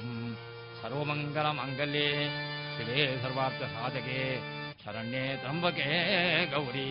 [0.84, 2.08] सर्वमङ्गलमङ्गले
[2.76, 4.22] शिवे सर्वार्थसाधके
[4.84, 5.92] शरण्ये त्र्यम्बके
[6.54, 6.90] गौरी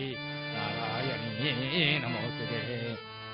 [0.53, 1.51] नारायणी
[2.03, 2.63] नमो सुके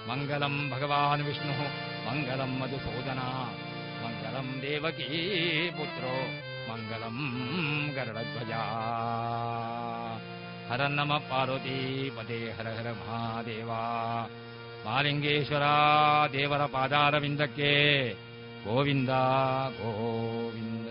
[0.10, 1.60] मङ्गलम् भगवान् विष्णुः
[2.08, 3.28] मङ्गलम् मधुसूदना
[4.04, 5.10] मङ्गलम् देवकी
[5.80, 6.14] पुत्रो
[6.70, 7.24] मङ्गलम्
[7.96, 8.64] गरुडध्वजा।
[10.70, 13.84] हर नमः पार्वतीपते हर हर महादेवा।
[14.86, 15.76] मालिङ्गेश्वरा
[16.36, 17.76] देवरपादारविन्दके
[18.68, 19.10] ಗೋವಿಂದ
[19.80, 20.90] ಗೋವಿಂದ.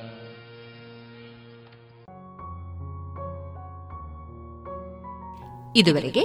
[5.77, 6.25] ಇದುವರೆಗೆ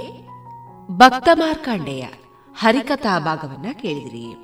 [0.90, 2.06] ಭಕ್ತ ಮಾರ್ಕಾಂಡೆಯ
[2.56, 4.43] ಹರಿಕಥಾ ಭಾಗವನ್ನ ಕೇಳಿದಿರಿ.